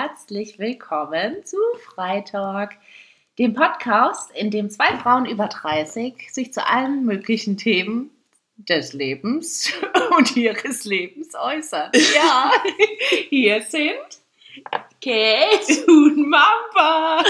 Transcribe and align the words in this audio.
herzlich 0.00 0.58
willkommen 0.58 1.44
zu 1.44 1.58
Freitag, 1.84 2.78
dem 3.38 3.52
Podcast, 3.52 4.30
in 4.30 4.50
dem 4.50 4.70
zwei 4.70 4.96
Frauen 4.96 5.26
über 5.26 5.46
30 5.46 6.32
sich 6.32 6.54
zu 6.54 6.66
allen 6.66 7.04
möglichen 7.04 7.58
Themen 7.58 8.08
des 8.56 8.94
Lebens 8.94 9.70
und 10.16 10.34
ihres 10.38 10.86
Lebens 10.86 11.34
äußern. 11.34 11.90
Ja, 12.14 12.50
hier 13.28 13.60
sind 13.60 14.20
Kate 15.02 15.86
und 15.86 16.28
Mama. 16.28 17.24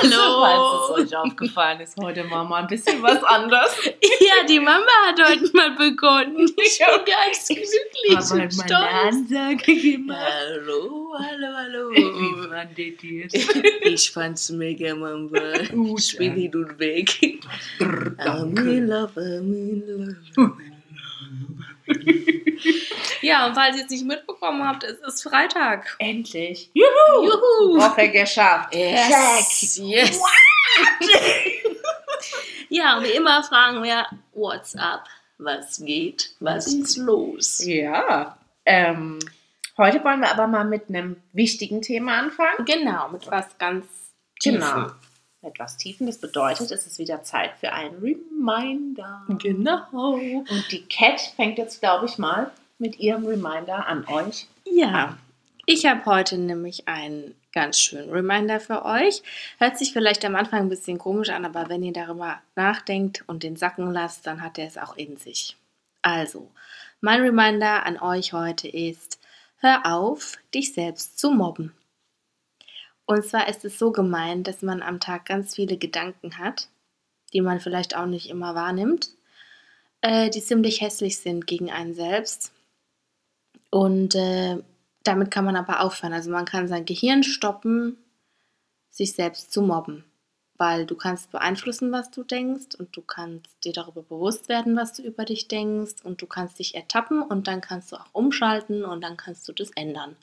Also, 0.00 0.16
falls 0.16 1.04
es 1.04 1.12
euch 1.12 1.16
aufgefallen 1.16 1.80
ist, 1.80 1.96
heute 2.00 2.24
Mama 2.24 2.56
ein 2.56 2.66
bisschen 2.68 3.02
was 3.02 3.22
anders. 3.22 3.76
Ja, 3.84 4.46
die 4.48 4.58
Mama 4.60 4.86
hat 5.06 5.20
heute 5.22 5.50
mal 5.54 5.72
begonnen. 5.72 6.46
Ich 6.58 6.78
bin 6.78 7.04
ganz 7.04 7.48
glücklich 7.48 8.16
Aber 8.16 8.42
und 8.44 8.52
stolz. 8.52 8.72
Ansage 8.72 9.76
gemacht. 9.80 10.18
Hallo, 10.20 11.14
hallo, 11.18 11.46
hallo. 11.54 11.90
Wie 11.90 12.48
fandet 12.48 13.04
ihr 13.04 13.26
es? 13.26 13.34
Ich 13.82 14.10
fand's 14.10 14.50
mega, 14.50 14.94
Mama. 14.94 15.28
Gut, 15.72 16.00
Ich 16.00 16.16
bin 16.16 16.34
hin 16.34 16.54
und 16.54 16.78
weg. 16.78 17.10
I'm 17.78 18.58
in 18.58 18.86
love, 18.88 19.12
I'm 19.16 19.52
in 19.52 20.16
love. 20.36 20.52
Ja, 23.22 23.46
und 23.46 23.54
falls 23.54 23.76
ihr 23.76 23.84
es 23.84 23.90
nicht 23.90 24.04
mitbekommen 24.04 24.66
habt, 24.66 24.84
es 24.84 24.98
ist 24.98 25.22
Freitag. 25.22 25.96
Endlich. 25.98 26.70
Juhu. 26.74 27.24
Juhu! 27.24 27.80
Woche 27.80 28.10
geschafft. 28.10 28.74
Yes, 28.74 29.80
yes. 29.82 30.20
ja, 32.68 33.02
wie 33.02 33.10
immer 33.10 33.42
fragen 33.42 33.82
wir, 33.82 34.06
what's 34.32 34.74
up? 34.76 35.04
Was 35.38 35.84
geht? 35.84 36.30
Was 36.40 36.66
ist 36.66 36.96
los? 36.96 37.64
Ja. 37.64 38.38
Ähm, 38.64 39.18
heute 39.76 40.02
wollen 40.04 40.20
wir 40.20 40.30
aber 40.30 40.46
mal 40.46 40.64
mit 40.64 40.88
einem 40.88 41.22
wichtigen 41.32 41.82
Thema 41.82 42.18
anfangen. 42.18 42.64
Genau, 42.64 43.08
mit 43.08 43.30
was 43.30 43.58
ganz 43.58 43.86
Genau. 44.42 44.90
Etwas 45.46 45.76
Tiefen. 45.76 46.06
Das 46.06 46.18
bedeutet, 46.18 46.70
es 46.70 46.86
ist 46.86 46.98
wieder 46.98 47.22
Zeit 47.22 47.52
für 47.58 47.72
einen 47.72 47.96
Reminder. 47.98 49.24
Genau. 49.28 49.84
Und 49.92 50.64
die 50.70 50.82
Cat 50.82 51.20
fängt 51.20 51.58
jetzt, 51.58 51.80
glaube 51.80 52.06
ich, 52.06 52.18
mal 52.18 52.50
mit 52.78 52.98
ihrem 52.98 53.24
Reminder 53.24 53.86
an 53.86 54.04
euch. 54.08 54.46
Ja, 54.64 55.16
ich 55.68 55.86
habe 55.86 56.04
heute 56.06 56.38
nämlich 56.38 56.86
einen 56.86 57.34
ganz 57.52 57.80
schönen 57.80 58.10
Reminder 58.10 58.60
für 58.60 58.84
euch. 58.84 59.22
Hört 59.58 59.78
sich 59.78 59.92
vielleicht 59.92 60.24
am 60.24 60.36
Anfang 60.36 60.60
ein 60.60 60.68
bisschen 60.68 60.98
komisch 60.98 61.30
an, 61.30 61.44
aber 61.44 61.68
wenn 61.68 61.82
ihr 61.82 61.92
darüber 61.92 62.40
nachdenkt 62.54 63.24
und 63.26 63.42
den 63.42 63.56
sacken 63.56 63.90
lasst, 63.90 64.26
dann 64.26 64.42
hat 64.42 64.58
er 64.58 64.66
es 64.66 64.78
auch 64.78 64.96
in 64.96 65.16
sich. 65.16 65.56
Also, 66.02 66.48
mein 67.00 67.20
Reminder 67.20 67.84
an 67.84 67.98
euch 67.98 68.32
heute 68.32 68.68
ist, 68.68 69.18
hör 69.58 69.86
auf, 69.86 70.38
dich 70.54 70.72
selbst 70.72 71.18
zu 71.18 71.30
mobben. 71.30 71.72
Und 73.06 73.24
zwar 73.24 73.48
ist 73.48 73.64
es 73.64 73.78
so 73.78 73.92
gemeint, 73.92 74.48
dass 74.48 74.62
man 74.62 74.82
am 74.82 74.98
Tag 74.98 75.26
ganz 75.26 75.54
viele 75.54 75.76
Gedanken 75.76 76.38
hat, 76.38 76.68
die 77.32 77.40
man 77.40 77.60
vielleicht 77.60 77.96
auch 77.96 78.06
nicht 78.06 78.28
immer 78.28 78.54
wahrnimmt, 78.56 79.10
äh, 80.00 80.28
die 80.28 80.42
ziemlich 80.42 80.80
hässlich 80.80 81.18
sind 81.18 81.46
gegen 81.46 81.70
einen 81.70 81.94
selbst. 81.94 82.52
Und 83.70 84.16
äh, 84.16 84.58
damit 85.04 85.30
kann 85.30 85.44
man 85.44 85.56
aber 85.56 85.80
aufhören. 85.80 86.12
Also 86.12 86.30
man 86.30 86.46
kann 86.46 86.66
sein 86.66 86.84
Gehirn 86.84 87.22
stoppen, 87.22 87.96
sich 88.90 89.12
selbst 89.12 89.52
zu 89.52 89.62
mobben. 89.62 90.04
Weil 90.58 90.86
du 90.86 90.96
kannst 90.96 91.30
beeinflussen, 91.30 91.92
was 91.92 92.10
du 92.10 92.24
denkst 92.24 92.76
und 92.78 92.96
du 92.96 93.02
kannst 93.02 93.62
dir 93.62 93.74
darüber 93.74 94.02
bewusst 94.02 94.48
werden, 94.48 94.74
was 94.74 94.94
du 94.94 95.02
über 95.02 95.24
dich 95.24 95.48
denkst 95.48 95.96
und 96.02 96.22
du 96.22 96.26
kannst 96.26 96.58
dich 96.58 96.74
ertappen 96.74 97.22
und 97.22 97.46
dann 97.46 97.60
kannst 97.60 97.92
du 97.92 97.96
auch 97.96 98.08
umschalten 98.12 98.84
und 98.84 99.02
dann 99.02 99.16
kannst 99.16 99.46
du 99.46 99.52
das 99.52 99.70
ändern. 99.72 100.16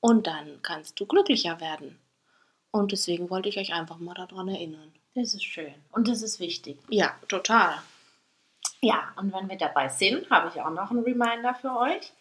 Und 0.00 0.26
dann 0.26 0.60
kannst 0.62 0.98
du 0.98 1.06
glücklicher 1.06 1.60
werden. 1.60 1.96
Und 2.78 2.92
deswegen 2.92 3.28
wollte 3.28 3.48
ich 3.48 3.58
euch 3.58 3.72
einfach 3.72 3.98
mal 3.98 4.14
daran 4.14 4.46
erinnern. 4.46 4.92
Das 5.16 5.34
ist 5.34 5.42
schön. 5.42 5.74
Und 5.90 6.06
das 6.06 6.22
ist 6.22 6.38
wichtig. 6.38 6.78
Ja, 6.88 7.12
total. 7.26 7.74
Ja, 8.80 9.12
und 9.16 9.32
wenn 9.32 9.48
wir 9.48 9.58
dabei 9.58 9.88
sind, 9.88 10.30
habe 10.30 10.48
ich 10.48 10.60
auch 10.62 10.70
noch 10.70 10.92
einen 10.92 11.02
Reminder 11.02 11.54
für 11.54 11.76
euch. 11.76 12.12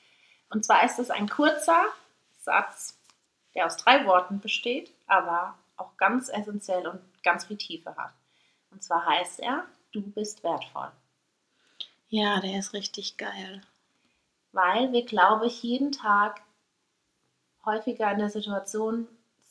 Und 0.50 0.66
zwar 0.66 0.84
ist 0.84 0.98
es 0.98 1.12
ein 1.12 1.30
kurzer 1.30 1.86
Satz, 2.40 2.98
der 3.54 3.68
aus 3.68 3.78
drei 3.78 4.08
Worten 4.08 4.40
besteht, 4.40 4.92
aber 5.06 5.54
auch 5.76 5.96
ganz 5.98 6.28
essentiell 6.30 6.88
und 6.88 7.02
ganz 7.22 7.46
viel 7.46 7.58
Tiefe 7.58 7.96
hat. 7.96 8.14
Und 8.72 8.82
zwar 8.82 9.06
heißt 9.06 9.42
er, 9.42 9.64
du 9.92 10.02
bist 10.02 10.44
wertvoll. 10.44 10.92
Ja, 12.10 12.40
der 12.40 12.58
ist 12.58 12.74
richtig 12.74 13.18
geil. 13.18 13.62
Weil 14.54 14.92
wir, 14.92 15.06
glaube 15.06 15.46
ich, 15.46 15.62
jeden 15.62 15.92
Tag 15.92 16.42
häufiger 17.64 18.12
in 18.12 18.18
der 18.18 18.32
Situation 18.32 19.08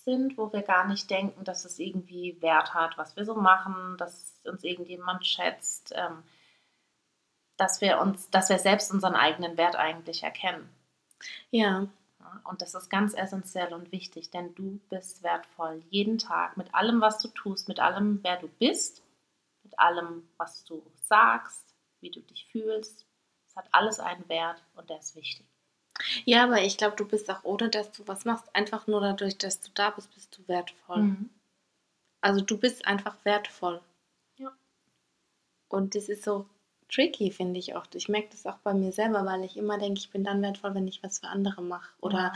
sind, 0.07 0.39
wo 0.39 0.53
wir 0.53 0.63
gar 0.63 0.87
nicht 0.87 1.11
denken, 1.11 1.45
dass 1.45 1.65
es 1.67 1.79
irgendwie 1.79 2.41
Wert 2.41 2.73
hat, 2.75 2.97
was 2.97 3.17
wir 3.17 3.27
so 3.27 3.35
machen, 3.35 3.97
dass 3.99 4.41
uns 4.45 4.65
irgendjemand 4.65 5.27
schätzt, 5.27 5.93
ähm, 5.95 6.23
dass 7.59 7.81
wir 7.81 8.01
uns, 8.01 8.31
dass 8.31 8.49
wir 8.49 8.59
selbst 8.59 8.93
unseren 8.93 9.15
eigenen 9.17 9.57
Wert 9.59 9.77
eigentlich 9.77 10.23
erkennen. 10.23 10.69
Ja, 11.51 11.89
Ja, 12.21 12.41
Und 12.45 12.63
das 12.63 12.75
ist 12.75 12.89
ganz 12.91 13.15
essentiell 13.15 13.73
und 13.75 13.93
wichtig, 13.93 14.31
denn 14.31 14.55
du 14.55 14.81
bist 14.91 15.23
wertvoll. 15.23 15.83
Jeden 15.91 16.19
Tag, 16.19 16.57
mit 16.57 16.75
allem, 16.75 17.01
was 17.01 17.19
du 17.19 17.29
tust, 17.29 17.69
mit 17.69 17.81
allem, 17.81 18.21
wer 18.23 18.37
du 18.39 18.49
bist, 18.49 19.03
mit 19.63 19.79
allem, 19.79 20.29
was 20.37 20.65
du 20.65 20.83
sagst, 21.03 21.75
wie 22.01 22.11
du 22.11 22.21
dich 22.21 22.47
fühlst. 22.53 23.07
Es 23.49 23.57
hat 23.57 23.69
alles 23.73 24.01
einen 24.01 24.29
Wert 24.29 24.63
und 24.75 24.89
der 24.91 24.99
ist 24.99 25.17
wichtig. 25.17 25.47
Ja, 26.25 26.45
aber 26.45 26.63
ich 26.63 26.77
glaube, 26.77 26.97
du 26.97 27.07
bist 27.07 27.31
auch 27.31 27.43
ohne, 27.45 27.69
dass 27.71 27.91
du 27.93 28.07
was 28.07 28.25
machst, 28.25 28.45
einfach 28.55 28.87
nur 28.87 29.01
dadurch, 29.01 29.39
dass 29.39 29.61
du 29.61 29.71
da 29.75 29.91
bist, 29.91 30.13
bist 30.15 30.37
du 30.37 30.47
wertvoll. 30.49 31.03
Mhm. 31.03 31.31
Also 32.21 32.41
du 32.41 32.59
bist 32.59 32.87
einfach 32.87 33.17
wertvoll. 33.25 33.81
Ja. 34.39 34.53
Und 35.69 35.95
das 35.95 36.09
ist 36.09 36.25
so 36.25 36.47
tricky, 36.89 37.31
finde 37.31 37.59
ich 37.59 37.75
auch. 37.75 37.87
Ich 37.95 38.09
merke 38.09 38.29
das 38.31 38.47
auch 38.47 38.59
bei 38.59 38.75
mir 38.75 38.93
selber, 38.93 39.25
weil 39.27 39.45
ich 39.45 39.57
immer 39.57 39.79
denke, 39.79 39.99
ich 39.99 40.11
bin 40.11 40.25
dann 40.25 40.43
wertvoll, 40.43 40.75
wenn 40.75 40.89
ich 40.89 41.03
was 41.03 41.19
für 41.21 41.29
andere 41.29 41.63
mache. 41.63 41.91
Oder 42.01 42.19
Ja. 42.19 42.33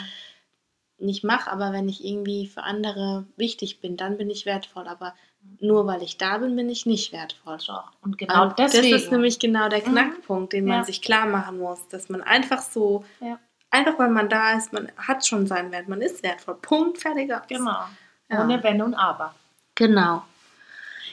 nicht 0.99 1.25
mache, 1.25 1.51
aber 1.51 1.73
wenn 1.73 1.89
ich 1.89 2.05
irgendwie 2.05 2.47
für 2.47 2.63
andere 2.63 3.25
wichtig 3.37 3.81
bin, 3.81 3.97
dann 3.97 4.17
bin 4.19 4.29
ich 4.31 4.47
wertvoll. 4.47 4.87
Aber 4.89 5.15
nur 5.61 5.87
weil 5.87 6.03
ich 6.03 6.19
da 6.19 6.39
bin, 6.39 6.55
bin 6.57 6.69
ich 6.69 6.85
nicht 6.87 7.13
wertvoll. 7.13 7.59
Doch. 7.67 7.93
Und 8.03 8.19
genau 8.19 8.45
Und 8.49 8.59
deswegen. 8.59 8.91
Das 8.93 9.03
ist 9.05 9.11
nämlich 9.13 9.39
genau 9.39 9.69
der 9.69 9.81
Mhm. 9.81 9.93
Knackpunkt, 9.93 10.53
den 10.53 10.67
man 10.67 10.79
Ja. 10.79 10.85
sich 10.85 11.01
klar 11.01 11.27
machen 11.27 11.59
muss, 11.59 11.89
dass 11.89 12.09
man 12.09 12.23
einfach 12.23 12.61
so, 12.63 13.05
Ja. 13.21 13.39
Einfach 13.71 13.99
weil 13.99 14.11
man 14.11 14.29
da 14.29 14.57
ist, 14.57 14.73
man 14.73 14.91
hat 14.97 15.27
schon 15.27 15.47
seinen 15.47 15.73
Wert, 15.73 15.89
man 15.89 16.03
ist 16.03 16.23
wertvoll. 16.23 16.57
Punkt, 16.61 16.99
fertig 16.99 17.33
aus. 17.33 17.43
Genau. 17.49 17.85
Ja. 18.29 18.43
Ohne 18.43 18.63
Wenn 18.63 18.83
und 18.83 18.95
Aber. 18.95 19.35
Genau. 19.75 20.25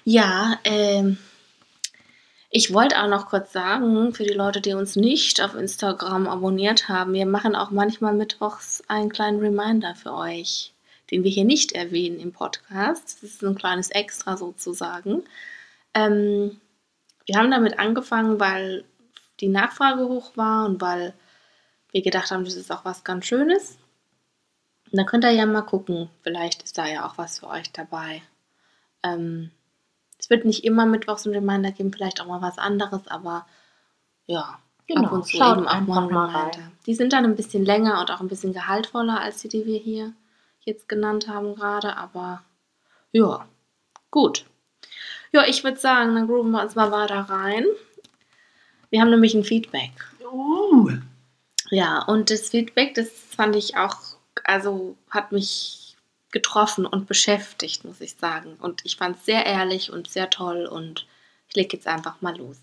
Ja, 0.03 0.59
ähm, 0.63 1.17
ich 2.49 2.73
wollte 2.73 3.01
auch 3.01 3.07
noch 3.07 3.27
kurz 3.27 3.51
sagen, 3.51 4.13
für 4.13 4.23
die 4.23 4.33
Leute, 4.33 4.61
die 4.61 4.73
uns 4.73 4.95
nicht 4.95 5.41
auf 5.41 5.55
Instagram 5.55 6.27
abonniert 6.27 6.87
haben, 6.87 7.13
wir 7.13 7.25
machen 7.25 7.55
auch 7.55 7.71
manchmal 7.71 8.13
mittwochs 8.13 8.83
einen 8.87 9.09
kleinen 9.09 9.39
Reminder 9.39 9.95
für 9.95 10.13
euch, 10.13 10.73
den 11.11 11.23
wir 11.23 11.31
hier 11.31 11.43
nicht 11.45 11.73
erwähnen 11.73 12.19
im 12.19 12.31
Podcast. 12.31 13.21
Das 13.21 13.31
ist 13.31 13.43
ein 13.43 13.55
kleines 13.55 13.89
Extra 13.89 14.37
sozusagen. 14.37 15.23
Ähm, 15.93 16.61
wir 17.25 17.37
haben 17.37 17.51
damit 17.51 17.79
angefangen, 17.79 18.39
weil 18.39 18.85
die 19.41 19.49
Nachfrage 19.49 20.07
hoch 20.07 20.37
war 20.37 20.65
und 20.65 20.79
weil 20.79 21.13
wir 21.91 22.01
gedacht 22.01 22.31
haben, 22.31 22.45
das 22.45 22.55
ist 22.55 22.71
auch 22.71 22.85
was 22.85 23.03
ganz 23.03 23.25
Schönes. 23.25 23.77
Und 24.91 24.97
da 24.97 25.03
könnt 25.03 25.23
ihr 25.23 25.31
ja 25.31 25.45
mal 25.45 25.61
gucken, 25.61 26.09
vielleicht 26.21 26.63
ist 26.63 26.77
da 26.77 26.87
ja 26.87 27.05
auch 27.05 27.17
was 27.17 27.39
für 27.39 27.47
euch 27.47 27.71
dabei. 27.71 28.21
Ähm, 29.03 29.51
es 30.19 30.29
wird 30.29 30.45
nicht 30.45 30.63
immer 30.63 30.85
mittwochs 30.85 31.25
ein 31.25 31.33
Reminder 31.33 31.71
geben, 31.71 31.91
vielleicht 31.93 32.21
auch 32.21 32.27
mal 32.27 32.41
was 32.41 32.57
anderes, 32.57 33.07
aber 33.07 33.45
ja, 34.25 34.59
Genau, 34.87 35.03
ab 35.03 35.11
und 35.11 35.25
zu 35.25 35.37
schaut 35.37 35.57
eben 35.57 35.67
auch 35.67 35.81
mal 35.81 36.07
Reminder. 36.07 36.71
Die 36.85 36.95
sind 36.95 37.11
dann 37.11 37.25
ein 37.25 37.35
bisschen 37.35 37.65
länger 37.65 37.99
und 37.99 38.09
auch 38.09 38.21
ein 38.21 38.29
bisschen 38.29 38.53
gehaltvoller 38.53 39.19
als 39.19 39.41
die, 39.41 39.49
die 39.49 39.65
wir 39.65 39.77
hier 39.77 40.13
jetzt 40.61 40.87
genannt 40.87 41.27
haben 41.27 41.55
gerade, 41.55 41.97
aber 41.97 42.43
ja, 43.11 43.45
gut. 44.11 44.45
Ja, 45.33 45.45
ich 45.45 45.63
würde 45.63 45.77
sagen, 45.77 46.15
dann 46.15 46.27
grooven 46.27 46.51
wir 46.51 46.61
uns 46.61 46.75
mal 46.75 46.91
weiter 46.91 47.21
rein. 47.21 47.65
Wir 48.89 49.01
haben 49.01 49.09
nämlich 49.09 49.33
ein 49.33 49.43
Feedback. 49.43 49.91
Uh. 50.23 50.91
Ja, 51.69 52.03
und 52.03 52.29
das 52.29 52.49
Feedback, 52.49 52.93
das 52.93 53.09
fand 53.09 53.55
ich 53.55 53.75
auch, 53.75 53.97
also 54.43 54.95
hat 55.09 55.31
mich 55.31 55.95
getroffen 56.31 56.85
und 56.85 57.07
beschäftigt, 57.07 57.83
muss 57.83 58.01
ich 58.01 58.15
sagen. 58.15 58.57
Und 58.59 58.85
ich 58.85 58.97
fand 58.97 59.17
es 59.17 59.25
sehr 59.25 59.45
ehrlich 59.45 59.91
und 59.91 60.09
sehr 60.09 60.29
toll 60.29 60.65
und 60.65 61.05
ich 61.49 61.55
lege 61.55 61.77
jetzt 61.77 61.87
einfach 61.87 62.21
mal 62.21 62.37
los. 62.37 62.57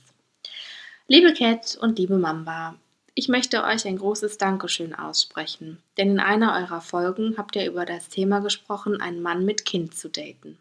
Liebe 1.06 1.34
Cat 1.34 1.76
und 1.80 1.98
liebe 1.98 2.16
Mamba, 2.16 2.76
ich 3.14 3.28
möchte 3.28 3.62
euch 3.62 3.86
ein 3.86 3.98
großes 3.98 4.38
Dankeschön 4.38 4.94
aussprechen, 4.94 5.82
denn 5.96 6.10
in 6.10 6.20
einer 6.20 6.56
eurer 6.56 6.80
Folgen 6.80 7.36
habt 7.36 7.56
ihr 7.56 7.66
über 7.66 7.84
das 7.84 8.08
Thema 8.08 8.40
gesprochen, 8.40 9.00
einen 9.00 9.22
Mann 9.22 9.44
mit 9.44 9.64
Kind 9.64 9.94
zu 9.94 10.08
daten. 10.08 10.58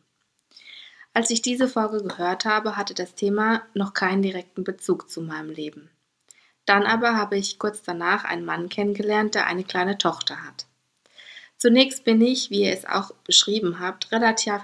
Als 1.13 1.29
ich 1.29 1.41
diese 1.41 1.67
Folge 1.67 2.03
gehört 2.03 2.45
habe, 2.45 2.75
hatte 2.75 2.93
das 2.93 3.15
Thema 3.15 3.61
noch 3.73 3.93
keinen 3.93 4.21
direkten 4.21 4.63
Bezug 4.63 5.09
zu 5.09 5.21
meinem 5.21 5.49
Leben. 5.49 5.89
Dann 6.65 6.83
aber 6.83 7.17
habe 7.17 7.37
ich 7.37 7.59
kurz 7.59 7.81
danach 7.81 8.23
einen 8.23 8.45
Mann 8.45 8.69
kennengelernt, 8.69 9.35
der 9.35 9.47
eine 9.47 9.63
kleine 9.63 9.97
Tochter 9.97 10.43
hat. 10.43 10.65
Zunächst 11.57 12.03
bin 12.03 12.21
ich, 12.21 12.49
wie 12.49 12.63
ihr 12.63 12.73
es 12.73 12.85
auch 12.85 13.11
beschrieben 13.25 13.79
habt, 13.79 14.11
relativ, 14.11 14.63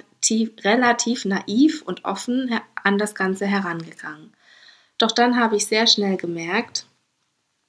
relativ 0.63 1.25
naiv 1.25 1.81
und 1.81 2.05
offen 2.05 2.59
an 2.83 2.97
das 2.97 3.15
Ganze 3.15 3.45
herangegangen. 3.45 4.33
Doch 4.97 5.11
dann 5.11 5.39
habe 5.39 5.55
ich 5.55 5.65
sehr 5.65 5.87
schnell 5.87 6.17
gemerkt, 6.17 6.85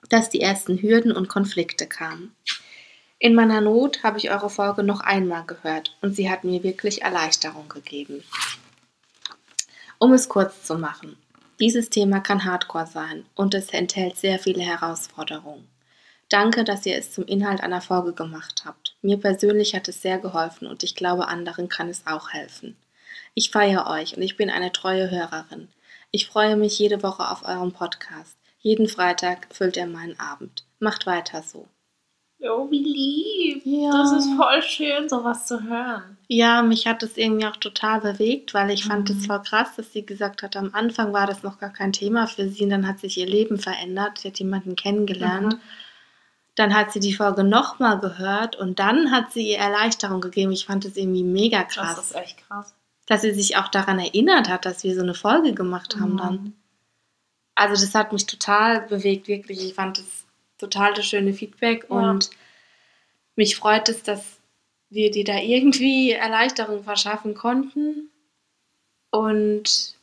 dass 0.09 0.31
die 0.31 0.41
ersten 0.41 0.83
Hürden 0.83 1.13
und 1.13 1.29
Konflikte 1.29 1.87
kamen. 1.87 2.35
In 3.19 3.35
meiner 3.35 3.61
Not 3.61 4.03
habe 4.03 4.19
ich 4.19 4.31
eure 4.31 4.51
Folge 4.51 4.83
noch 4.83 5.01
einmal 5.01 5.45
gehört 5.45 5.97
und 6.01 6.17
sie 6.17 6.31
hat 6.31 6.43
mir 6.43 6.63
wirklich 6.63 7.03
Erleichterung 7.03 7.69
gegeben. 7.69 8.25
Um 9.99 10.15
es 10.15 10.29
kurz 10.29 10.65
zu 10.65 10.77
machen, 10.77 11.17
dieses 11.61 11.91
Thema 11.91 12.21
kann 12.21 12.45
hardcore 12.45 12.87
sein 12.87 13.27
und 13.35 13.55
es 13.55 13.71
enthält 13.71 14.17
sehr 14.17 14.39
viele 14.39 14.63
Herausforderungen. 14.63 15.69
Danke, 16.31 16.65
dass 16.65 16.87
ihr 16.87 16.97
es 16.97 17.13
zum 17.13 17.25
Inhalt 17.25 17.61
einer 17.61 17.81
Folge 17.81 18.13
gemacht 18.13 18.63
habt. 18.65 18.97
Mir 19.03 19.19
persönlich 19.19 19.75
hat 19.75 19.89
es 19.89 20.01
sehr 20.01 20.19
geholfen 20.19 20.67
und 20.69 20.83
ich 20.83 20.95
glaube, 20.95 21.29
anderen 21.29 21.69
kann 21.69 21.89
es 21.89 22.07
auch 22.07 22.31
helfen. 22.31 22.77
Ich 23.35 23.51
feiere 23.51 23.89
euch 23.89 24.17
und 24.17 24.23
ich 24.23 24.37
bin 24.37 24.49
eine 24.49 24.73
treue 24.73 25.11
Hörerin. 25.11 25.69
Ich 26.13 26.27
freue 26.27 26.57
mich 26.57 26.79
jede 26.79 27.03
Woche 27.03 27.29
auf 27.29 27.45
euren 27.45 27.73
Podcast. 27.73 28.37
Jeden 28.61 28.89
Freitag 28.89 29.49
füllt 29.53 29.77
er 29.77 29.87
meinen 29.87 30.19
Abend. 30.19 30.65
Macht 30.79 31.07
weiter 31.07 31.43
so. 31.43 31.67
Oh, 32.43 32.71
wie 32.71 32.83
lieb. 32.83 33.63
Ja. 33.67 33.91
Das 33.91 34.13
ist 34.13 34.31
voll 34.35 34.63
schön, 34.63 35.09
sowas 35.09 35.47
zu 35.47 35.63
hören. 35.63 36.17
Ja, 36.29 36.63
mich 36.63 36.87
hat 36.87 37.03
es 37.03 37.17
irgendwie 37.19 37.47
auch 37.47 37.57
total 37.57 38.01
bewegt, 38.01 38.55
weil 38.55 38.71
ich 38.71 38.85
fand 38.85 39.11
Mhm. 39.11 39.17
es 39.19 39.27
voll 39.27 39.43
krass, 39.43 39.75
dass 39.77 39.93
sie 39.93 40.07
gesagt 40.07 40.43
hat, 40.43 40.57
am 40.57 40.71
Anfang 40.75 41.13
war 41.13 41.27
das 41.27 41.43
noch 41.43 41.59
gar 41.59 41.71
kein 41.71 41.93
Thema 41.93 42.27
für 42.27 42.49
sie 42.49 42.65
und 42.65 42.71
dann 42.71 42.87
hat 42.87 43.01
sich 43.01 43.19
ihr 43.19 43.27
Leben 43.27 43.59
verändert. 43.59 44.19
Sie 44.19 44.29
hat 44.29 44.39
jemanden 44.39 44.75
kennengelernt. 44.77 45.55
Mhm. 45.55 45.61
Dann 46.55 46.75
hat 46.75 46.93
sie 46.93 47.01
die 47.01 47.15
Folge 47.15 47.45
nochmal 47.45 47.99
gehört 48.01 48.57
und 48.57 48.79
dann 48.79 49.11
hat 49.11 49.33
sie 49.33 49.51
ihr 49.51 49.59
Erleichterung 49.59 50.21
gegeben. 50.21 50.53
Ich 50.53 50.67
fand 50.67 50.85
es 50.85 50.97
irgendwie 50.97 51.25
mega 51.25 51.63
krass, 51.65 51.97
Das 51.97 52.11
ist 52.11 52.17
echt 52.17 52.47
krass. 52.49 52.75
dass 53.07 53.23
sie 53.23 53.33
sich 53.35 53.57
auch 53.57 53.69
daran 53.69 53.99
erinnert 53.99 54.49
hat, 54.49 54.65
dass 54.65 54.83
wir 54.85 54.95
so 54.95 55.03
eine 55.03 55.15
Folge 55.15 55.53
gemacht 55.53 55.97
haben 56.01 56.13
Mhm. 56.15 56.19
dann. 56.19 56.53
Also 57.55 57.83
das 57.85 57.95
hat 57.95 58.13
mich 58.13 58.25
total 58.27 58.83
bewegt, 58.83 59.29
wirklich. 59.29 59.63
Ich 59.65 59.75
fand 59.75 59.99
es 59.99 60.25
total 60.61 60.95
das 60.95 61.07
schöne 61.07 61.33
Feedback 61.33 61.87
Ja. 61.91 61.97
und 62.11 62.31
mich 63.37 63.57
freut 63.57 63.89
es, 63.89 64.03
dass 64.03 64.39
wir 64.91 65.11
dir 65.11 65.25
da 65.25 65.39
irgendwie 65.39 66.13
Erleichterung 66.13 66.85
verschaffen 66.85 67.35
konnten. 67.35 68.11
Und 69.11 69.97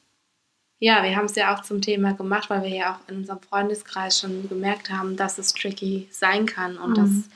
ja, 0.80 1.04
wir 1.04 1.16
haben 1.16 1.26
es 1.26 1.36
ja 1.36 1.56
auch 1.56 1.62
zum 1.64 1.82
Thema 1.82 2.14
gemacht, 2.14 2.50
weil 2.50 2.64
wir 2.64 2.70
ja 2.70 2.96
auch 2.96 3.10
in 3.10 3.18
unserem 3.18 3.42
Freundeskreis 3.42 4.20
schon 4.20 4.48
gemerkt 4.48 4.90
haben, 4.90 5.16
dass 5.18 5.38
es 5.38 5.54
tricky 5.54 6.08
sein 6.12 6.46
kann 6.46 6.78
und 6.78 6.92
Mhm. 6.92 6.96
dass, 6.96 7.30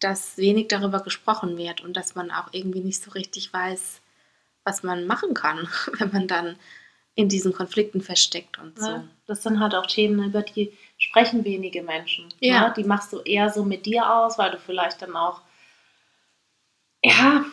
dass 0.00 0.36
wenig 0.38 0.68
darüber 0.68 1.00
gesprochen 1.00 1.56
wird 1.56 1.80
und 1.82 1.96
dass 1.96 2.14
man 2.14 2.30
auch 2.30 2.48
irgendwie 2.52 2.80
nicht 2.80 3.02
so 3.02 3.10
richtig 3.12 3.52
weiß, 3.52 4.00
was 4.64 4.82
man 4.82 5.06
machen 5.06 5.34
kann, 5.34 5.68
wenn 5.98 6.10
man 6.12 6.28
dann 6.28 6.56
in 7.14 7.28
diesen 7.28 7.52
Konflikten 7.52 8.00
versteckt 8.00 8.58
und 8.58 8.78
so. 8.78 8.90
Ne? 8.90 9.08
Das 9.26 9.42
sind 9.42 9.60
halt 9.60 9.74
auch 9.74 9.86
Themen, 9.86 10.22
über 10.24 10.42
die 10.42 10.72
sprechen 10.98 11.44
wenige 11.44 11.82
Menschen. 11.82 12.28
Ja. 12.40 12.68
Ne? 12.68 12.74
Die 12.76 12.84
machst 12.84 13.12
du 13.12 13.20
eher 13.20 13.50
so 13.50 13.64
mit 13.64 13.86
dir 13.86 14.12
aus, 14.12 14.38
weil 14.38 14.50
du 14.50 14.58
vielleicht 14.58 15.02
dann 15.02 15.16
auch, 15.16 15.40
ja, 17.02 17.44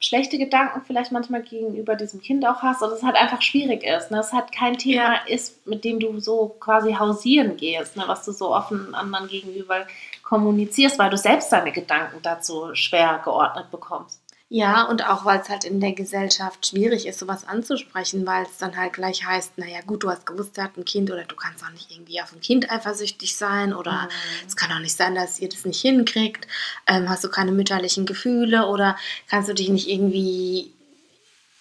schlechte 0.00 0.36
Gedanken 0.36 0.82
vielleicht 0.84 1.12
manchmal 1.12 1.42
gegenüber 1.42 1.94
diesem 1.94 2.20
Kind 2.20 2.46
auch 2.46 2.62
hast 2.62 2.82
oder 2.82 2.92
es 2.92 3.02
halt 3.02 3.16
einfach 3.16 3.40
schwierig 3.40 3.84
ist. 3.84 4.10
Ne? 4.10 4.18
Es 4.18 4.32
halt 4.32 4.52
kein 4.52 4.76
Thema 4.76 5.26
ist, 5.26 5.66
mit 5.66 5.84
dem 5.84 6.00
du 6.00 6.18
so 6.18 6.56
quasi 6.60 6.94
hausieren 6.94 7.56
gehst, 7.56 7.96
ne? 7.96 8.04
was 8.06 8.24
du 8.24 8.32
so 8.32 8.54
offen 8.54 8.94
anderen 8.94 9.28
gegenüber 9.28 9.86
kommunizierst, 10.24 10.98
weil 10.98 11.10
du 11.10 11.16
selbst 11.16 11.52
deine 11.52 11.72
Gedanken 11.72 12.20
dazu 12.22 12.74
schwer 12.74 13.20
geordnet 13.22 13.70
bekommst. 13.70 14.21
Ja, 14.54 14.82
und 14.84 15.06
auch 15.08 15.24
weil 15.24 15.40
es 15.40 15.48
halt 15.48 15.64
in 15.64 15.80
der 15.80 15.92
Gesellschaft 15.94 16.66
schwierig 16.66 17.06
ist, 17.06 17.18
sowas 17.18 17.48
anzusprechen, 17.48 18.26
weil 18.26 18.44
es 18.44 18.58
dann 18.58 18.76
halt 18.76 18.92
gleich 18.92 19.24
heißt, 19.24 19.56
naja 19.56 19.80
gut, 19.80 20.02
du 20.02 20.10
hast 20.10 20.26
gewusst, 20.26 20.58
er 20.58 20.64
hat 20.64 20.76
ein 20.76 20.84
Kind 20.84 21.10
oder 21.10 21.24
du 21.24 21.34
kannst 21.34 21.64
auch 21.64 21.70
nicht 21.70 21.90
irgendwie 21.90 22.20
auf 22.20 22.34
ein 22.34 22.42
Kind 22.42 22.70
eifersüchtig 22.70 23.34
sein 23.34 23.72
oder 23.72 24.10
es 24.46 24.54
kann 24.54 24.70
auch 24.70 24.78
nicht 24.80 24.94
sein, 24.94 25.14
dass 25.14 25.40
ihr 25.40 25.48
das 25.48 25.64
nicht 25.64 25.80
hinkriegt. 25.80 26.46
Ähm, 26.86 27.08
hast 27.08 27.24
du 27.24 27.30
keine 27.30 27.50
mütterlichen 27.50 28.04
Gefühle 28.04 28.66
oder 28.66 28.98
kannst 29.26 29.48
du 29.48 29.54
dich 29.54 29.70
nicht 29.70 29.88
irgendwie... 29.88 30.70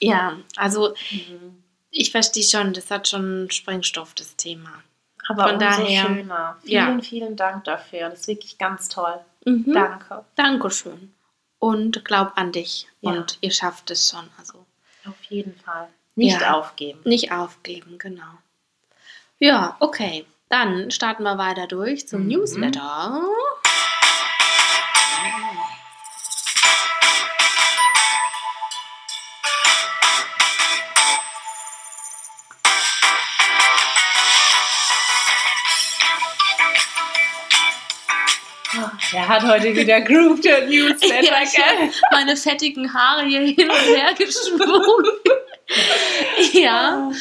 Ja, 0.02 0.36
also 0.58 0.94
Mhm. 1.12 1.64
ich 1.92 2.12
verstehe 2.12 2.44
schon, 2.44 2.74
das 2.74 2.92
hat 2.92 3.08
schon 3.08 3.50
Sprengstoff, 3.52 4.14
das 4.16 4.36
Thema. 4.36 4.72
Aber 5.30 5.44
Von 5.44 5.54
umso 5.54 5.66
daher- 5.66 6.06
schöner. 6.08 6.58
Ja. 6.66 6.86
Vielen, 6.88 7.02
vielen 7.04 7.36
Dank 7.38 7.64
dafür. 7.64 8.10
Das 8.10 8.22
ist 8.22 8.28
wirklich 8.28 8.58
ganz 8.58 8.90
toll. 8.90 9.18
Mhm. 9.46 9.72
Danke. 9.72 10.26
Dankeschön. 10.36 11.14
Und 11.62 12.04
glaub 12.06 12.32
an 12.38 12.52
dich. 12.52 12.88
Ja. 13.02 13.12
Und 13.12 13.38
ihr 13.42 13.52
schafft 13.52 13.92
es 13.92 14.10
schon. 14.10 14.28
Also 14.40 14.66
Auf 15.08 15.22
jeden 15.30 15.56
Fall. 15.56 15.88
Nicht 16.16 16.42
Ja. 16.42 16.54
aufgeben. 16.56 17.00
Nicht 17.06 17.32
aufgeben, 17.32 17.98
genau. 18.00 18.34
Ja, 19.40 19.78
okay. 19.80 20.26
Dann 20.50 20.90
starten 20.92 21.24
wir 21.24 21.38
weiter 21.38 21.68
durch 21.68 22.08
zum 22.08 22.24
Mhm. 22.24 22.28
Newsletter. 22.30 23.22
Er 39.14 39.28
hat 39.28 39.44
heute 39.44 39.76
wieder 39.76 40.00
Groove 40.02 40.40
der 40.42 40.68
Newsletter, 40.68 41.24
Ja, 41.24 41.44
ich 41.44 41.58
habe 41.58 41.92
meine 42.12 42.38
fettigen 42.38 42.94
Haare 42.94 43.26
hier 43.26 43.42
hin 43.42 43.70
und 43.70 43.96
her 43.96 44.14
geschwungen. 44.18 45.06
ja. 46.54 47.12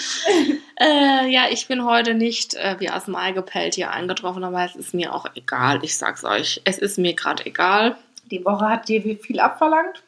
Äh, 0.79 1.29
ja, 1.31 1.47
ich 1.51 1.67
bin 1.67 1.85
heute 1.85 2.15
nicht 2.15 2.55
äh, 2.55 2.77
wie 2.79 2.91
aus 2.91 3.07
dem 3.07 3.17
Ei 3.17 3.33
gepellt 3.33 3.75
hier 3.75 3.91
eingetroffen, 3.91 4.45
aber 4.45 4.65
es 4.65 4.77
ist 4.77 4.95
mir 4.95 5.15
auch 5.15 5.27
egal. 5.35 5.81
Ich 5.83 5.97
sag's 5.97 6.25
euch, 6.25 6.61
es 6.65 6.79
ist 6.79 6.99
mir 6.99 7.15
gerade 7.15 7.45
egal. 7.47 7.97
Die 8.31 8.45
Woche 8.45 8.69
hat 8.69 8.89
dir 8.89 9.05
wie 9.05 9.17
viel 9.17 9.41
abverlangt? 9.41 10.03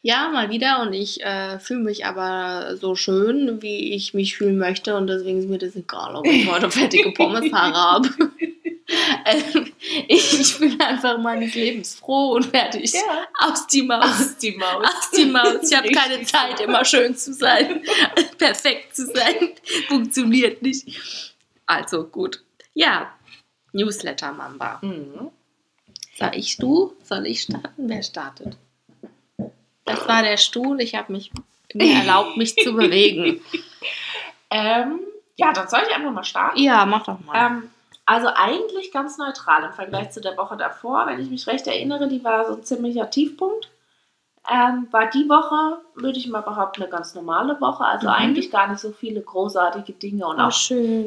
Ja, 0.00 0.28
mal 0.28 0.48
wieder 0.48 0.80
und 0.80 0.92
ich 0.92 1.22
äh, 1.22 1.58
fühle 1.58 1.80
mich 1.80 2.06
aber 2.06 2.76
so 2.76 2.94
schön, 2.94 3.60
wie 3.60 3.94
ich 3.94 4.14
mich 4.14 4.36
fühlen 4.36 4.56
möchte 4.56 4.96
und 4.96 5.08
deswegen 5.08 5.40
ist 5.40 5.48
mir 5.48 5.58
das 5.58 5.74
egal, 5.74 6.14
ob 6.14 6.26
ich 6.26 6.50
heute 6.50 6.70
fettige 6.70 7.12
Pommeshaare 7.12 7.74
habe. 7.74 8.08
ähm, 9.26 9.72
ich, 10.08 10.58
bin 10.58 10.80
einfach 10.80 11.18
meines 11.18 11.54
Lebens 11.54 11.96
froh 11.96 12.32
und 12.32 12.46
fertig. 12.46 12.94
Aus 13.38 13.66
die 13.66 13.82
Maus. 13.82 14.04
Aus 14.04 14.38
die 14.38 14.56
Maus. 14.56 14.86
Aus 14.86 15.10
die 15.10 15.26
Maus. 15.26 15.70
Ich 15.70 15.76
habe 15.76 15.90
keine 15.90 16.22
Zeit, 16.22 16.60
immer 16.60 16.84
schön 16.84 17.14
zu 17.14 17.34
sein, 17.34 17.82
perfekt 18.38 18.96
zu 18.96 19.06
sein. 19.06 19.50
Funktioniert 19.88 20.62
nicht. 20.62 20.88
Also 21.66 22.04
gut. 22.04 22.42
Ja, 22.72 23.12
Newsletter 23.72 24.32
Mamba. 24.32 24.78
Mhm. 24.80 25.30
Soll 26.16 26.30
ich 26.32 26.56
du? 26.56 26.96
Soll 27.02 27.26
ich 27.26 27.42
starten? 27.42 27.88
Wer 27.88 28.02
startet? 28.02 28.56
Das 29.84 30.08
war 30.08 30.22
der 30.22 30.38
Stuhl. 30.38 30.80
Ich 30.80 30.94
habe 30.94 31.12
mich 31.12 31.30
mir 31.74 31.94
erlaubt, 31.94 32.38
mich 32.38 32.56
zu 32.56 32.72
bewegen. 32.76 33.42
Ähm, 34.50 35.00
ja, 35.36 35.52
dann 35.52 35.68
soll 35.68 35.80
ich 35.86 35.94
einfach 35.94 36.10
mal 36.10 36.24
starten. 36.24 36.58
Ja, 36.58 36.86
mach 36.86 37.04
doch 37.04 37.20
mal. 37.20 37.46
Ähm, 37.46 37.70
also 38.08 38.28
eigentlich 38.34 38.90
ganz 38.90 39.18
neutral 39.18 39.64
im 39.64 39.72
Vergleich 39.74 40.10
zu 40.12 40.22
der 40.22 40.34
Woche 40.38 40.56
davor. 40.56 41.06
Wenn 41.06 41.20
ich 41.20 41.28
mich 41.28 41.46
recht 41.46 41.66
erinnere, 41.66 42.08
die 42.08 42.24
war 42.24 42.46
so 42.46 42.54
ein 42.54 42.62
ziemlicher 42.64 43.10
Tiefpunkt. 43.10 43.70
Ähm, 44.50 44.88
war 44.92 45.10
die 45.10 45.28
Woche, 45.28 45.82
würde 45.94 46.18
ich 46.18 46.26
mal 46.26 46.40
behaupten, 46.40 46.80
eine 46.82 46.90
ganz 46.90 47.14
normale 47.14 47.60
Woche. 47.60 47.84
Also 47.84 48.06
Mhm. 48.06 48.14
eigentlich 48.14 48.50
gar 48.50 48.66
nicht 48.68 48.80
so 48.80 48.92
viele 48.92 49.20
großartige 49.20 49.92
Dinge. 49.92 50.26
Und 50.26 50.40
auch, 50.40 50.48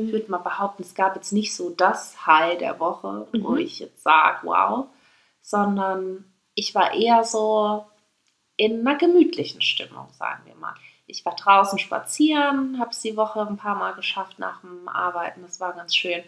ich 0.05 0.11
würde 0.13 0.29
mal 0.29 0.37
behaupten, 0.37 0.83
es 0.83 0.93
gab 0.93 1.15
jetzt 1.15 1.33
nicht 1.33 1.55
so 1.55 1.71
das 1.71 2.27
High 2.27 2.59
der 2.59 2.79
Woche, 2.79 3.27
wo 3.33 3.49
Mhm. 3.53 3.57
ich 3.57 3.79
jetzt 3.79 4.03
sage, 4.03 4.37
wow. 4.43 4.85
Sondern 5.41 6.25
ich 6.53 6.75
war 6.75 6.93
eher 6.93 7.23
so 7.23 7.83
in 8.57 8.81
einer 8.87 8.95
gemütlichen 8.97 9.61
Stimmung, 9.61 10.07
sagen 10.11 10.43
wir 10.45 10.55
mal. 10.55 10.75
Ich 11.07 11.25
war 11.25 11.35
draußen 11.35 11.79
spazieren, 11.79 12.77
habe 12.79 12.91
es 12.91 13.01
die 13.01 13.17
Woche 13.17 13.41
ein 13.41 13.57
paar 13.57 13.75
Mal 13.75 13.93
geschafft 13.95 14.37
nach 14.37 14.61
dem 14.61 14.87
Arbeiten. 14.87 15.41
Das 15.41 15.59
war 15.59 15.73
ganz 15.73 15.95
schön. 15.95 16.23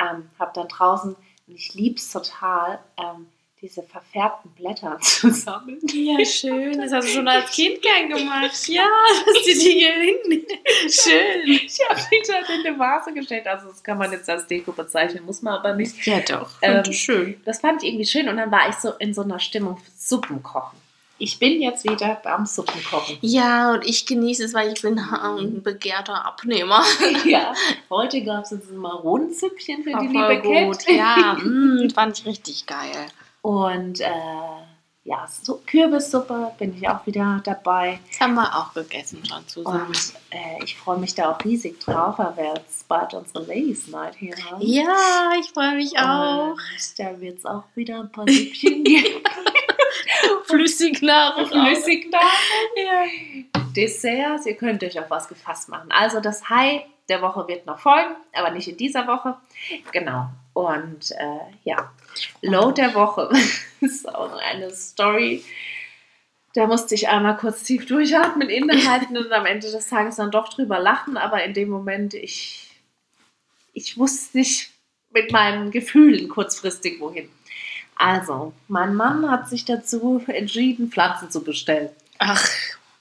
Ähm, 0.00 0.28
habe 0.38 0.52
dann 0.54 0.68
draußen, 0.68 1.14
und 1.46 1.54
ich 1.54 1.74
liebe 1.74 1.96
es 1.96 2.10
total, 2.10 2.78
ähm, 2.98 3.26
diese 3.64 3.82
verfärbten 3.82 4.50
Blätter 4.52 4.98
zu 5.00 5.30
sammeln. 5.30 5.80
Ja, 5.86 6.22
schön. 6.24 6.78
Das 6.78 6.92
hast 6.92 7.08
du 7.08 7.12
schon 7.14 7.28
als 7.28 7.50
Kind 7.50 7.80
gern 7.80 8.08
gemacht. 8.10 8.52
Ja, 8.68 8.86
dass 9.26 9.42
die 9.44 9.58
Dinge 9.58 9.92
hin. 9.92 10.46
Schön. 10.88 11.42
Ich 11.46 11.78
habe 11.88 12.00
die 12.10 12.22
dann 12.26 12.60
in 12.60 12.66
eine 12.66 12.78
Vase 12.78 13.12
gestellt. 13.12 13.46
Also 13.46 13.68
das 13.68 13.82
kann 13.82 13.98
man 13.98 14.10
jetzt 14.12 14.28
als 14.28 14.46
Deko 14.46 14.72
bezeichnen, 14.72 15.24
muss 15.24 15.42
man 15.42 15.54
aber 15.54 15.74
nicht. 15.74 16.04
Ja, 16.06 16.20
doch. 16.20 16.50
Ähm, 16.62 16.92
schön. 16.92 17.40
Das 17.44 17.60
fand 17.60 17.82
ich 17.82 17.88
irgendwie 17.88 18.06
schön 18.06 18.28
und 18.28 18.36
dann 18.36 18.50
war 18.50 18.68
ich 18.68 18.76
so 18.76 18.92
in 18.92 19.14
so 19.14 19.22
einer 19.22 19.38
Stimmung 19.38 19.78
für 19.78 19.90
Suppenkochen. 19.96 20.83
Ich 21.18 21.38
bin 21.38 21.62
jetzt 21.62 21.84
wieder 21.84 22.20
beim 22.22 22.44
Suppenkochen. 22.44 23.18
Ja, 23.20 23.74
und 23.74 23.86
ich 23.86 24.04
genieße 24.04 24.44
es, 24.44 24.54
weil 24.54 24.72
ich 24.72 24.82
bin 24.82 24.98
ein 24.98 25.62
begehrter 25.62 26.26
Abnehmer. 26.26 26.82
ja, 27.24 27.54
heute 27.88 28.22
gab 28.24 28.44
es 28.44 28.50
jetzt 28.50 28.70
ein 28.70 28.78
Maronenzüppchen 28.78 29.84
für 29.84 29.90
die 29.90 30.14
War 30.14 30.26
voll 30.26 30.34
liebe 30.34 30.66
gut. 30.66 30.84
Cat. 30.84 30.96
Ja, 30.96 31.34
mm, 31.42 31.90
fand 31.90 32.18
ich 32.18 32.26
richtig 32.26 32.66
geil. 32.66 33.06
Und 33.42 34.00
äh, 34.00 34.10
ja, 35.06 35.26
so 35.28 35.60
Kürbissuppe 35.66 36.52
bin 36.58 36.76
ich 36.78 36.88
auch 36.88 37.06
wieder 37.06 37.40
dabei. 37.44 38.00
Das 38.08 38.20
haben 38.20 38.34
wir 38.34 38.56
auch 38.56 38.72
gegessen 38.72 39.22
schon 39.24 39.46
zusammen. 39.46 39.88
Und 39.88 40.14
äh, 40.30 40.64
ich 40.64 40.76
freue 40.76 40.98
mich 40.98 41.14
da 41.14 41.30
auch 41.30 41.44
riesig 41.44 41.78
drauf, 41.80 42.18
weil 42.18 42.36
wir 42.38 42.54
jetzt 42.56 42.88
bald 42.88 43.12
unsere 43.12 43.44
Ladies 43.44 43.86
Night 43.88 44.14
hier 44.16 44.34
haben. 44.50 44.62
Ja, 44.62 45.32
ich 45.38 45.50
freue 45.50 45.76
mich 45.76 45.98
auch. 45.98 46.52
Und 46.52 46.98
da 46.98 47.20
wird 47.20 47.38
es 47.38 47.44
auch 47.44 47.64
wieder 47.74 48.00
ein 48.00 48.10
paar 48.10 48.26
Süppchen 48.26 48.82
geben. 48.82 49.04
Flüssignahrung. 50.44 51.46
Flüssignahrung. 51.46 52.28
Ja. 52.76 53.04
Desserts. 53.76 54.46
Ihr 54.46 54.56
könnt 54.56 54.82
euch 54.82 54.98
auf 54.98 55.10
was 55.10 55.28
gefasst 55.28 55.68
machen. 55.68 55.90
Also 55.90 56.20
das 56.20 56.48
High 56.48 56.82
der 57.08 57.20
Woche 57.22 57.46
wird 57.48 57.66
noch 57.66 57.78
folgen, 57.78 58.14
aber 58.32 58.50
nicht 58.50 58.68
in 58.68 58.76
dieser 58.76 59.06
Woche. 59.06 59.36
Genau. 59.92 60.28
Und 60.52 61.10
äh, 61.12 61.54
ja, 61.64 61.92
Low 62.42 62.70
der 62.70 62.94
Woche 62.94 63.30
ist 63.80 64.08
auch 64.08 64.36
eine 64.38 64.70
Story. 64.70 65.44
Da 66.54 66.66
musste 66.66 66.94
ich 66.94 67.08
einmal 67.08 67.36
kurz 67.36 67.64
tief 67.64 67.84
durchatmen, 67.86 68.48
innehalten 68.48 69.16
und 69.16 69.32
am 69.32 69.44
Ende 69.44 69.70
des 69.70 69.88
Tages 69.88 70.16
dann 70.16 70.30
doch 70.30 70.48
drüber 70.48 70.78
lachen. 70.78 71.16
Aber 71.16 71.42
in 71.42 71.52
dem 71.52 71.68
Moment, 71.68 72.14
ich, 72.14 72.70
ich 73.72 73.98
wusste 73.98 74.38
nicht 74.38 74.70
mit 75.10 75.32
meinen 75.32 75.72
Gefühlen 75.72 76.28
kurzfristig 76.28 77.00
wohin. 77.00 77.28
Also, 77.96 78.52
mein 78.68 78.94
Mann 78.94 79.30
hat 79.30 79.48
sich 79.48 79.64
dazu 79.64 80.22
entschieden, 80.26 80.90
Pflanzen 80.90 81.30
zu 81.30 81.42
bestellen. 81.44 81.90
Ach, 82.18 82.44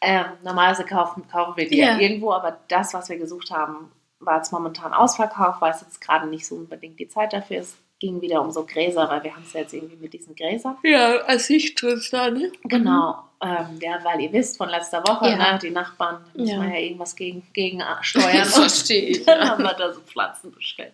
Ähm, 0.06 0.26
normalerweise 0.44 0.84
kaufen, 0.84 1.24
kaufen 1.32 1.54
wir 1.56 1.68
die 1.70 1.78
Ja. 1.78 1.94
ja. 1.94 2.00
irgendwo, 2.00 2.34
aber 2.34 2.58
das, 2.68 2.94
was 2.94 3.08
wir 3.08 3.18
gesucht 3.18 3.52
haben, 3.52 3.90
war 4.20 4.36
jetzt 4.38 4.52
momentan 4.52 4.94
ausverkauft, 4.94 5.62
weil 5.62 5.72
es 5.72 5.80
jetzt 5.80 6.02
gerade 6.02 6.28
nicht 6.28 6.46
so 6.46 6.56
unbedingt 6.56 7.00
die 7.00 7.08
Zeit 7.08 7.32
dafür 7.32 7.60
ist. 7.62 7.78
Ging 8.00 8.20
wieder 8.20 8.42
um 8.42 8.52
so 8.52 8.66
Gräser, 8.66 9.08
weil 9.10 9.24
wir 9.24 9.34
haben 9.34 9.44
es 9.48 9.54
ja 9.54 9.62
jetzt 9.62 9.74
irgendwie 9.74 9.96
mit 9.96 10.12
diesen 10.12 10.36
Gräsern. 10.36 10.76
ja, 10.84 11.20
als 11.22 11.50
ich 11.50 11.74
da, 11.76 12.30
ne? 12.30 12.52
Genau. 12.66 13.16
Ähm, 13.42 13.80
ja, 13.82 14.00
weil 14.04 14.20
ihr 14.20 14.34
wisst 14.34 14.58
von 14.58 14.68
letzter 14.68 15.02
Woche, 15.08 15.30
Ja. 15.30 15.54
ne, 15.54 15.60
die 15.62 15.70
Nachbarn, 15.72 16.18
da 16.34 16.40
muss 16.42 16.50
Ja. 16.52 16.58
man 16.58 16.70
ja 16.74 16.80
irgendwas 16.80 17.16
gegen, 17.16 17.48
gegen 17.54 17.82
steuern. 18.02 18.28
Das 18.40 18.56
verstehe 18.58 19.04
ich. 19.04 19.26
dann 19.26 19.50
haben 19.50 19.64
wir 19.64 19.74
da 19.74 19.94
so 19.94 20.02
Pflanzen 20.02 20.52
bestellt. 20.52 20.92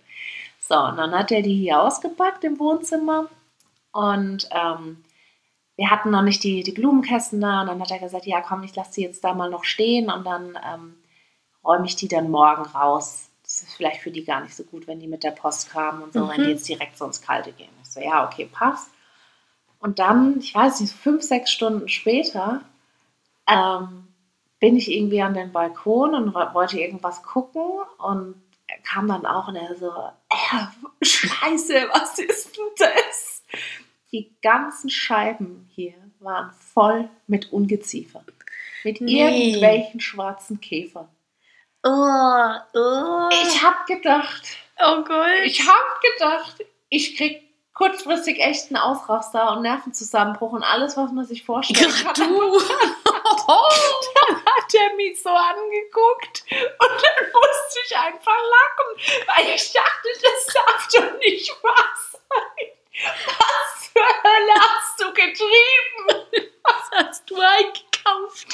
So, 0.60 0.76
und 0.76 0.98
dann 0.98 1.12
hat 1.18 1.32
er 1.32 1.42
die 1.42 1.56
hier 1.56 1.82
ausgepackt 1.82 2.44
im 2.44 2.60
Wohnzimmer. 2.60 3.28
Und 3.92 4.48
ähm, 4.52 5.04
wir 5.76 5.90
hatten 5.90 6.12
noch 6.12 6.22
nicht 6.22 6.44
die, 6.44 6.64
die 6.64 6.72
Blumenkästen 6.72 7.42
da. 7.42 7.62
Und 7.62 7.68
dann 7.68 7.82
hat 7.82 7.92
er 7.92 8.00
gesagt, 8.00 8.26
ja 8.26 8.42
komm, 8.42 8.64
ich 8.64 8.76
lasse 8.76 8.94
die 8.96 9.02
jetzt 9.02 9.24
da 9.24 9.34
mal 9.34 9.50
noch 9.50 9.64
stehen 9.64 10.10
und 10.12 10.26
dann 10.26 10.58
ähm, 10.66 10.96
räume 11.64 11.86
ich 11.86 11.96
die 11.96 12.08
dann 12.08 12.30
morgen 12.32 12.64
raus. 12.64 13.30
Das 13.44 13.64
ist 13.64 13.74
vielleicht 13.74 14.02
für 14.02 14.12
die 14.12 14.24
gar 14.24 14.42
nicht 14.42 14.56
so 14.56 14.64
gut, 14.64 14.86
wenn 14.88 15.00
die 15.00 15.08
mit 15.08 15.24
der 15.24 15.32
Post 15.32 15.72
kamen 15.72 16.04
und 16.04 16.14
so, 16.14 16.28
wenn 16.28 16.42
Mhm. 16.42 16.44
die 16.46 16.50
jetzt 16.52 16.68
direkt 16.68 16.98
so 16.98 17.06
ins 17.06 17.22
Kalte 17.22 17.52
gehen. 17.52 17.70
Ich 17.84 17.90
so, 17.90 18.00
ja, 18.00 18.26
okay, 18.26 18.48
passt. 18.52 18.90
Und 19.80 19.98
dann, 20.00 20.40
ich 20.40 20.54
weiß 20.54 20.82
nicht, 20.82 20.94
fünf, 20.94 21.24
sechs 21.24 21.52
Stunden 21.52 21.88
später, 21.88 22.62
ähm, 23.48 24.08
bin 24.60 24.76
ich 24.76 24.92
irgendwie 24.92 25.22
an 25.22 25.34
den 25.34 25.52
Balkon 25.52 26.14
und 26.14 26.36
wo- 26.36 26.54
wollte 26.54 26.80
irgendwas 26.80 27.24
gucken 27.24 27.64
und 27.98 28.36
er 28.68 28.78
kam 28.80 29.08
dann 29.08 29.26
auch 29.26 29.48
und 29.48 29.56
er 29.56 29.76
so, 29.78 29.90
äh, 30.30 30.66
Scheiße, 31.06 31.90
was 31.92 32.20
ist 32.20 32.56
denn 32.58 32.66
das? 32.78 33.39
Die 34.12 34.36
ganzen 34.42 34.90
Scheiben 34.90 35.70
hier 35.76 35.94
waren 36.20 36.52
voll 36.74 37.10
mit 37.28 37.52
Ungeziefer. 37.54 38.24
Mit 38.84 39.02
Nee. 39.02 39.22
irgendwelchen 39.52 40.00
schwarzen 40.00 40.60
Käfern. 40.60 41.08
Oh, 41.84 42.52
oh. 42.74 43.30
Ich 43.44 43.64
hab 43.64 43.86
gedacht, 43.86 44.44
oh 44.80 45.04
Gott. 45.04 45.28
ich 45.46 45.66
hab 45.66 46.02
gedacht, 46.02 46.66
ich 46.90 47.16
krieg 47.16 47.44
kurzfristig 47.74 48.40
echt 48.40 48.68
einen 48.68 48.78
Ausraster 48.78 49.52
und 49.54 49.62
Nervenzusammenbruch 49.62 50.52
und 50.52 50.64
alles, 50.64 50.98
was 50.98 51.12
man 51.12 51.26
sich 51.26 51.46
vorstellen 51.46 51.94
Ach, 52.06 52.14
kann. 52.14 52.28
du. 52.28 52.60
hat 54.70 54.74
er 54.74 54.96
mich 54.96 55.22
so 55.22 55.30
angeguckt 55.30 56.44
und 56.52 56.90
dann 56.90 57.26
musste 57.34 57.80
ich 57.86 57.98
einfach 57.98 58.38
lachen, 58.38 59.26
weil 59.28 59.56
ich 59.56 59.72
dachte, 59.72 60.10
das 60.22 60.54
darf 60.54 60.88
doch 60.94 61.18
nicht 61.20 61.52
wahr 61.64 61.90
sein. 62.12 62.68
Was 63.06 63.92
zur 63.94 64.02
Hölle 64.02 64.60
hast 64.60 65.00
du 65.02 65.06
getrieben? 65.14 66.50
Was 66.64 66.92
hast 67.06 67.30
du 67.30 67.36
eingekauft? 67.36 68.48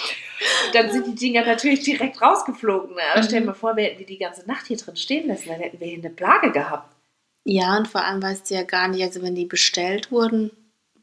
Und 0.68 0.76
dann 0.76 0.92
sind 0.92 1.08
die 1.08 1.16
Dinger 1.16 1.46
natürlich 1.46 1.82
direkt 1.84 2.22
rausgeflogen. 2.22 2.96
Ne? 2.96 3.02
Aber 3.14 3.24
stell 3.24 3.40
dir 3.42 3.48
mal 3.48 3.54
vor, 3.54 3.76
wir 3.76 3.86
hätten 3.86 4.00
die 4.00 4.06
die 4.06 4.18
ganze 4.18 4.46
Nacht 4.48 4.68
hier 4.68 4.78
drin 4.78 4.96
stehen 4.96 5.28
lassen, 5.28 5.50
dann 5.50 5.60
hätten 5.60 5.80
wir 5.80 5.88
hier 5.88 5.98
eine 6.00 6.10
Plage 6.10 6.52
gehabt. 6.52 6.96
Ja, 7.44 7.78
und 7.78 7.88
vor 7.88 8.04
allem 8.04 8.22
weißt 8.24 8.50
du 8.50 8.56
ja 8.56 8.64
gar 8.64 8.88
nicht, 8.88 9.04
also 9.04 9.22
wenn 9.22 9.36
die 9.36 9.46
bestellt 9.46 10.12
wurden, 10.12 10.52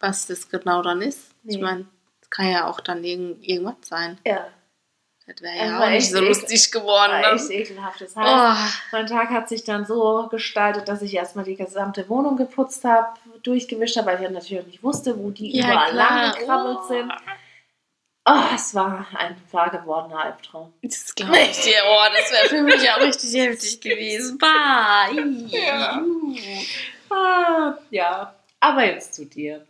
was 0.01 0.27
das 0.27 0.49
genau 0.49 0.83
dann 0.83 1.01
ist. 1.03 1.31
Ich 1.45 1.57
Nee. 1.57 1.63
meine, 1.63 1.87
das 2.21 2.31
kann 2.31 2.51
ja 2.51 2.67
auch 2.67 2.81
dann 2.81 3.05
irgend, 3.05 3.47
irgendwas 3.47 3.77
sein. 3.83 4.19
Ja. 4.27 4.49
Das 5.35 5.41
wäre 5.43 5.57
ja 5.67 5.73
war 5.79 5.83
auch 5.87 5.91
nicht 5.91 5.99
echt 6.03 6.11
so 6.13 6.21
lustig 6.21 6.71
geworden. 6.73 7.13
War 7.13 7.35
Ne? 7.35 7.41
echt 7.41 7.51
ekelhaft. 7.51 8.01
Das 8.01 8.15
heißt, 8.17 8.29
Oh, 8.29 8.73
Mein 8.93 9.07
Tag 9.07 9.31
hat 9.31 9.49
sich 9.49 9.65
dann 9.65 9.85
so 9.87 10.29
gestaltet, 10.31 10.89
dass 10.89 11.03
ich 11.03 11.15
erstmal 11.15 11.45
die 11.45 11.57
gesamte 11.57 12.09
Wohnung 12.09 12.37
geputzt 12.37 12.85
habe, 12.85 13.09
durchgewischt 13.43 13.97
habe, 13.97 14.09
weil 14.09 14.23
ich 14.23 14.31
natürlich 14.31 14.67
nicht 14.67 14.83
wusste, 14.83 15.19
wo 15.19 15.31
die 15.31 15.57
ja, 15.57 15.65
überall 15.67 15.95
lang 15.95 16.33
gekrabbelt 16.39 16.79
Oh. 16.83 16.89
sind. 16.89 17.13
Oh, 18.25 18.55
es 18.55 18.73
war 18.75 19.05
ein 19.15 19.37
wahr 19.51 19.69
gewordener 19.71 20.21
Albtraum. 20.25 20.73
Das 20.83 21.13
glaube 21.15 21.39
ich 21.41 21.61
dir. 21.63 21.75
Oh, 21.89 22.05
das 22.17 22.31
wäre 22.31 22.49
für 22.49 22.63
mich 22.63 22.89
auch 22.91 23.01
richtig 23.01 23.35
heftig 23.35 23.81
gewesen. 23.81 24.39
Bah. 24.39 25.09
Ja. 25.49 26.01
Ah, 27.11 27.75
ja, 27.91 28.35
aber 28.61 28.85
jetzt 28.87 29.15
zu 29.15 29.27
dir. 29.27 29.67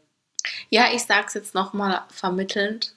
Ja, 0.69 0.87
ich 0.92 1.02
sag's 1.02 1.35
jetzt 1.35 1.54
nochmal 1.54 2.02
vermittelnd. 2.11 2.95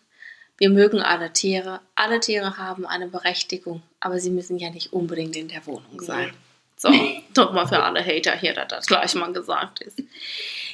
Wir 0.58 0.70
mögen 0.70 1.02
alle 1.02 1.34
Tiere. 1.34 1.82
Alle 1.96 2.20
Tiere 2.20 2.58
haben 2.58 2.86
eine 2.86 3.08
Berechtigung, 3.08 3.82
aber 4.00 4.20
sie 4.20 4.30
müssen 4.30 4.58
ja 4.58 4.70
nicht 4.70 4.94
unbedingt 4.94 5.36
in 5.36 5.48
der 5.48 5.66
Wohnung 5.66 6.02
sein. 6.02 6.34
So, 6.78 6.90
doch 7.34 7.54
mal 7.54 7.68
für 7.68 7.82
alle 7.82 8.06
Hater 8.06 8.36
hier, 8.36 8.54
dass 8.54 8.68
das 8.68 8.86
gleich 8.88 9.16
mal 9.16 9.32
gesagt 9.34 9.82
ist. 9.82 10.02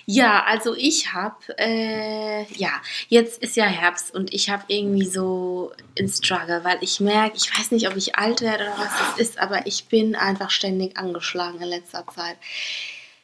Ja, 0.06 0.44
also 0.44 0.76
ich 0.76 1.14
habe, 1.14 1.38
äh, 1.58 2.44
ja, 2.54 2.72
jetzt 3.08 3.42
ist 3.42 3.56
ja 3.56 3.66
Herbst 3.66 4.14
und 4.14 4.34
ich 4.34 4.50
habe 4.50 4.64
irgendwie 4.68 5.06
so 5.06 5.72
ein 5.98 6.10
Struggle, 6.10 6.64
weil 6.64 6.80
ich 6.82 7.00
merke, 7.00 7.38
ich 7.38 7.56
weiß 7.56 7.72
nicht, 7.72 7.88
ob 7.88 7.96
ich 7.96 8.16
alt 8.16 8.42
werde 8.42 8.66
oder 8.66 8.78
was 8.78 8.98
das 8.98 9.20
ist, 9.20 9.40
aber 9.40 9.68
ich 9.68 9.86
bin 9.86 10.16
einfach 10.16 10.50
ständig 10.50 10.98
angeschlagen 10.98 11.62
in 11.62 11.70
letzter 11.70 12.06
Zeit. 12.08 12.38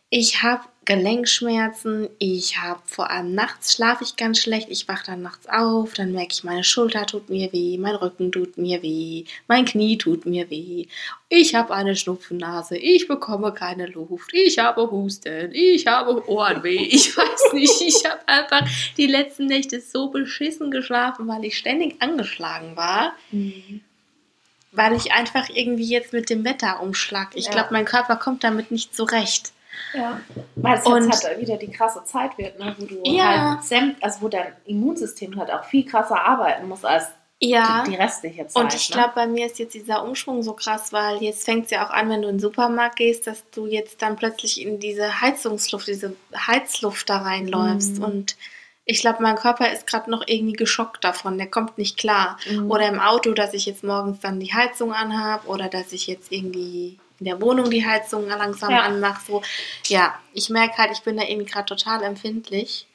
Ich 0.10 0.44
habe 0.44 0.64
Gelenkschmerzen, 0.88 2.08
ich 2.18 2.60
habe 2.60 2.80
vor 2.86 3.12
allem 3.12 3.36
nachts 3.36 3.74
schlafe 3.74 4.06
ich 4.06 4.16
ganz 4.16 4.40
schlecht, 4.40 4.70
ich 4.70 4.88
wache 4.88 5.06
dann 5.08 5.22
nachts 5.22 5.46
auf, 5.50 5.94
dann 5.94 6.14
merke 6.14 6.32
ich, 6.32 6.46
meine 6.46 6.64
Schulter 6.64 7.06
tut 7.06 7.30
mir 7.30 7.52
weh, 7.52 7.78
mein 7.78 7.96
Rücken 7.96 8.32
tut 8.32 8.58
mir 8.58 8.82
weh, 8.82 9.26
mein 9.50 9.66
Knie 9.66 9.98
tut 9.98 10.26
mir 10.26 10.50
weh, 10.50 10.88
ich 11.28 11.56
habe 11.56 11.74
eine 11.76 11.98
Schnupfennase, 11.98 12.78
ich 12.78 13.06
bekomme 13.06 13.54
keine 13.54 13.88
Luft, 13.88 14.30
ich 14.34 14.60
habe 14.60 14.90
Husten, 14.90 15.52
ich 15.52 15.86
habe 15.88 16.26
Ohrenweh, 16.26 16.86
ich 16.90 17.18
weiß 17.18 17.52
nicht, 17.52 17.82
ich 17.82 18.10
habe 18.10 18.26
einfach 18.26 18.66
die 18.96 19.08
letzten 19.08 19.48
Nächte 19.48 19.82
so 19.82 20.08
beschissen 20.08 20.72
geschlafen, 20.72 21.28
weil 21.28 21.44
ich 21.44 21.58
ständig 21.58 22.02
angeschlagen 22.02 22.78
war 22.78 23.14
weil 24.74 24.96
ich 24.96 25.12
einfach 25.12 25.50
irgendwie 25.50 25.90
jetzt 25.90 26.14
mit 26.14 26.30
dem 26.30 26.46
Wetter 26.46 26.82
umschlag. 26.82 27.30
Ich 27.34 27.46
Ja. 27.46 27.52
glaube, 27.52 27.70
mein 27.72 27.86
Körper 27.86 28.16
kommt 28.16 28.44
damit 28.44 28.70
nicht 28.70 28.96
zurecht. 28.96 29.52
Ja. 29.94 30.20
Weil 30.56 30.78
es 30.78 30.86
Und- 30.86 31.06
jetzt 31.06 31.26
halt 31.26 31.40
wieder 31.40 31.58
die 31.58 31.72
krasse 31.72 32.04
Zeit 32.06 32.38
wird, 32.38 32.60
ne? 32.60 32.76
wo 32.78 32.86
du 32.86 33.00
Ja. 33.04 33.60
halt 33.70 33.96
also 34.02 34.22
wo 34.22 34.28
dein 34.28 34.54
Immunsystem 34.66 35.38
halt 35.40 35.52
auch 35.52 35.64
viel 35.64 35.86
krasser 35.86 36.20
arbeiten 36.20 36.68
muss 36.68 36.84
als 36.86 37.06
Ja. 37.40 37.84
die, 37.86 37.92
die 37.92 37.96
restliche 37.98 38.48
Zeit. 38.48 38.64
Und 38.64 38.74
ich 38.74 38.90
ne? 38.90 38.96
glaube, 38.96 39.12
bei 39.16 39.28
mir 39.28 39.46
ist 39.46 39.60
jetzt 39.60 39.74
dieser 39.76 40.04
Umschwung 40.04 40.44
so 40.44 40.54
krass, 40.54 40.92
weil 40.92 41.22
jetzt 41.24 41.46
fängt 41.46 41.66
es 41.66 41.72
ja 41.72 41.86
auch 41.86 41.92
an, 41.92 42.10
wenn 42.10 42.22
du 42.22 42.28
in 42.28 42.36
den 42.36 42.40
Supermarkt 42.42 42.96
gehst, 42.98 43.28
dass 43.28 43.44
du 43.52 43.66
jetzt 43.68 44.02
dann 44.02 44.16
plötzlich 44.16 44.62
in 44.62 44.80
diese 44.80 45.22
Heizungsluft, 45.22 45.88
diese 45.88 46.16
Heizluft 46.36 47.10
da 47.10 47.18
reinläufst. 47.20 48.00
Mhm. 48.00 48.04
Und 48.04 48.36
ich 48.86 49.02
glaube, 49.02 49.22
mein 49.22 49.36
Körper 49.36 49.72
ist 49.72 49.86
gerade 49.86 50.10
noch 50.10 50.24
irgendwie 50.28 50.54
geschockt 50.54 51.04
davon. 51.04 51.38
Der 51.38 51.48
kommt 51.48 51.78
nicht 51.78 51.98
klar. 51.98 52.38
Mhm. 52.50 52.72
Oder 52.72 52.88
im 52.88 53.00
Auto, 53.00 53.34
dass 53.34 53.54
ich 53.54 53.66
jetzt 53.66 53.84
morgens 53.84 54.20
dann 54.22 54.40
die 54.40 54.54
Heizung 54.54 54.94
anhabe 54.94 55.48
oder 55.48 55.68
dass 55.68 55.92
ich 55.92 56.08
jetzt 56.08 56.32
irgendwie 56.32 56.98
in 57.20 57.26
der 57.26 57.42
Wohnung 57.42 57.70
die 57.70 57.86
Heizung 57.86 58.28
langsam 58.28 58.72
Ja. 58.72 58.82
anmache. 58.82 59.22
So, 59.26 59.42
ja, 59.88 60.18
ich 60.34 60.50
merke 60.50 60.78
halt, 60.78 60.92
ich 60.92 61.02
bin 61.02 61.18
da 61.18 61.24
irgendwie 61.24 61.50
gerade 61.52 61.66
total 61.66 62.04
empfindlich. 62.04 62.88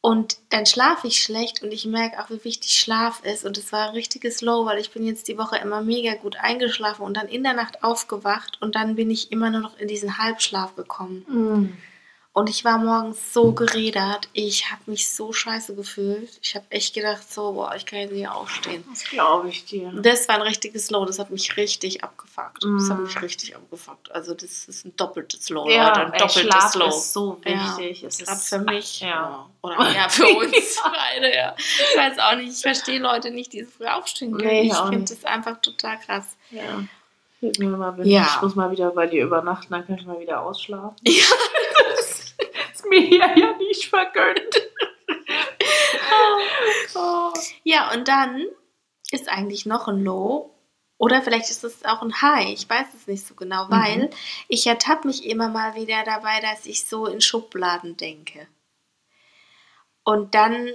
Und 0.00 0.36
dann 0.50 0.66
schlafe 0.66 1.06
ich 1.06 1.22
schlecht 1.22 1.62
und 1.62 1.72
ich 1.72 1.86
merke 1.86 2.20
auch, 2.22 2.28
wie 2.28 2.44
wichtig 2.44 2.72
Schlaf 2.72 3.22
ist. 3.24 3.42
Und 3.46 3.56
es 3.56 3.72
war 3.72 3.88
ein 3.88 3.94
richtiges 3.94 4.42
Low, 4.42 4.66
weil 4.66 4.78
ich 4.78 4.90
bin 4.90 5.06
jetzt 5.06 5.28
die 5.28 5.38
Woche 5.38 5.56
immer 5.56 5.80
mega 5.80 6.14
gut 6.14 6.36
eingeschlafen 6.36 7.02
und 7.04 7.16
dann 7.16 7.26
in 7.26 7.42
der 7.42 7.54
Nacht 7.54 7.82
aufgewacht 7.82 8.60
und 8.60 8.74
dann 8.74 8.96
bin 8.96 9.10
ich 9.10 9.32
immer 9.32 9.48
nur 9.48 9.62
noch 9.62 9.78
in 9.78 9.88
diesen 9.88 10.18
Halbschlaf 10.18 10.76
gekommen. 10.76 11.24
Mhm. 11.26 11.76
Und 12.36 12.50
ich 12.50 12.64
war 12.64 12.78
morgens 12.78 13.32
so 13.32 13.52
gerädert. 13.52 14.28
Ich 14.32 14.68
habe 14.72 14.82
mich 14.86 15.08
so 15.08 15.32
scheiße 15.32 15.76
gefühlt. 15.76 16.36
Ich 16.42 16.56
habe 16.56 16.64
echt 16.68 16.92
gedacht, 16.92 17.32
so, 17.32 17.52
boah, 17.52 17.72
ich 17.76 17.86
kann 17.86 18.00
jetzt 18.00 18.12
nicht 18.12 18.28
aufstehen. 18.28 18.82
Das 18.90 19.04
glaube 19.04 19.48
ich 19.50 19.64
dir. 19.66 19.92
Das 20.02 20.26
war 20.26 20.34
ein 20.34 20.42
richtiges 20.42 20.90
Low. 20.90 21.04
Das 21.04 21.20
hat 21.20 21.30
mich 21.30 21.56
richtig 21.56 22.02
abgefuckt. 22.02 22.64
Das 22.64 22.90
hat 22.90 22.98
Mm. 22.98 23.02
mich 23.04 23.22
richtig 23.22 23.54
abgefuckt. 23.54 24.10
Also 24.10 24.34
das 24.34 24.64
ist 24.64 24.84
ein 24.84 24.96
doppeltes 24.96 25.48
Low, 25.48 25.70
Ja, 25.70 25.86
Leute. 25.90 26.00
Ein 26.06 26.12
ey, 26.12 26.18
doppeltes 26.18 26.42
Schlaf 26.42 26.74
Low. 26.74 26.88
ist 26.88 27.12
so 27.12 27.40
Ja. 27.46 27.78
wichtig. 27.78 28.02
Es 28.02 28.18
Gerade 28.18 28.32
ist 28.32 28.48
für 28.48 28.58
mich. 28.58 28.98
Ja. 29.00 29.46
Oder 29.62 29.90
ja, 29.92 30.08
für 30.08 30.26
uns 30.36 30.82
beide, 30.82 31.32
ja. 31.32 31.54
Ich 31.56 31.96
weiß 31.96 32.18
auch 32.18 32.34
nicht. 32.36 32.52
Ich 32.52 32.62
verstehe 32.62 32.98
Leute 32.98 33.30
nicht, 33.30 33.52
die 33.52 33.62
so 33.62 33.70
früh 33.70 33.86
aufstehen 33.86 34.32
können. 34.36 34.48
Nee, 34.48 34.62
ich 34.72 34.76
finde 34.76 35.04
das 35.14 35.24
einfach 35.24 35.60
total 35.60 36.00
krass. 36.00 36.36
Ja. 36.50 36.62
Hilf 37.38 37.58
mir 37.58 37.68
mal, 37.68 37.96
wenn 37.96 38.08
Ja. 38.08 38.26
ich 38.34 38.42
muss 38.42 38.56
mal 38.56 38.72
wieder 38.72 38.90
bei 38.90 39.06
dir 39.06 39.22
übernachten, 39.22 39.72
dann 39.72 39.86
kann 39.86 39.98
ich 39.98 40.04
mal 40.04 40.18
wieder 40.18 40.42
ausschlafen. 40.42 40.96
Ja. 41.06 41.22
Mir 42.88 43.00
hier 43.00 43.36
ja 43.36 43.56
nicht 43.58 43.86
vergönnt. 43.86 44.62
oh. 46.94 47.32
Ja, 47.62 47.92
und 47.92 48.08
dann 48.08 48.44
ist 49.10 49.28
eigentlich 49.28 49.66
noch 49.66 49.88
ein 49.88 50.02
Low. 50.02 50.50
Oder 50.96 51.22
vielleicht 51.22 51.50
ist 51.50 51.64
es 51.64 51.84
auch 51.84 52.02
ein 52.02 52.22
High. 52.22 52.50
Ich 52.50 52.70
weiß 52.70 52.94
es 52.94 53.06
nicht 53.06 53.26
so 53.26 53.34
genau, 53.34 53.66
weil 53.68 54.10
ich 54.48 54.66
ertappe 54.66 55.08
mich 55.08 55.26
immer 55.26 55.48
mal 55.48 55.74
wieder 55.74 56.04
dabei, 56.04 56.40
dass 56.40 56.66
ich 56.66 56.86
so 56.86 57.06
in 57.06 57.20
Schubladen 57.20 57.96
denke. 57.96 58.46
Und 60.04 60.34
dann, 60.34 60.70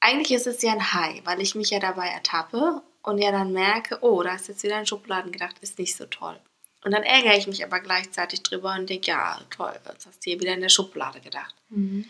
eigentlich 0.00 0.32
ist 0.32 0.46
es 0.46 0.62
ja 0.62 0.72
ein 0.72 0.92
High, 0.92 1.22
weil 1.24 1.40
ich 1.40 1.54
mich 1.54 1.70
ja 1.70 1.78
dabei 1.78 2.08
ertappe 2.08 2.82
und 3.02 3.18
ja 3.18 3.32
dann 3.32 3.52
merke, 3.52 3.98
oh, 4.02 4.22
da 4.22 4.34
ist 4.34 4.48
jetzt 4.48 4.62
wieder 4.62 4.78
in 4.78 4.86
Schubladen 4.86 5.32
gedacht, 5.32 5.56
ist 5.60 5.78
nicht 5.78 5.96
so 5.96 6.06
toll. 6.06 6.38
Und 6.84 6.90
dann 6.90 7.04
ärgere 7.04 7.36
ich 7.36 7.46
mich 7.46 7.64
aber 7.64 7.80
gleichzeitig 7.80 8.42
drüber 8.42 8.74
und 8.74 8.90
denke, 8.90 9.08
ja, 9.08 9.40
toll, 9.50 9.72
jetzt 9.86 10.06
hast 10.06 10.24
du 10.24 10.30
hier 10.30 10.40
wieder 10.40 10.54
in 10.54 10.60
der 10.60 10.68
Schublade 10.68 11.20
gedacht. 11.20 11.54
Mhm. 11.68 12.06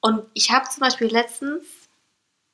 Und 0.00 0.24
ich 0.34 0.50
habe 0.50 0.68
zum 0.68 0.80
Beispiel 0.80 1.08
letztens 1.08 1.64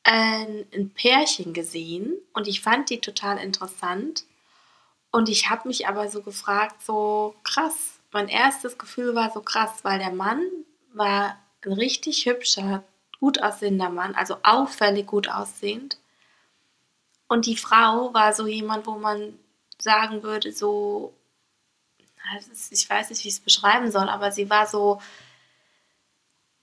ein, 0.05 0.65
ein 0.73 0.91
Pärchen 0.91 1.53
gesehen 1.53 2.15
und 2.33 2.47
ich 2.47 2.61
fand 2.61 2.91
die 2.91 3.01
total 3.01 3.39
interessant. 3.39 4.25
Und 5.11 5.29
ich 5.29 5.51
habe 5.51 5.67
mich 5.67 5.89
aber 5.89 6.09
so 6.09 6.23
gefragt, 6.23 6.85
so 6.85 7.35
krass. 7.43 7.99
Mein 8.13 8.29
erstes 8.29 8.79
Gefühl 8.79 9.15
war 9.15 9.33
so 9.33 9.41
krass, 9.41 9.81
weil 9.83 9.99
der 9.99 10.13
Mann 10.13 10.43
war 10.93 11.37
ein 11.65 11.73
richtig 11.73 12.27
hübscher, 12.27 12.85
gut 13.19 13.43
aussehender 13.43 13.91
Mann, 13.91 14.15
also 14.15 14.37
auffällig 14.43 15.07
gut 15.07 15.29
aussehend. 15.29 15.99
Und 17.29 17.47
die 17.47 17.57
Frau 17.57 18.15
war 18.15 18.33
so 18.33 18.47
jemand, 18.47 18.87
wo 18.87 18.93
man 18.93 19.37
sagen 19.79 20.23
würde, 20.23 20.53
so, 20.53 21.13
ich 22.71 22.89
weiß 22.89 23.11
nicht, 23.11 23.25
wie 23.25 23.29
ich 23.29 23.35
es 23.35 23.41
beschreiben 23.41 23.91
soll, 23.91 24.09
aber 24.09 24.33
sie 24.33 24.51
war 24.51 24.67
so, 24.67 25.01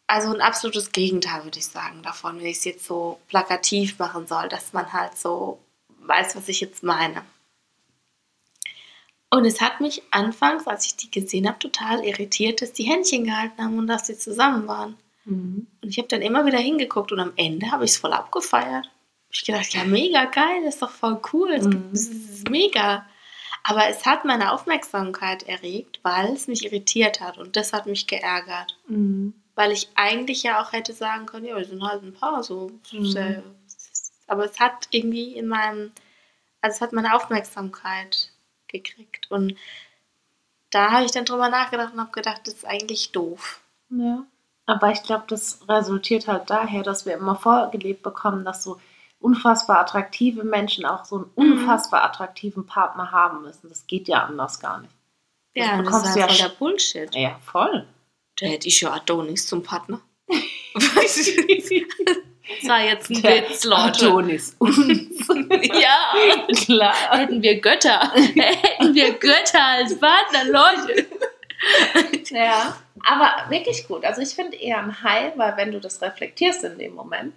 also 0.07 0.33
ein 0.33 0.41
absolutes 0.41 0.91
Gegenteil, 0.91 1.43
würde 1.43 1.59
ich 1.59 1.67
sagen, 1.67 2.03
davon, 2.03 2.39
wenn 2.39 2.45
ich 2.45 2.57
es 2.57 2.65
jetzt 2.65 2.85
so 2.85 3.19
plakativ 3.27 3.99
machen 3.99 4.27
soll, 4.27 4.49
dass 4.49 4.73
man 4.73 4.91
halt 4.93 5.17
so 5.17 5.59
weiß, 5.99 6.35
was 6.35 6.49
ich 6.49 6.61
jetzt 6.61 6.83
meine. 6.83 7.23
Und 9.29 9.45
es 9.45 9.61
hat 9.61 9.81
mich 9.81 10.03
anfangs, 10.11 10.67
als 10.67 10.85
ich 10.85 10.95
die 10.95 11.09
gesehen 11.09 11.47
habe, 11.47 11.57
total 11.57 12.05
irritiert, 12.05 12.61
dass 12.61 12.73
die 12.73 12.83
Händchen 12.83 13.23
gehalten 13.23 13.63
haben 13.63 13.79
und 13.79 13.87
dass 13.87 14.05
sie 14.05 14.17
zusammen 14.17 14.67
waren. 14.67 14.95
Mhm. 15.25 15.65
Und 15.81 15.89
ich 15.89 15.97
habe 15.97 16.07
dann 16.07 16.21
immer 16.21 16.45
wieder 16.45 16.59
hingeguckt 16.59 17.11
und 17.11 17.19
am 17.19 17.33
Ende 17.35 17.71
habe 17.71 17.85
ich 17.85 17.91
es 17.91 17.97
voll 17.97 18.13
abgefeiert. 18.13 18.89
Ich 19.31 19.43
gedacht, 19.43 19.73
ja, 19.73 19.83
mega 19.85 20.25
geil, 20.25 20.61
das 20.63 20.75
ist 20.75 20.83
doch 20.83 20.91
voll 20.91 21.19
cool, 21.33 21.55
das 21.57 21.65
Mhm. 21.65 21.89
das 21.91 22.01
ist 22.01 22.49
mega. 22.49 23.07
Aber 23.63 23.87
es 23.87 24.05
hat 24.05 24.25
meine 24.25 24.51
Aufmerksamkeit 24.51 25.43
erregt, 25.43 25.99
weil 26.03 26.33
es 26.33 26.47
mich 26.47 26.65
irritiert 26.65 27.21
hat 27.21 27.37
und 27.37 27.55
das 27.55 27.71
hat 27.71 27.85
mich 27.85 28.07
geärgert. 28.07 28.77
Mhm. 28.87 29.33
Weil 29.55 29.71
ich 29.71 29.89
eigentlich 29.95 30.43
ja 30.43 30.61
auch 30.61 30.73
hätte 30.73 30.93
sagen 30.93 31.25
können, 31.25 31.45
ja, 31.45 31.55
wir 31.55 31.65
sind 31.65 31.83
halt 31.83 32.03
ein 32.03 32.13
Paar, 32.13 32.43
so. 32.43 32.71
Mhm. 32.91 33.43
Aber 34.27 34.45
es 34.45 34.59
hat 34.59 34.87
irgendwie 34.91 35.33
in 35.33 35.47
meinem, 35.47 35.91
also 36.59 36.75
es 36.75 36.81
hat 36.81 36.91
meine 36.91 37.15
Aufmerksamkeit 37.15 38.31
gekriegt. 38.67 39.31
Und 39.31 39.55
da 40.69 40.91
habe 40.91 41.05
ich 41.05 41.11
dann 41.11 41.25
drüber 41.25 41.49
nachgedacht 41.49 41.93
und 41.93 41.99
habe 41.99 42.11
gedacht, 42.11 42.41
das 42.45 42.55
ist 42.55 42.65
eigentlich 42.65 43.11
doof. 43.11 43.61
Ja. 43.89 44.25
Aber 44.65 44.91
ich 44.91 45.03
glaube, 45.03 45.25
das 45.27 45.59
resultiert 45.69 46.27
halt 46.27 46.49
daher, 46.49 46.83
dass 46.83 47.05
wir 47.05 47.13
immer 47.13 47.35
vorgelebt 47.35 48.01
bekommen, 48.01 48.43
dass 48.43 48.63
so 48.63 48.79
unfassbar 49.23 49.79
attraktive 49.79 50.43
Menschen 50.43 50.85
auch 50.85 51.05
so 51.05 51.15
einen 51.17 51.31
Mhm. 51.35 51.53
unfassbar 51.59 52.03
attraktiven 52.03 52.65
Partner 52.65 53.11
haben 53.11 53.41
müssen. 53.41 53.69
Das 53.69 53.87
geht 53.87 54.07
ja 54.07 54.23
anders 54.23 54.59
gar 54.59 54.79
nicht. 54.81 54.93
Das 55.55 55.65
Ja, 55.65 55.77
das 55.77 55.85
bekommst 55.85 56.05
ist 56.07 56.15
du 56.15 56.19
ja 56.19 56.27
voll 56.27 56.37
der 56.37 56.49
Bullshit. 56.49 57.15
Ja, 57.15 57.39
voll. 57.45 57.85
Da 58.39 58.45
hätte 58.47 58.67
ich 58.67 58.81
ja 58.81 58.91
Adonis 58.93 59.47
zum 59.47 59.63
Partner. 59.63 59.99
Das 60.75 62.69
war 62.69 62.83
jetzt 62.83 63.09
ein 63.09 63.21
Der 63.21 63.49
Witz, 63.49 63.63
Leute. 63.63 64.05
Adonis. 64.07 64.55
Ja, 65.81 66.45
Klar. 66.55 66.93
hätten 67.11 67.41
wir 67.41 67.59
Götter. 67.61 68.11
hätten 68.13 68.93
wir 68.93 69.13
Götter 69.13 69.63
als 69.63 69.97
Partner, 69.99 70.43
Leute. 70.45 71.05
Ja, 72.31 72.75
aber 73.05 73.49
wirklich 73.49 73.87
gut. 73.87 74.03
Also 74.03 74.21
ich 74.21 74.29
finde 74.29 74.57
eher 74.57 74.79
ein 74.79 75.01
High, 75.03 75.33
weil 75.37 75.55
wenn 75.57 75.71
du 75.71 75.79
das 75.79 76.01
reflektierst 76.01 76.63
in 76.65 76.77
dem 76.77 76.93
Moment, 76.95 77.33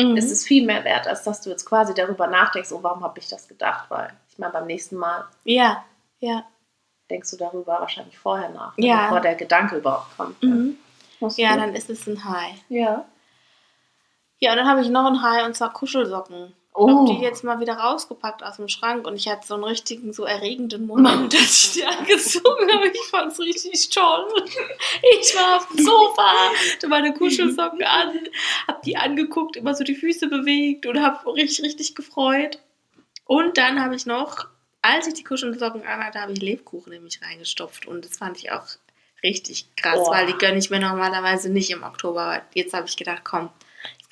Mhm. 0.00 0.16
ist 0.16 0.30
es 0.32 0.44
viel 0.44 0.66
mehr 0.66 0.82
wert, 0.84 1.06
als 1.06 1.22
dass 1.22 1.40
du 1.42 1.50
jetzt 1.50 1.64
quasi 1.66 1.94
darüber 1.94 2.26
nachdenkst, 2.26 2.72
oh, 2.72 2.82
warum 2.82 3.04
habe 3.04 3.18
ich 3.20 3.28
das 3.28 3.46
gedacht? 3.46 3.88
Weil 3.90 4.12
ich 4.28 4.38
meine, 4.38 4.52
beim 4.52 4.66
nächsten 4.66 4.96
Mal 4.96 5.24
Ja, 5.44 5.84
ja. 6.18 6.44
denkst 7.10 7.30
du 7.30 7.36
darüber 7.36 7.80
wahrscheinlich 7.80 8.18
vorher 8.18 8.48
nach, 8.50 8.72
Ja. 8.76 9.02
bevor 9.04 9.20
der 9.20 9.36
Gedanke 9.36 9.76
überhaupt 9.76 10.16
kommt. 10.16 10.42
Mhm. 10.42 10.76
Muss 11.20 11.36
Ja, 11.36 11.56
dann 11.56 11.74
ist 11.74 11.90
es 11.90 12.06
ein 12.08 12.24
High. 12.24 12.56
ja. 12.68 13.04
Ja, 14.40 14.50
und 14.50 14.58
dann 14.58 14.68
habe 14.68 14.80
ich 14.82 14.88
noch 14.90 15.06
ein 15.06 15.22
High 15.22 15.46
und 15.46 15.54
zwar 15.56 15.72
Kuschelsocken. 15.72 16.52
Ich 16.76 16.80
Oh. 16.80 16.88
habe 17.06 17.14
die 17.14 17.22
jetzt 17.22 17.44
mal 17.44 17.60
wieder 17.60 17.74
rausgepackt 17.74 18.42
aus 18.42 18.56
dem 18.56 18.66
Schrank 18.68 19.06
und 19.06 19.14
ich 19.14 19.28
hatte 19.28 19.46
so 19.46 19.54
einen 19.54 19.62
richtigen, 19.62 20.12
so 20.12 20.24
erregenden 20.24 20.88
Moment, 20.88 21.32
dass 21.32 21.64
ich 21.66 21.72
die 21.74 21.84
angezogen 21.84 22.72
habe. 22.72 22.88
Ich 22.88 23.00
fand 23.10 23.30
es 23.30 23.38
richtig 23.38 23.90
toll. 23.90 24.26
Ich 25.20 25.36
war 25.36 25.58
auf 25.58 25.68
dem 25.68 25.84
Sofa, 25.84 26.32
hatte 26.72 26.88
meine 26.88 27.14
Kuschelsocken 27.14 27.84
an, 27.84 28.18
habe 28.66 28.80
die 28.84 28.96
angeguckt, 28.96 29.54
immer 29.56 29.76
so 29.76 29.84
die 29.84 29.94
Füße 29.94 30.26
bewegt 30.26 30.84
und 30.86 31.00
habe 31.00 31.32
richtig, 31.34 31.64
richtig 31.64 31.94
gefreut. 31.94 32.58
Und 33.24 33.56
dann 33.56 33.80
habe 33.80 33.94
ich 33.94 34.04
noch, 34.04 34.48
als 34.82 35.06
ich 35.06 35.14
die 35.14 35.24
Kuschelsocken 35.24 35.86
anhatte, 35.86 36.20
habe 36.20 36.32
ich 36.32 36.42
Lebkuchen 36.42 36.92
in 36.92 37.04
mich 37.04 37.20
reingestopft 37.22 37.86
und 37.86 38.04
das 38.04 38.16
fand 38.18 38.36
ich 38.38 38.50
auch 38.50 38.66
richtig 39.22 39.68
krass, 39.76 39.94
Boah. 40.00 40.10
weil 40.10 40.26
die 40.26 40.34
gönne 40.38 40.58
ich 40.58 40.70
mir 40.70 40.80
normalerweise 40.80 41.50
nicht 41.50 41.70
im 41.70 41.84
Oktober. 41.84 42.20
Aber 42.22 42.42
jetzt 42.52 42.74
habe 42.74 42.86
ich 42.88 42.96
gedacht, 42.96 43.22
komm, 43.22 43.48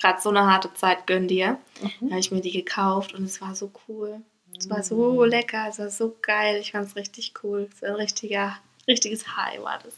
gerade 0.03 0.21
so 0.21 0.29
eine 0.29 0.45
harte 0.45 0.73
Zeit, 0.73 1.07
gönn 1.07 1.27
dir. 1.27 1.57
Da 1.81 1.87
Mhm. 2.01 2.09
habe 2.11 2.19
ich 2.19 2.31
mir 2.31 2.41
die 2.41 2.51
gekauft 2.51 3.13
und 3.13 3.23
es 3.23 3.41
war 3.41 3.55
so 3.55 3.71
cool. 3.87 4.21
Es 4.57 4.69
war 4.69 4.83
so 4.83 5.23
lecker, 5.23 5.65
es 5.69 5.79
war 5.79 5.89
so 5.89 6.15
geil. 6.21 6.57
Ich 6.61 6.73
fand 6.73 6.87
es 6.87 6.95
richtig 6.95 7.33
cool. 7.43 7.67
Es 7.73 7.81
war 7.81 7.89
ein 7.89 7.95
richtiger, 7.95 8.57
richtiges 8.87 9.35
High 9.35 9.61
war 9.63 9.79
das. 9.83 9.93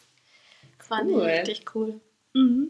Das 0.78 0.90
war 0.90 1.04
Cool. 1.04 1.22
richtig 1.24 1.66
cool. 1.76 2.00
Mhm. 2.34 2.70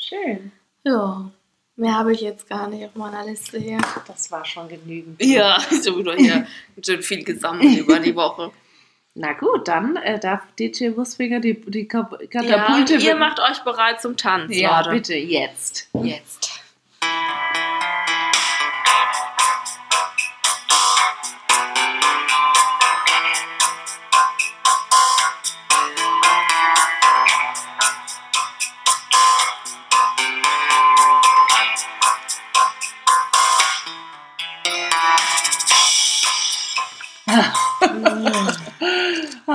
Schön. 0.00 0.52
Ja, 0.84 1.30
mehr 1.76 1.94
habe 1.94 2.12
ich 2.12 2.20
jetzt 2.20 2.48
gar 2.48 2.68
nicht 2.68 2.84
auf 2.84 2.94
meiner 2.94 3.24
Liste 3.24 3.58
hier. 3.58 3.78
Das 4.06 4.30
war 4.30 4.44
schon 4.44 4.68
genügend. 4.68 5.22
Ja, 5.22 5.58
so 5.82 5.98
wieder 5.98 6.14
hier 6.16 6.46
schon 6.84 7.02
viel 7.02 7.24
gesammelt 7.24 7.78
über 7.78 7.98
die 7.98 8.14
Woche. 8.14 8.52
Na 9.22 9.34
gut, 9.34 9.68
dann 9.68 9.96
äh, 9.96 10.18
darf 10.18 10.40
DJ 10.58 10.96
Wusfinger 10.96 11.40
die, 11.40 11.60
die 11.60 11.86
Kap- 11.86 12.18
Ja, 12.22 12.26
Katapulte... 12.26 12.94
ihr 12.94 13.14
macht 13.16 13.38
euch 13.38 13.58
bereit 13.64 14.00
zum 14.00 14.16
Tanz, 14.16 14.56
Ja, 14.56 14.78
Leute. 14.78 14.90
bitte, 14.92 15.14
jetzt. 15.14 15.90
Jetzt. 16.02 16.49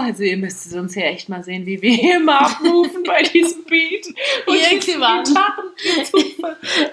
Also 0.06 0.24
ihr 0.24 0.38
müsstet 0.38 0.74
uns 0.74 0.94
ja 0.96 1.04
echt 1.04 1.30
mal 1.30 1.44
sehen, 1.44 1.66
wie 1.66 1.82
wir 1.82 1.92
hier 1.92 2.18
immer 2.18 2.42
abrufen 2.42 3.04
bei 3.04 3.24
diesem 3.24 3.64
Beat. 3.66 4.06
Und 4.46 4.56
Irgendwann. 4.56 5.24
Gitarren- 5.24 5.72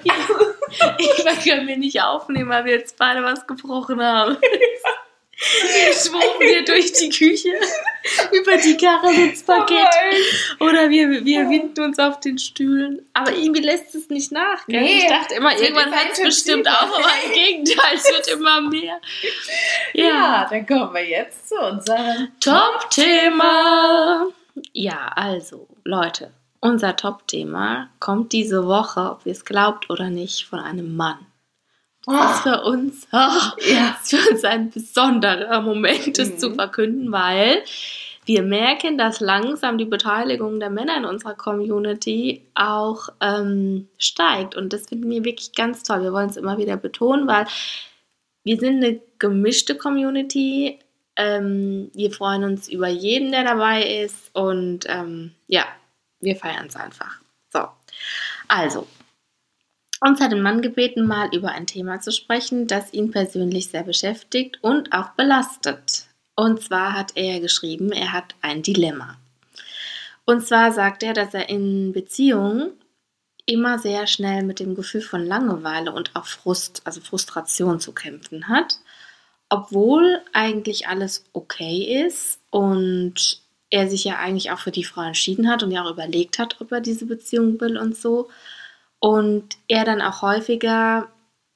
Ich 0.98 1.44
können 1.44 1.68
wir 1.68 1.76
nicht 1.76 2.00
aufnehmen, 2.02 2.48
weil 2.48 2.64
wir 2.64 2.72
jetzt 2.72 2.96
beide 2.96 3.22
was 3.22 3.46
gebrochen 3.46 4.00
haben. 4.00 4.36
Wir 5.42 5.92
schwuppen 5.94 6.46
hier 6.46 6.64
durch 6.64 6.92
die 6.92 7.08
Küche 7.08 7.52
über 8.32 8.56
die 8.58 8.76
Karre 8.76 9.12
ins 9.12 9.42
Parkett. 9.42 9.88
Oder 10.60 10.88
wir, 10.88 11.24
wir 11.24 11.48
winden 11.50 11.82
uns 11.82 11.98
auf 11.98 12.20
den 12.20 12.38
Stühlen. 12.38 13.04
Aber 13.12 13.32
irgendwie 13.32 13.60
lässt 13.62 13.94
es 13.94 14.08
nicht 14.08 14.30
nach. 14.32 14.66
Gell? 14.66 14.80
Nee, 14.82 14.98
ich 14.98 15.08
dachte 15.08 15.34
immer, 15.34 15.56
irgendwann 15.58 15.92
hört 15.92 16.12
es 16.12 16.22
bestimmt 16.22 16.68
auf, 16.68 16.94
aber 16.96 17.10
im 17.26 17.32
Gegenteil, 17.32 17.94
es 17.96 18.04
wird 18.04 18.28
immer 18.28 18.60
mehr. 18.60 19.00
Ja, 19.94 20.46
dann 20.48 20.66
kommen 20.66 20.94
wir 20.94 21.04
jetzt 21.04 21.48
zu 21.48 21.56
unserem 21.56 22.28
Top-Thema. 22.40 24.26
Ja, 24.72 25.10
also, 25.16 25.66
Leute, 25.84 26.32
Unser 26.64 26.94
Top-Thema 26.94 27.90
kommt 27.98 28.32
diese 28.32 28.64
Woche, 28.68 29.00
ob 29.00 29.26
ihr 29.26 29.32
es 29.32 29.44
glaubt 29.44 29.90
oder 29.90 30.10
nicht, 30.10 30.46
von 30.46 30.60
einem 30.60 30.94
Mann. 30.94 31.18
Das 32.06 32.36
ist 32.36 32.42
für 32.42 32.62
uns, 32.62 33.06
oh, 33.12 33.16
Ja. 33.72 33.96
ist 34.02 34.10
für 34.10 34.30
uns 34.30 34.44
ein 34.44 34.70
besonderer 34.70 35.60
Moment, 35.60 36.18
das 36.18 36.30
Mhm. 36.30 36.38
zu 36.38 36.54
verkünden, 36.54 37.12
weil 37.12 37.62
wir 38.24 38.42
merken, 38.42 38.98
dass 38.98 39.20
langsam 39.20 39.78
die 39.78 39.84
Beteiligung 39.84 40.60
der 40.60 40.70
Männer 40.70 40.96
in 40.96 41.04
unserer 41.04 41.34
Community 41.34 42.46
auch 42.54 43.08
ähm, 43.20 43.88
steigt. 43.98 44.54
Und 44.54 44.72
das 44.72 44.86
finden 44.88 45.10
wir 45.10 45.24
wirklich 45.24 45.54
ganz 45.54 45.82
toll. 45.82 46.02
Wir 46.02 46.12
wollen 46.12 46.28
es 46.30 46.36
immer 46.36 46.56
wieder 46.58 46.76
betonen, 46.76 47.26
weil 47.26 47.46
wir 48.44 48.58
sind 48.58 48.76
eine 48.84 49.00
gemischte 49.18 49.76
Community. 49.76 50.78
Ähm, 51.16 51.90
wir 51.94 52.12
freuen 52.12 52.44
uns 52.44 52.68
über 52.68 52.88
jeden, 52.88 53.32
der 53.32 53.42
dabei 53.44 53.82
ist. 53.82 54.30
Und 54.34 54.86
ähm, 54.88 55.32
ja, 55.48 55.64
wir 56.20 56.36
feiern 56.36 56.66
es 56.68 56.76
einfach. 56.76 57.20
So, 57.52 57.66
also, 58.46 58.86
uns 60.08 60.20
hat 60.20 60.32
ein 60.32 60.42
Mann 60.42 60.62
gebeten, 60.62 61.06
mal 61.06 61.28
über 61.34 61.50
ein 61.52 61.66
Thema 61.66 62.00
zu 62.00 62.12
sprechen, 62.12 62.66
das 62.66 62.92
ihn 62.92 63.10
persönlich 63.10 63.68
sehr 63.68 63.84
beschäftigt 63.84 64.58
und 64.62 64.92
auch 64.92 65.10
belastet. 65.10 66.06
Und 66.34 66.62
zwar 66.62 66.94
hat 66.94 67.12
er 67.14 67.40
geschrieben, 67.40 67.92
er 67.92 68.12
hat 68.12 68.34
ein 68.40 68.62
Dilemma. 68.62 69.18
Und 70.24 70.46
zwar 70.46 70.72
sagt 70.72 71.02
er, 71.02 71.12
dass 71.12 71.34
er 71.34 71.48
in 71.48 71.92
Beziehungen 71.92 72.72
immer 73.46 73.78
sehr 73.78 74.06
schnell 74.06 74.44
mit 74.44 74.60
dem 74.60 74.74
Gefühl 74.74 75.02
von 75.02 75.24
Langeweile 75.26 75.92
und 75.92 76.14
auch 76.14 76.26
Frust, 76.26 76.82
also 76.84 77.00
Frustration 77.00 77.80
zu 77.80 77.92
kämpfen 77.92 78.48
hat, 78.48 78.78
obwohl 79.48 80.20
eigentlich 80.32 80.86
alles 80.88 81.24
okay 81.32 82.04
ist 82.06 82.40
und 82.50 83.42
er 83.70 83.88
sich 83.88 84.04
ja 84.04 84.18
eigentlich 84.18 84.50
auch 84.50 84.58
für 84.58 84.70
die 84.70 84.84
Frau 84.84 85.02
entschieden 85.02 85.50
hat 85.50 85.62
und 85.62 85.70
ja 85.70 85.84
auch 85.84 85.90
überlegt 85.90 86.38
hat, 86.38 86.60
ob 86.60 86.72
er 86.72 86.80
diese 86.80 87.06
Beziehung 87.06 87.60
will 87.60 87.76
und 87.78 87.96
so. 87.96 88.28
Und 89.04 89.56
er 89.66 89.84
dann 89.84 90.00
auch 90.00 90.22
häufiger 90.22 91.08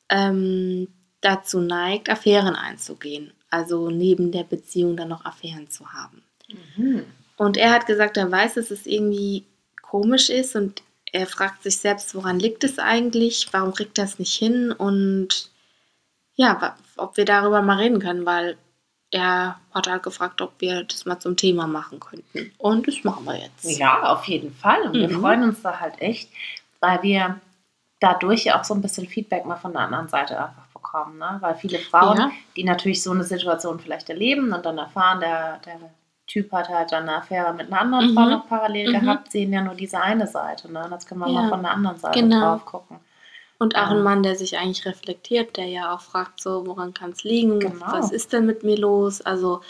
ähm, 0.08 0.88
dazu 1.20 1.60
neigt, 1.60 2.10
Affären 2.10 2.56
einzugehen. 2.56 3.32
Also 3.50 3.88
neben 3.88 4.32
der 4.32 4.42
Beziehung 4.42 4.96
dann 4.96 5.08
noch 5.10 5.24
Affären 5.24 5.70
zu 5.70 5.92
haben. 5.92 6.22
Mhm. 6.76 7.04
Und 7.36 7.56
er 7.56 7.70
hat 7.72 7.86
gesagt, 7.86 8.16
er 8.16 8.30
weiß, 8.32 8.54
dass 8.54 8.72
es 8.72 8.84
irgendwie 8.84 9.44
komisch 9.80 10.28
ist 10.28 10.56
und 10.56 10.82
er 11.12 11.28
fragt 11.28 11.62
sich 11.62 11.76
selbst, 11.78 12.16
woran 12.16 12.40
liegt 12.40 12.64
es 12.64 12.80
eigentlich? 12.80 13.46
Warum 13.52 13.72
kriegt 13.72 13.96
er 13.98 14.06
es 14.06 14.18
nicht 14.18 14.34
hin? 14.34 14.72
Und 14.72 15.50
ja, 16.34 16.76
ob 16.96 17.16
wir 17.16 17.24
darüber 17.26 17.62
mal 17.62 17.78
reden 17.78 18.00
können, 18.00 18.26
weil 18.26 18.56
er 19.12 19.60
hat 19.72 19.86
halt 19.86 20.02
gefragt, 20.02 20.40
ob 20.40 20.54
wir 20.58 20.82
das 20.82 21.04
mal 21.06 21.20
zum 21.20 21.36
Thema 21.36 21.68
machen 21.68 22.00
könnten. 22.00 22.50
Und 22.58 22.88
das 22.88 23.04
machen 23.04 23.24
wir 23.24 23.36
jetzt. 23.38 23.78
Ja, 23.78 24.02
auf 24.12 24.24
jeden 24.24 24.52
Fall. 24.52 24.82
Und 24.82 24.94
wir 24.94 25.08
Mhm. 25.08 25.20
freuen 25.20 25.42
uns 25.44 25.62
da 25.62 25.78
halt 25.78 25.94
echt, 26.02 26.28
weil 26.80 27.02
wir 27.02 27.40
dadurch 28.00 28.44
ja 28.44 28.60
auch 28.60 28.64
so 28.64 28.74
ein 28.74 28.82
bisschen 28.82 29.06
Feedback 29.06 29.46
mal 29.46 29.56
von 29.56 29.72
der 29.72 29.82
anderen 29.82 30.08
Seite 30.08 30.38
einfach 30.38 30.66
bekommen. 30.74 31.18
Ne? 31.18 31.38
Weil 31.40 31.54
viele 31.54 31.78
Frauen, 31.78 32.16
Ja. 32.18 32.30
die 32.56 32.64
natürlich 32.64 33.02
so 33.02 33.10
eine 33.12 33.24
Situation 33.24 33.80
vielleicht 33.80 34.10
erleben 34.10 34.52
und 34.52 34.64
dann 34.66 34.78
erfahren, 34.78 35.20
der, 35.20 35.58
der 35.64 35.78
Typ 36.26 36.50
hat 36.52 36.68
halt 36.68 36.92
dann 36.92 37.04
eine 37.08 37.18
Affäre 37.18 37.54
mit 37.54 37.68
einer 37.68 37.80
anderen 37.80 38.10
Mhm. 38.10 38.14
Frau 38.14 38.26
noch 38.26 38.48
parallel 38.48 38.88
Mhm. 38.92 39.00
gehabt, 39.00 39.32
sehen 39.32 39.52
ja 39.52 39.62
nur 39.62 39.74
diese 39.74 40.00
eine 40.00 40.26
Seite. 40.26 40.70
Ne? 40.70 40.84
Und 40.84 40.90
Jetzt 40.92 41.08
können 41.08 41.20
wir 41.20 41.28
Ja. 41.28 41.42
mal 41.42 41.48
von 41.48 41.62
der 41.62 41.72
anderen 41.72 41.98
Seite 41.98 42.20
Genau. 42.20 42.40
drauf 42.56 42.66
gucken. 42.66 42.98
Und 43.58 43.74
auch 43.76 43.88
ein 43.90 44.02
Mann, 44.02 44.22
der 44.22 44.36
sich 44.36 44.58
eigentlich 44.58 44.84
reflektiert, 44.84 45.56
der 45.56 45.64
ja 45.66 45.94
auch 45.94 46.02
fragt, 46.02 46.42
so, 46.42 46.66
woran 46.66 46.92
kann 46.92 47.12
es 47.12 47.24
liegen? 47.24 47.58
Genau. 47.60 47.86
Was 47.86 48.10
ist 48.12 48.34
denn 48.34 48.44
mit 48.44 48.62
mir 48.64 48.76
los? 48.76 49.22
Also 49.22 49.62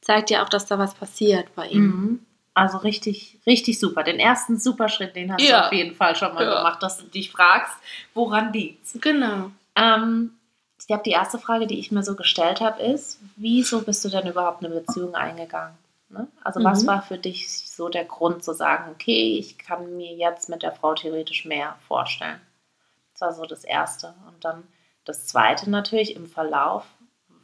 zeigt 0.00 0.30
ja 0.30 0.42
auch, 0.42 0.48
dass 0.48 0.66
da 0.66 0.80
was 0.80 0.94
passiert 0.94 1.54
bei 1.54 1.68
ihm. 1.68 1.84
Mhm. 1.86 2.26
Also 2.54 2.78
richtig, 2.78 3.38
richtig 3.46 3.78
super. 3.78 4.02
Den 4.02 4.18
ersten 4.18 4.58
super 4.58 4.88
Schritt, 4.88 5.14
den 5.16 5.32
hast 5.32 5.42
Ja. 5.42 5.60
du 5.60 5.66
auf 5.66 5.72
jeden 5.72 5.94
Fall 5.94 6.16
schon 6.16 6.34
mal 6.34 6.44
Ja. 6.44 6.56
gemacht, 6.58 6.82
dass 6.82 6.98
du 6.98 7.04
dich 7.04 7.30
fragst, 7.30 7.74
woran 8.14 8.52
liegt's? 8.52 8.98
Genau. 9.00 9.50
Ähm, 9.76 10.36
ich 10.78 10.86
glaube, 10.86 11.02
die 11.04 11.10
erste 11.10 11.38
Frage, 11.38 11.66
die 11.66 11.78
ich 11.78 11.92
mir 11.92 12.02
so 12.02 12.16
gestellt 12.16 12.60
habe, 12.60 12.82
ist, 12.82 13.20
wieso 13.36 13.82
bist 13.82 14.04
du 14.04 14.08
denn 14.08 14.26
überhaupt 14.26 14.64
eine 14.64 14.74
Beziehung 14.74 15.14
eingegangen? 15.14 15.76
Ne? 16.08 16.26
Also 16.42 16.64
was 16.64 16.82
Mhm. 16.82 16.86
war 16.88 17.02
für 17.02 17.18
dich 17.18 17.48
so 17.70 17.88
der 17.88 18.04
Grund 18.04 18.42
zu 18.42 18.52
sagen, 18.52 18.90
okay, 18.90 19.36
ich 19.38 19.56
kann 19.58 19.96
mir 19.96 20.12
jetzt 20.14 20.48
mit 20.48 20.62
der 20.64 20.72
Frau 20.72 20.94
theoretisch 20.94 21.44
mehr 21.44 21.76
vorstellen? 21.86 22.40
Das 23.12 23.20
war 23.20 23.32
so 23.32 23.44
das 23.44 23.62
Erste. 23.64 24.14
Und 24.26 24.44
dann 24.44 24.64
das 25.04 25.26
Zweite 25.26 25.70
natürlich 25.70 26.16
im 26.16 26.26
Verlauf, 26.26 26.84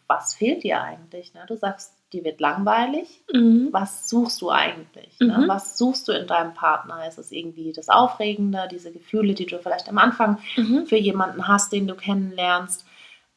was 0.08 0.34
fehlt 0.34 0.64
dir 0.64 0.80
eigentlich? 0.82 1.32
Ne? 1.34 1.44
Du 1.46 1.56
sagst, 1.56 1.92
dir 2.16 2.24
wird 2.24 2.40
langweilig. 2.40 3.22
Mhm. 3.32 3.68
Was 3.72 4.08
suchst 4.08 4.40
du 4.42 4.50
eigentlich? 4.50 5.18
Ne? 5.20 5.38
Mhm. 5.38 5.48
Was 5.48 5.78
suchst 5.78 6.08
du 6.08 6.12
in 6.12 6.26
deinem 6.26 6.54
Partner? 6.54 7.06
Ist 7.06 7.18
es 7.18 7.32
irgendwie 7.32 7.72
das 7.72 7.88
Aufregende, 7.88 8.68
diese 8.70 8.92
Gefühle, 8.92 9.34
die 9.34 9.46
du 9.46 9.58
vielleicht 9.58 9.88
am 9.88 9.98
Anfang 9.98 10.38
Mhm. 10.56 10.86
für 10.86 10.96
jemanden 10.96 11.46
hast, 11.48 11.72
den 11.72 11.86
du 11.86 11.94
kennenlernst, 11.94 12.84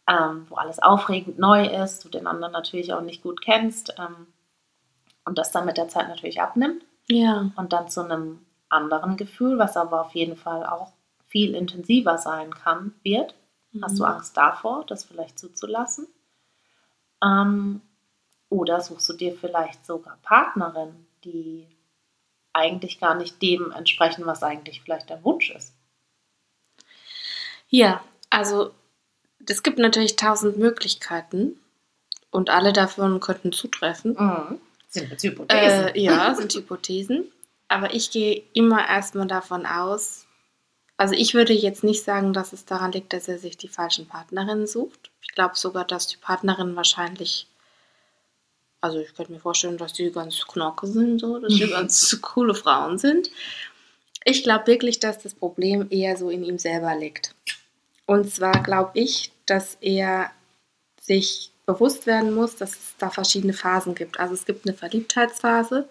ähm, 0.08 0.46
wo 0.50 0.56
alles 0.56 0.80
aufregend 0.80 1.38
neu 1.40 1.66
ist, 1.66 2.04
du 2.04 2.10
den 2.10 2.26
anderen 2.28 2.54
natürlich 2.54 2.94
auch 2.94 3.02
nicht 3.02 3.22
gut 3.22 3.42
kennst 3.42 3.94
ähm, 4.00 4.28
und 5.26 5.38
das 5.38 5.52
dann 5.52 5.66
mit 5.66 5.78
der 5.78 5.88
Zeit 5.88 6.08
natürlich 6.08 6.42
abnimmt 6.42 6.84
Ja. 7.08 7.52
und 7.56 7.74
dann 7.74 7.90
zu 7.90 8.02
einem 8.04 8.40
anderen 8.70 9.18
Gefühl, 9.18 9.60
was 9.60 9.78
aber 9.78 10.02
auf 10.02 10.14
jeden 10.16 10.36
Fall 10.36 10.66
auch 10.66 10.92
viel 11.28 11.54
intensiver 11.54 12.18
sein 12.18 12.54
kann, 12.54 12.94
wird. 13.04 13.36
Hast 13.84 14.00
du 14.00 14.04
Mhm. 14.04 14.10
Angst 14.10 14.36
davor, 14.36 14.84
das 14.88 15.04
vielleicht 15.04 15.38
zuzulassen? 15.38 16.08
Ähm, 17.24 17.82
oder 18.50 18.82
suchst 18.82 19.08
du 19.10 19.14
dir 19.14 19.36
vielleicht 19.36 19.86
sogar 19.86 20.18
Partnerin, 20.24 21.06
die 21.24 21.68
eigentlich 22.54 23.00
gar 23.00 23.16
nicht 23.16 23.42
dem 23.42 23.72
entsprechen, 23.72 24.26
was 24.26 24.44
eigentlich 24.44 24.82
vielleicht 24.82 25.10
der 25.10 25.24
Wunsch 25.24 25.52
ist? 25.52 25.74
Ja, 27.70 28.04
also 28.30 28.72
es 29.48 29.64
gibt 29.64 29.80
natürlich 29.80 30.16
tausend 30.16 30.58
Möglichkeiten 30.58 31.60
und 32.32 32.50
alle 32.50 32.74
davon 32.74 33.20
könnten 33.20 33.52
zutreffen. 33.52 34.16
Mhm. 34.18 34.60
Sind 34.88 35.12
jetzt 35.12 35.24
Hypothesen. 35.24 35.88
Äh, 35.88 36.00
ja, 36.00 36.34
sind 36.34 36.54
Hypothesen. 36.54 37.32
Aber 37.68 37.94
ich 37.94 38.10
gehe 38.10 38.44
immer 38.54 38.88
erstmal 38.88 39.28
davon 39.28 39.68
aus, 39.68 40.26
also 41.00 41.14
ich 41.14 41.34
würde 41.34 41.54
jetzt 41.54 41.86
nicht 41.86 42.04
sagen, 42.04 42.34
dass 42.34 42.52
es 42.52 42.66
daran 42.66 42.92
liegt, 42.92 43.14
dass 43.14 43.30
er 43.30 43.38
sich 43.38 43.56
die 43.56 43.70
falschen 43.70 44.06
Partnerinnen 44.06 44.68
sucht. 44.68 45.12
Ich 45.22 45.30
glaube 45.30 45.56
sogar, 45.56 45.86
dass 45.86 46.08
die 46.08 46.18
Partnerinnen 46.18 46.76
wahrscheinlich, 46.76 47.48
also 48.82 49.00
ich 49.00 49.14
könnte 49.14 49.32
mir 49.32 49.40
vorstellen, 49.40 49.78
dass 49.78 49.94
die 49.94 50.12
ganz 50.12 50.46
knocke 50.48 50.88
sind, 50.88 51.20
so, 51.20 51.40
dass 51.40 51.54
die 51.54 51.68
ganz 51.70 52.20
coole 52.22 52.54
Frauen 52.54 52.98
sind. 52.98 53.30
Ich 54.24 54.44
glaube 54.44 54.68
wirklich, 54.68 55.00
dass 55.00 55.20
das 55.20 55.34
Problem 55.34 55.88
eher 55.90 56.18
so 56.18 56.30
in 56.30 56.44
ihm 56.44 56.60
selber 56.60 56.96
liegt. 56.96 57.34
Und 58.06 58.32
zwar 58.34 58.64
glaube 58.64 58.92
ich, 58.96 59.32
dass 59.46 59.78
er 59.82 60.32
sich 61.02 61.52
bewusst 61.66 62.08
werden 62.08 62.34
muss, 62.34 62.56
dass 62.56 62.72
es 62.72 62.96
da 62.98 63.10
verschiedene 63.10 63.54
Phasen 63.54 63.96
gibt. 63.96 64.20
Also 64.20 64.34
es 64.34 64.46
gibt 64.46 64.66
eine 64.66 64.76
Verliebtheitsphase 64.76 65.88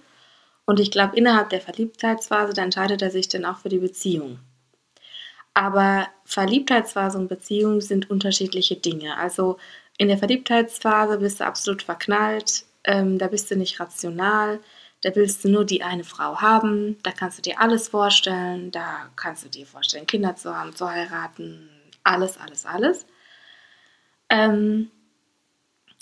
und 0.67 0.81
ich 0.81 0.91
glaube, 0.91 1.17
innerhalb 1.17 1.49
der 1.51 1.61
Verliebtheitsphase, 1.61 2.53
da 2.53 2.63
entscheidet 2.63 3.01
er 3.01 3.11
sich 3.11 3.29
dann 3.29 3.45
auch 3.45 3.59
für 3.59 3.69
die 3.69 3.79
Beziehung. 3.79 4.39
Aber 5.55 6.09
Verliebtheitsphase 6.25 7.19
und 7.19 7.29
Beziehung 7.29 7.81
sind 7.81 8.11
unterschiedliche 8.11 8.77
Dinge. 8.77 9.17
Also 9.17 9.57
in 9.97 10.09
der 10.09 10.19
Verliebtheitsphase 10.19 11.19
bist 11.19 11.41
du 11.41 11.47
absolut 11.47 11.83
verknallt, 11.83 12.65
ähm, 12.85 13.19
da 13.19 13.29
bist 13.29 13.51
du 13.51 13.57
nicht 13.57 13.79
rational, 13.81 14.61
da 15.03 15.15
willst 15.15 15.45
du 15.45 15.49
nur 15.49 15.65
die 15.65 15.83
eine 15.83 16.05
Frau 16.05 16.41
haben, 16.41 16.97
da 17.03 17.13
kannst 17.13 17.39
du 17.39 17.43
dir 17.43 17.61
alles 17.61 17.89
vorstellen, 17.89 18.71
da 18.71 19.11
kannst 19.17 19.45
du 19.45 19.49
dir 19.49 19.67
vorstellen, 19.67 20.07
Kinder 20.07 20.35
zu 20.37 20.57
haben, 20.57 20.75
zu 20.75 20.89
heiraten, 20.91 21.69
alles, 22.03 22.39
alles, 22.39 22.67
alles. 22.67 23.07
Ähm, 24.29 24.91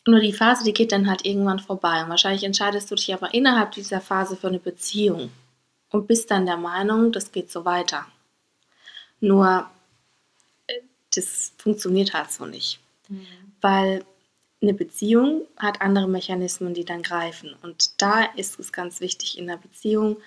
nur 0.07 0.21
die 0.21 0.33
Phase, 0.33 0.65
die 0.65 0.73
geht 0.73 0.93
dann 0.93 1.09
halt 1.09 1.27
irgendwann 1.27 1.59
vorbei. 1.59 2.03
Und 2.03 2.09
wahrscheinlich 2.11 2.45
entscheidest 2.45 2.91
du 2.91 2.95
dich 2.95 3.12
aber 3.12 3.35
innerhalb 3.35 3.73
dieser 3.73 4.01
Phase 4.01 4.37
für 4.37 4.49
eine 4.49 4.61
Beziehung 4.61 5.31
und 5.91 6.07
bist 6.07 6.31
dann 6.31 6.47
der 6.47 6.57
Meinung, 6.57 7.12
das 7.12 7.33
geht 7.33 7.51
so 7.51 7.65
weiter. 7.65 8.07
Nur, 9.21 9.69
äh, 10.69 10.81
das 11.15 11.53
funktioniert 11.59 12.15
halt 12.15 12.31
so 12.31 12.47
nicht. 12.47 12.79
Weil 13.61 14.05
eine 14.62 14.75
Beziehung 14.75 15.47
hat 15.57 15.81
andere 15.81 16.09
Mechanismen, 16.09 16.75
die 16.75 16.85
dann 16.85 17.03
greifen. 17.03 17.55
Und 17.62 18.01
da 18.01 18.25
ist 18.37 18.59
es 18.59 18.73
ganz 18.73 19.01
wichtig 19.01 19.38
in 19.38 19.47
der 19.47 19.59
Beziehung, 19.59 20.19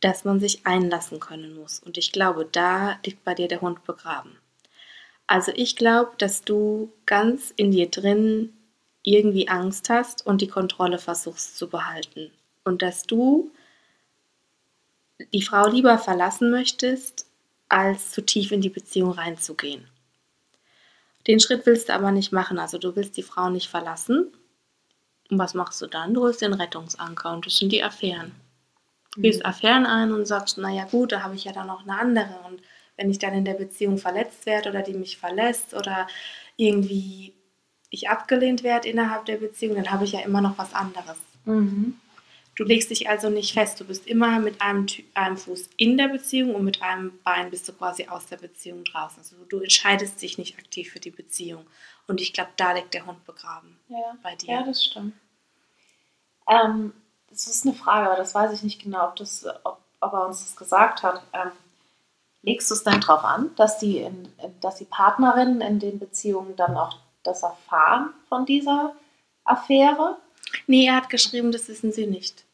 dass 0.00 0.24
man 0.24 0.38
sich 0.38 0.66
einlassen 0.66 1.18
können 1.18 1.54
muss. 1.54 1.80
Und 1.80 1.98
ich 1.98 2.12
glaube, 2.12 2.44
da 2.50 2.98
liegt 3.04 3.24
bei 3.24 3.34
dir 3.34 3.48
der 3.48 3.60
Hund 3.60 3.84
begraben. 3.84 4.36
Also 5.26 5.52
ich 5.54 5.76
glaube, 5.76 6.12
dass 6.18 6.42
du 6.42 6.92
ganz 7.04 7.52
in 7.56 7.70
dir 7.70 7.90
drin 7.90 8.52
irgendwie 9.02 9.48
Angst 9.48 9.90
hast 9.90 10.26
und 10.26 10.40
die 10.40 10.48
Kontrolle 10.48 10.98
versuchst 10.98 11.56
zu 11.56 11.68
behalten. 11.68 12.30
Und 12.64 12.82
dass 12.82 13.04
du 13.04 13.50
die 15.32 15.42
Frau 15.42 15.68
lieber 15.68 15.98
verlassen 15.98 16.50
möchtest, 16.50 17.26
als 17.68 18.12
zu 18.12 18.24
tief 18.24 18.52
in 18.52 18.60
die 18.60 18.70
Beziehung 18.70 19.12
reinzugehen. 19.12 19.88
Den 21.28 21.40
Schritt 21.40 21.66
willst 21.66 21.88
du 21.88 21.94
aber 21.94 22.10
nicht 22.10 22.32
machen. 22.32 22.58
Also 22.58 22.78
du 22.78 22.96
willst 22.96 23.16
die 23.16 23.22
Frau 23.22 23.50
nicht 23.50 23.68
verlassen. 23.68 24.32
Und 25.30 25.38
was 25.38 25.54
machst 25.54 25.80
du 25.82 25.86
dann? 25.86 26.14
Du 26.14 26.22
holst 26.22 26.40
den 26.40 26.54
Rettungsanker 26.54 27.32
und 27.32 27.44
das 27.44 27.58
sind 27.58 27.70
die 27.70 27.82
Affären. 27.82 28.32
Du 29.14 29.20
gehst 29.20 29.44
Affären 29.44 29.84
ein 29.84 30.12
und 30.12 30.26
sagst, 30.26 30.58
naja 30.58 30.84
gut, 30.90 31.12
da 31.12 31.22
habe 31.22 31.34
ich 31.34 31.44
ja 31.44 31.52
dann 31.52 31.66
noch 31.66 31.82
eine 31.82 31.98
andere. 31.98 32.34
Und 32.48 32.62
wenn 32.96 33.10
ich 33.10 33.18
dann 33.18 33.34
in 33.34 33.44
der 33.44 33.54
Beziehung 33.54 33.98
verletzt 33.98 34.46
werde 34.46 34.70
oder 34.70 34.82
die 34.82 34.94
mich 34.94 35.18
verlässt 35.18 35.74
oder 35.74 36.06
irgendwie 36.56 37.34
ich 37.90 38.08
abgelehnt 38.08 38.62
werde 38.62 38.88
innerhalb 38.88 39.26
der 39.26 39.36
Beziehung, 39.36 39.76
dann 39.76 39.90
habe 39.90 40.04
ich 40.04 40.12
ja 40.12 40.20
immer 40.20 40.40
noch 40.40 40.56
was 40.56 40.74
anderes. 40.74 41.16
Mhm. 41.44 41.98
Du 42.58 42.64
legst 42.64 42.90
dich 42.90 43.08
also 43.08 43.30
nicht 43.30 43.54
fest, 43.54 43.78
du 43.78 43.84
bist 43.84 44.04
immer 44.08 44.40
mit 44.40 44.60
einem, 44.60 44.86
einem 45.14 45.36
Fuß 45.36 45.70
in 45.76 45.96
der 45.96 46.08
Beziehung 46.08 46.56
und 46.56 46.64
mit 46.64 46.82
einem 46.82 47.16
Bein 47.22 47.50
bist 47.50 47.68
du 47.68 47.72
quasi 47.72 48.08
aus 48.08 48.26
der 48.26 48.36
Beziehung 48.36 48.82
draußen. 48.82 49.18
Also 49.20 49.36
du 49.48 49.60
entscheidest 49.60 50.20
dich 50.20 50.38
nicht 50.38 50.58
aktiv 50.58 50.90
für 50.90 50.98
die 50.98 51.12
Beziehung. 51.12 51.64
Und 52.08 52.20
ich 52.20 52.32
glaube, 52.32 52.50
da 52.56 52.72
liegt 52.72 52.94
der 52.94 53.06
Hund 53.06 53.24
begraben 53.24 53.78
Ja. 53.86 54.16
bei 54.24 54.34
dir. 54.34 54.54
Ja, 54.54 54.62
das 54.64 54.84
stimmt. 54.84 55.14
Ähm, 56.48 56.92
das 57.30 57.46
ist 57.46 57.64
eine 57.64 57.76
Frage, 57.76 58.08
aber 58.08 58.16
das 58.16 58.34
weiß 58.34 58.52
ich 58.52 58.64
nicht 58.64 58.82
genau, 58.82 59.06
ob, 59.06 59.14
das, 59.14 59.46
ob, 59.62 59.78
ob 60.00 60.12
er 60.12 60.26
uns 60.26 60.40
das 60.40 60.56
gesagt 60.56 61.04
hat. 61.04 61.22
Ähm, 61.34 61.52
legst 62.42 62.68
du 62.72 62.74
es 62.74 62.82
dann 62.82 63.00
darauf 63.00 63.22
an, 63.22 63.54
dass 63.54 63.78
die, 63.78 63.98
in, 63.98 64.32
dass 64.60 64.78
die 64.78 64.84
Partnerinnen 64.84 65.60
in 65.60 65.78
den 65.78 66.00
Beziehungen 66.00 66.56
dann 66.56 66.76
auch 66.76 66.96
das 67.22 67.44
erfahren 67.44 68.12
von 68.28 68.46
dieser 68.46 68.96
Affäre? 69.44 70.16
Nee, 70.66 70.86
er 70.86 70.96
hat 70.96 71.08
geschrieben, 71.08 71.52
das 71.52 71.68
wissen 71.68 71.92
sie 71.92 72.08
nicht. 72.08 72.47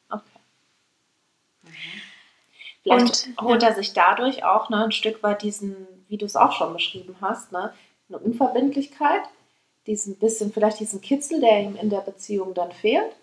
Okay. 1.75 2.03
Vielleicht 2.83 3.29
Und, 3.37 3.43
holt 3.43 3.63
er 3.63 3.75
sich 3.75 3.93
dadurch 3.95 4.45
auch 4.45 4.69
ne, 4.69 4.85
ein 4.85 4.93
Stück 4.93 5.23
weit 5.23 5.43
diesen, 5.43 5.75
wie 6.09 6.19
du 6.19 6.27
es 6.27 6.37
auch 6.37 6.53
schon 6.53 6.73
beschrieben 6.73 7.17
hast, 7.21 7.51
ne, 7.53 7.73
eine 8.09 8.19
Unverbindlichkeit, 8.19 9.23
diesen 9.87 10.19
bisschen, 10.19 10.53
vielleicht 10.53 10.81
diesen 10.81 11.01
Kitzel, 11.01 11.41
der 11.41 11.61
ihm 11.63 11.77
in 11.77 11.89
der 11.91 12.01
Beziehung 12.01 12.53
dann 12.55 12.73
fehlt. 12.73 13.05
Ne, 13.07 13.15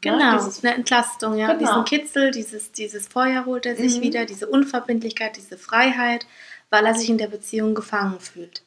Genau, 0.00 0.32
dieses, 0.38 0.64
eine 0.64 0.74
Entlastung, 0.74 1.36
ja. 1.36 1.52
Genau. 1.52 1.58
Diesen 1.58 1.84
Kitzel, 1.84 2.30
dieses, 2.30 2.72
dieses 2.72 3.08
Feuer 3.08 3.44
holt 3.44 3.66
er 3.66 3.76
sich 3.76 3.98
Mhm. 3.98 4.02
wieder, 4.02 4.24
diese 4.24 4.46
Unverbindlichkeit, 4.48 5.36
diese 5.36 5.58
Freiheit, 5.58 6.26
weil 6.70 6.86
er 6.86 6.94
sich 6.94 7.10
in 7.10 7.18
der 7.18 7.28
Beziehung 7.28 7.74
gefangen 7.74 8.18
fühlt. 8.20 8.62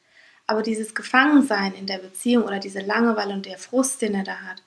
Aber 0.45 0.62
dieses 0.62 0.93
Gefangensein 0.93 1.73
in 1.73 1.88
der 1.88 1.97
Beziehung 1.97 2.43
oder 2.43 2.60
diese 2.60 2.82
Langeweile 2.82 3.34
und 3.34 3.45
der 3.47 3.58
Frust, 3.58 4.01
den 4.03 4.13
er 4.13 4.23
da 4.23 4.36
hat, 4.41 4.62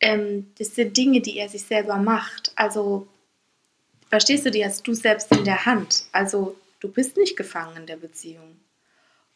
ähm, 0.00 0.52
das 0.58 0.74
sind 0.74 0.96
Dinge, 0.96 1.20
die 1.20 1.38
er 1.38 1.48
sich 1.48 1.62
selber 1.62 1.96
macht. 1.96 2.52
Also, 2.56 3.06
verstehst 4.08 4.46
du, 4.46 4.50
die 4.50 4.64
hast 4.64 4.86
du 4.86 4.94
selbst 4.94 5.30
in 5.32 5.44
der 5.44 5.66
Hand. 5.66 6.04
Also, 6.12 6.56
du 6.80 6.88
bist 6.88 7.16
nicht 7.16 7.36
gefangen 7.36 7.76
in 7.76 7.86
der 7.86 7.96
Beziehung. 7.96 8.58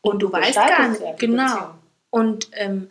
Und 0.01 0.21
du, 0.21 0.29
Du 0.29 0.33
weißt 0.33 0.55
gar 0.55 0.89
nicht, 0.89 1.01
ja 1.01 1.13
genau. 1.13 1.45
Beziehung. 1.45 1.75
Und 2.11 2.49
ähm, 2.53 2.91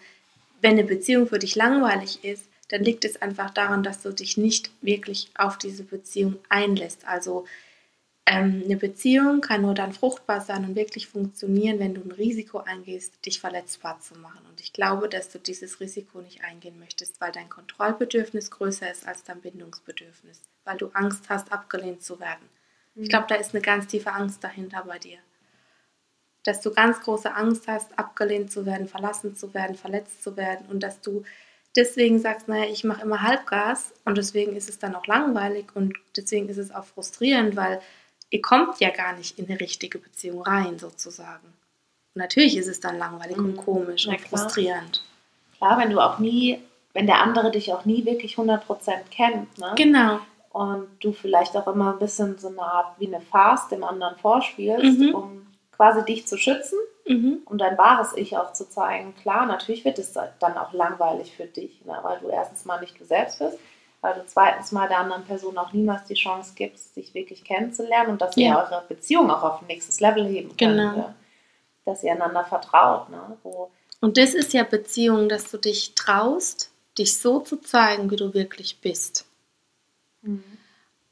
wenn 0.62 0.74
eine 0.74 0.84
Beziehung 0.84 1.28
für 1.28 1.40
dich 1.40 1.56
langweilig 1.56 2.24
ist, 2.24 2.46
dann 2.70 2.84
liegt 2.84 3.06
es 3.06 3.22
einfach 3.22 3.52
daran, 3.52 3.84
dass 3.84 4.02
du 4.02 4.12
dich 4.12 4.38
nicht 4.38 4.72
wirklich 4.82 5.30
auf 5.36 5.58
diese 5.58 5.84
Beziehung 5.84 6.38
einlässt. 6.50 7.08
Also 7.08 7.46
ähm, 8.26 8.62
eine 8.64 8.78
Beziehung 8.78 9.42
kann 9.42 9.64
nur 9.64 9.74
dann 9.74 9.92
fruchtbar 9.92 10.40
sein 10.40 10.64
und 10.64 10.76
wirklich 10.76 11.08
funktionieren, 11.08 11.80
wenn 11.80 11.94
du 11.94 12.02
ein 12.02 12.12
Risiko 12.12 12.60
eingehst, 12.60 13.26
dich 13.26 13.42
verletzbar 13.42 14.00
zu 14.00 14.18
machen. 14.18 14.40
Und 14.50 14.62
ich 14.62 14.72
glaube, 14.72 15.10
dass 15.10 15.30
du 15.30 15.40
dieses 15.40 15.82
Risiko 15.82 16.22
nicht 16.22 16.44
eingehen 16.44 16.80
möchtest, 16.80 17.20
weil 17.20 17.34
dein 17.34 17.50
Kontrollbedürfnis 17.50 18.50
größer 18.50 18.90
ist 18.90 19.06
als 19.06 19.24
dein 19.24 19.42
Bindungsbedürfnis, 19.42 20.42
weil 20.64 20.78
du 20.78 20.88
Angst 20.94 21.26
hast, 21.30 21.52
abgelehnt 21.52 22.02
zu 22.02 22.20
werden. 22.20 22.48
Ich 22.96 23.10
glaube, 23.10 23.26
da 23.28 23.36
ist 23.36 23.54
eine 23.54 23.62
ganz 23.62 23.88
tiefe 23.88 24.14
Angst 24.14 24.44
dahinter 24.44 24.84
bei 24.88 25.00
dir. 25.00 25.18
Dass 26.44 26.62
du 26.62 26.72
ganz 26.72 27.02
große 27.02 27.34
Angst 27.34 27.68
hast, 27.68 27.98
abgelehnt 27.98 28.52
zu 28.52 28.66
werden, 28.66 28.88
verlassen 28.88 29.36
zu 29.36 29.54
werden, 29.54 29.76
verletzt 29.76 30.24
zu 30.24 30.38
werden 30.38 30.68
und 30.68 30.82
dass 30.82 31.02
du 31.02 31.24
deswegen 31.76 32.20
sagst, 32.20 32.48
naja, 32.48 32.70
ich 32.70 32.84
mache 32.84 33.02
immer 33.02 33.22
Halbgas 33.22 33.94
und 34.06 34.18
deswegen 34.18 34.56
ist 34.56 34.70
es 34.70 34.80
dann 34.80 34.96
auch 34.96 35.08
langweilig 35.08 35.76
und 35.76 35.98
deswegen 36.16 36.50
ist 36.50 36.58
es 36.58 36.72
auch 36.72 36.86
frustrierend, 36.86 37.56
weil 37.56 37.82
ihr 38.34 38.42
kommt 38.42 38.80
ja 38.80 38.90
gar 38.90 39.14
nicht 39.16 39.38
in 39.38 39.48
eine 39.48 39.60
richtige 39.60 40.00
Beziehung 40.00 40.42
rein, 40.42 40.80
sozusagen. 40.80 41.46
Und 42.16 42.20
natürlich 42.20 42.58
ist 42.58 42.68
es 42.68 42.80
dann 42.80 42.98
langweilig 42.98 43.38
und 43.38 43.52
Mhm. 43.54 43.58
komisch 43.58 44.08
Na 44.08 44.14
und 44.14 44.24
klar. 44.24 44.42
frustrierend. 44.42 45.04
Klar, 45.58 45.78
wenn 45.78 45.92
du 45.92 46.00
auch 46.00 46.18
nie, 46.18 46.60
wenn 46.94 47.06
der 47.06 47.22
andere 47.22 47.52
dich 47.52 47.72
auch 47.74 47.86
nie 47.86 48.04
wirklich 48.06 48.38
100% 48.38 49.12
kennt, 49.12 49.58
ne? 49.60 49.72
Genau. 49.76 50.20
und 50.52 50.88
du 51.04 51.14
vielleicht 51.14 51.56
auch 51.58 51.66
immer 51.66 51.94
ein 51.94 52.00
bisschen 52.00 52.38
so 52.38 52.48
eine 52.50 52.62
Art 52.62 53.00
wie 53.00 53.08
eine 53.08 53.22
Farce 53.22 53.70
dem 53.70 53.84
anderen 53.84 54.16
vorspielst, 54.18 55.00
Mhm. 55.00 55.16
um 55.16 55.48
quasi 55.76 56.06
dich 56.06 56.28
zu 56.28 56.38
schützen, 56.38 56.78
Mhm. 57.08 57.40
um 57.46 57.58
dein 57.58 57.76
wahres 57.78 58.14
Ich 58.16 58.38
auch 58.38 58.54
zu 58.54 58.70
zeigen. 58.70 59.16
Klar, 59.16 59.48
natürlich 59.48 59.84
wird 59.84 59.98
es 59.98 60.14
dann 60.14 60.58
auch 60.58 60.72
langweilig 60.74 61.36
für 61.36 61.46
dich, 61.46 61.84
ne? 61.86 61.98
weil 62.04 62.20
du 62.20 62.30
erstens 62.30 62.66
mal 62.66 62.80
nicht 62.82 63.00
du 63.00 63.04
selbst 63.06 63.40
bist, 63.40 63.58
weil 64.04 64.16
du 64.16 64.26
zweitens 64.28 64.74
mal 64.74 64.90
der 64.90 65.00
anderen 65.00 65.24
Person 65.24 65.58
auch 65.58 65.72
niemals 65.72 66.04
die 66.06 66.14
Chance 66.14 66.52
gibst, 66.56 66.94
sich 66.94 67.14
wirklich 67.14 67.44
kennenzulernen 67.46 68.12
und 68.12 68.22
dass 68.22 68.36
ihr 68.36 68.50
Ja. 68.50 68.62
eure 68.62 68.84
Beziehung 68.90 69.32
auch 69.32 69.44
auf 69.44 69.62
ein 69.62 69.68
nächstes 69.68 70.02
Level 70.02 70.26
heben 70.28 70.50
könnt. 70.50 70.60
Genau. 70.60 70.98
Ja? 70.98 71.16
Dass 71.86 72.04
ihr 72.04 72.12
einander 72.12 72.44
vertraut. 72.44 73.10
Ne? 73.10 73.38
Wo, 73.44 73.72
Und 74.02 74.18
das 74.18 74.34
ist 74.34 74.52
ja 74.52 74.64
Beziehung, 74.64 75.30
dass 75.30 75.50
du 75.50 75.58
dich 75.58 75.96
traust, 75.96 76.70
dich 76.98 77.18
so 77.18 77.40
zu 77.40 77.56
zeigen, 77.62 78.12
wie 78.12 78.18
du 78.18 78.34
wirklich 78.34 78.80
bist. 78.82 79.26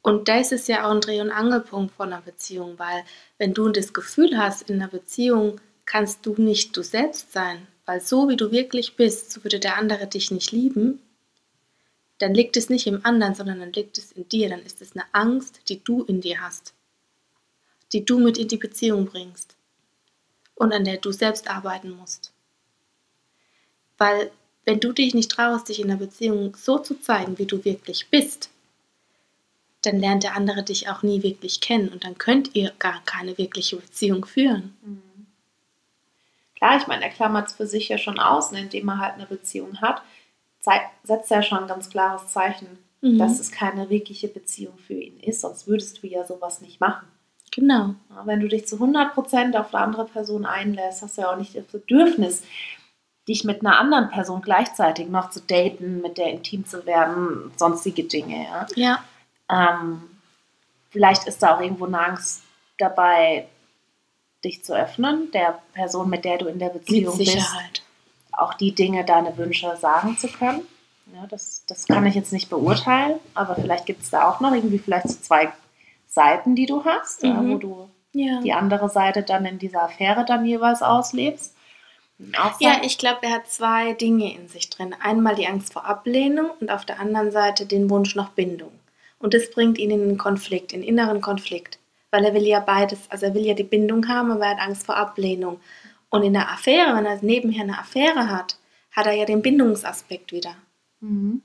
Und 0.01 0.27
das 0.27 0.51
ist 0.51 0.67
ja 0.67 0.85
auch 0.85 0.91
ein 0.91 0.99
Dreh- 1.01 1.21
und 1.21 1.31
Angelpunkt 1.31 1.93
von 1.95 2.11
einer 2.11 2.21
Beziehung, 2.21 2.77
weil 2.77 3.03
wenn 3.37 3.53
du 3.53 3.69
das 3.69 3.93
Gefühl 3.93 4.37
hast, 4.37 4.69
in 4.69 4.81
einer 4.81 4.89
Beziehung 4.91 5.61
kannst 5.85 6.25
du 6.25 6.35
nicht 6.37 6.75
du 6.75 6.81
selbst 6.83 7.31
sein, 7.31 7.67
weil 7.85 8.01
so 8.01 8.27
wie 8.27 8.35
du 8.37 8.51
wirklich 8.51 8.95
bist, 8.97 9.31
so 9.31 9.43
würde 9.43 9.59
der 9.59 9.77
andere 9.77 10.07
dich 10.07 10.31
nicht 10.31 10.51
lieben, 10.51 11.01
dann 12.21 12.33
liegt 12.33 12.55
es 12.55 12.69
nicht 12.69 12.87
im 12.87 13.03
anderen, 13.05 13.33
sondern 13.33 13.59
dann 13.59 13.73
liegt 13.73 13.97
es 13.97 14.11
in 14.11 14.29
dir, 14.29 14.49
dann 14.49 14.61
ist 14.61 14.81
es 14.81 14.93
eine 14.93 15.05
Angst, 15.11 15.61
die 15.69 15.83
du 15.83 16.03
in 16.03 16.21
dir 16.21 16.41
hast, 16.41 16.73
die 17.93 18.05
du 18.05 18.19
mit 18.19 18.37
in 18.37 18.47
die 18.47 18.57
Beziehung 18.57 19.05
bringst 19.05 19.55
und 20.55 20.71
an 20.71 20.85
der 20.85 20.97
du 20.97 21.11
selbst 21.11 21.49
arbeiten 21.49 21.91
musst. 21.91 22.31
Weil 23.97 24.31
wenn 24.65 24.79
du 24.79 24.91
dich 24.91 25.15
nicht 25.15 25.31
traust, 25.31 25.69
dich 25.69 25.79
in 25.79 25.89
einer 25.89 25.99
Beziehung 25.99 26.55
so 26.55 26.77
zu 26.77 26.99
zeigen, 27.01 27.39
wie 27.39 27.47
du 27.47 27.65
wirklich 27.65 28.09
bist, 28.09 28.49
dann 29.81 29.99
lernt 29.99 30.23
der 30.23 30.35
andere 30.35 30.61
dich 30.61 30.89
auch 30.89 31.01
nie 31.01 31.23
wirklich 31.23 31.59
kennen 31.59 31.89
und 31.89 32.03
dann 32.03 32.19
könnt 32.19 32.55
ihr 32.55 32.71
gar 32.77 33.03
keine 33.05 33.37
wirkliche 33.39 33.77
Beziehung 33.77 34.25
führen. 34.25 34.77
Klar, 36.55 36.77
ich 36.77 36.85
meine, 36.85 37.03
er 37.03 37.09
klammert 37.09 37.47
es 37.47 37.55
für 37.55 37.65
sich 37.65 37.89
ja 37.89 37.97
schon 37.97 38.19
aus, 38.19 38.51
ne, 38.51 38.59
indem 38.59 38.89
er 38.89 38.99
halt 38.99 39.15
eine 39.15 39.25
Beziehung 39.25 39.81
hat, 39.81 40.03
setzt 41.03 41.31
er 41.31 41.41
schon 41.43 41.59
ein 41.59 41.67
ganz 41.67 41.89
klares 41.89 42.27
Zeichen, 42.27 42.77
Mhm. 43.01 43.17
dass 43.17 43.39
es 43.39 43.51
keine 43.51 43.89
wirkliche 43.89 44.27
Beziehung 44.27 44.77
für 44.77 44.93
ihn 44.93 45.19
ist, 45.19 45.41
sonst 45.41 45.67
würdest 45.67 46.01
du 46.01 46.07
ja 46.07 46.23
sowas 46.23 46.61
nicht 46.61 46.79
machen. 46.79 47.07
Genau. 47.51 47.95
Ja, 48.09 48.21
wenn 48.25 48.39
du 48.39 48.47
dich 48.47 48.67
zu 48.67 48.77
100% 48.77 49.57
auf 49.57 49.73
eine 49.73 49.83
andere 49.83 50.05
Person 50.05 50.45
einlässt, 50.45 51.01
hast 51.01 51.17
du 51.17 51.23
ja 51.23 51.31
auch 51.31 51.37
nicht 51.37 51.55
das 51.55 51.65
Bedürfnis, 51.65 52.43
dich 53.27 53.43
mit 53.43 53.61
einer 53.61 53.79
anderen 53.79 54.09
Person 54.09 54.41
gleichzeitig 54.41 55.09
noch 55.09 55.31
zu 55.31 55.41
daten, 55.41 56.01
mit 56.01 56.17
der 56.17 56.27
intim 56.27 56.65
zu 56.65 56.85
werden, 56.85 57.51
sonstige 57.57 58.03
Dinge. 58.03 58.43
Ja? 58.45 58.67
Ja. 58.75 59.03
Ähm, 59.49 60.03
vielleicht 60.91 61.27
ist 61.27 61.41
da 61.43 61.55
auch 61.55 61.61
irgendwo 61.61 61.85
eine 61.85 61.99
Angst 61.99 62.43
dabei, 62.77 63.47
dich 64.43 64.63
zu 64.63 64.73
öffnen, 64.75 65.29
der 65.31 65.59
Person, 65.73 66.09
mit 66.09 66.23
der 66.23 66.37
du 66.37 66.45
in 66.45 66.57
der 66.59 66.73
Mit 66.73 66.85
Beziehung 66.85 67.17
bist, 67.17 67.31
Sicherheit. 67.31 67.81
Auch 68.31 68.53
die 68.53 68.73
Dinge, 68.73 69.03
deine 69.05 69.37
Wünsche 69.37 69.75
sagen 69.77 70.17
zu 70.17 70.27
können. 70.27 70.61
Ja, 71.13 71.25
das, 71.27 71.63
das 71.67 71.87
kann 71.87 72.05
ich 72.05 72.15
jetzt 72.15 72.31
nicht 72.31 72.49
beurteilen, 72.49 73.19
aber 73.33 73.55
vielleicht 73.55 73.85
gibt 73.85 74.03
es 74.03 74.09
da 74.11 74.29
auch 74.29 74.39
noch 74.39 74.53
irgendwie 74.53 74.79
vielleicht 74.79 75.09
so 75.09 75.15
zwei 75.19 75.51
Seiten, 76.07 76.55
die 76.55 76.65
du 76.65 76.83
hast, 76.85 77.23
Mhm. 77.23 77.51
wo 77.51 77.57
du 77.57 77.89
Ja. 78.13 78.39
die 78.41 78.53
andere 78.53 78.89
Seite 78.89 79.23
dann 79.23 79.45
in 79.45 79.59
dieser 79.59 79.83
Affäre 79.83 80.25
dann 80.25 80.45
jeweils 80.45 80.81
auslebst. 80.81 81.55
Auch 82.39 82.59
Ja, 82.61 82.81
ich 82.83 82.97
glaube, 82.97 83.19
er 83.23 83.31
hat 83.31 83.47
zwei 83.47 83.93
Dinge 83.93 84.33
in 84.35 84.47
sich 84.47 84.69
drin. 84.69 84.95
Einmal 85.01 85.35
die 85.35 85.47
Angst 85.47 85.73
vor 85.73 85.85
Ablehnung 85.85 86.51
und 86.59 86.69
auf 86.69 86.85
der 86.85 86.99
anderen 86.99 87.31
Seite 87.31 87.65
den 87.65 87.89
Wunsch 87.89 88.15
nach 88.15 88.29
Bindung. 88.29 88.71
Und 89.19 89.33
das 89.33 89.49
bringt 89.49 89.77
ihn 89.79 89.89
in 89.91 90.01
einen 90.01 90.17
Konflikt, 90.17 90.71
in 90.71 90.79
einen 90.81 90.87
inneren 90.89 91.21
Konflikt. 91.21 91.79
Weil 92.11 92.25
er 92.25 92.33
will 92.33 92.45
ja 92.45 92.59
beides, 92.59 92.99
also 93.09 93.25
er 93.27 93.33
will 93.33 93.45
ja 93.45 93.53
die 93.53 93.63
Bindung 93.63 94.07
haben, 94.07 94.31
aber 94.31 94.45
er 94.45 94.51
hat 94.51 94.59
Angst 94.67 94.85
vor 94.85 94.97
Ablehnung. 94.97 95.59
Und 96.11 96.23
in 96.23 96.33
der 96.33 96.51
Affäre, 96.51 96.95
wenn 96.95 97.05
er 97.05 97.17
nebenher 97.23 97.63
eine 97.63 97.79
Affäre 97.79 98.29
hat, 98.29 98.57
hat 98.91 99.07
er 99.07 99.13
ja 99.13 99.25
den 99.25 99.41
Bindungsaspekt 99.41 100.31
wieder. 100.31 100.55
Mhm. 100.99 101.41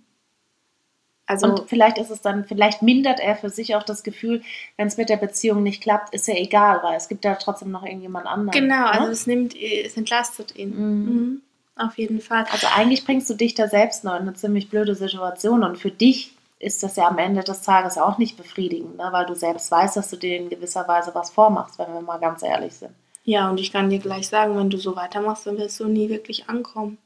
Also 1.25 1.47
Und 1.47 1.69
vielleicht 1.69 1.99
ist 1.99 2.11
es 2.11 2.21
dann, 2.21 2.45
vielleicht 2.45 2.83
mindert 2.83 3.19
er 3.19 3.37
für 3.37 3.49
sich 3.49 3.75
auch 3.75 3.83
das 3.83 4.03
Gefühl, 4.03 4.43
wenn 4.77 4.87
es 4.87 4.97
mit 4.97 5.09
der 5.09 5.17
Beziehung 5.17 5.63
nicht 5.63 5.83
klappt, 5.83 6.15
ist 6.15 6.29
ja 6.29 6.35
egal, 6.35 6.81
weil 6.83 6.97
es 6.97 7.09
gibt 7.09 7.25
ja 7.25 7.35
trotzdem 7.37 7.71
noch 7.71 7.85
irgendjemand 7.85 8.27
anderen. 8.27 8.51
genau, 8.51 8.87
also 8.87 9.07
ne? 9.07 9.13
es 9.13 9.27
nimmt, 9.27 9.57
es 9.57 9.97
entlastet 9.97 10.55
ihn. 10.57 10.71
Mhm. 10.71 11.15
Mhm. 11.15 11.43
Auf 11.77 11.99
jeden 11.99 12.21
Fall. 12.21 12.47
Also 12.51 12.69
eigentlich 12.75 13.05
bringst 13.05 13.29
du 13.29 13.35
dich 13.35 13.55
da 13.55 13.69
selbst 13.69 14.03
noch 14.03 14.15
in 14.15 14.23
eine 14.23 14.35
ziemlich 14.35 14.71
blöde 14.71 14.95
Situation 14.95 15.63
und 15.63 15.79
für 15.79 15.91
dich 15.91 16.33
ist 16.59 16.83
das 16.83 16.97
ja 16.97 17.07
am 17.07 17.19
Ende 17.19 17.43
des 17.43 17.63
Tages 17.63 17.99
auch 17.99 18.19
nicht 18.19 18.37
befriedigend, 18.37 18.97
ne? 18.97 19.09
weil 19.11 19.27
du 19.27 19.35
selbst 19.35 19.71
weißt, 19.71 19.97
dass 19.97 20.09
du 20.11 20.17
dir 20.17 20.39
in 20.39 20.49
gewisser 20.49 20.89
Weise 20.89 21.15
was 21.15 21.31
vormachst, 21.31 21.79
wenn 21.79 21.93
wir 21.93 22.01
mal 22.01 22.19
ganz 22.19 22.43
ehrlich 22.43 22.75
sind. 22.75 22.95
Ja, 23.27 23.51
und 23.51 23.59
ich 23.59 23.73
kann 23.73 23.91
dir 23.91 23.99
gleich 23.99 24.29
sagen, 24.29 24.57
wenn 24.57 24.71
du 24.71 24.79
so 24.79 24.95
weitermachst, 24.95 25.47
dann 25.47 25.59
wirst 25.59 25.81
du 25.81 25.89
nie 25.89 26.09
wirklich 26.09 26.49
ankommen. 26.49 26.97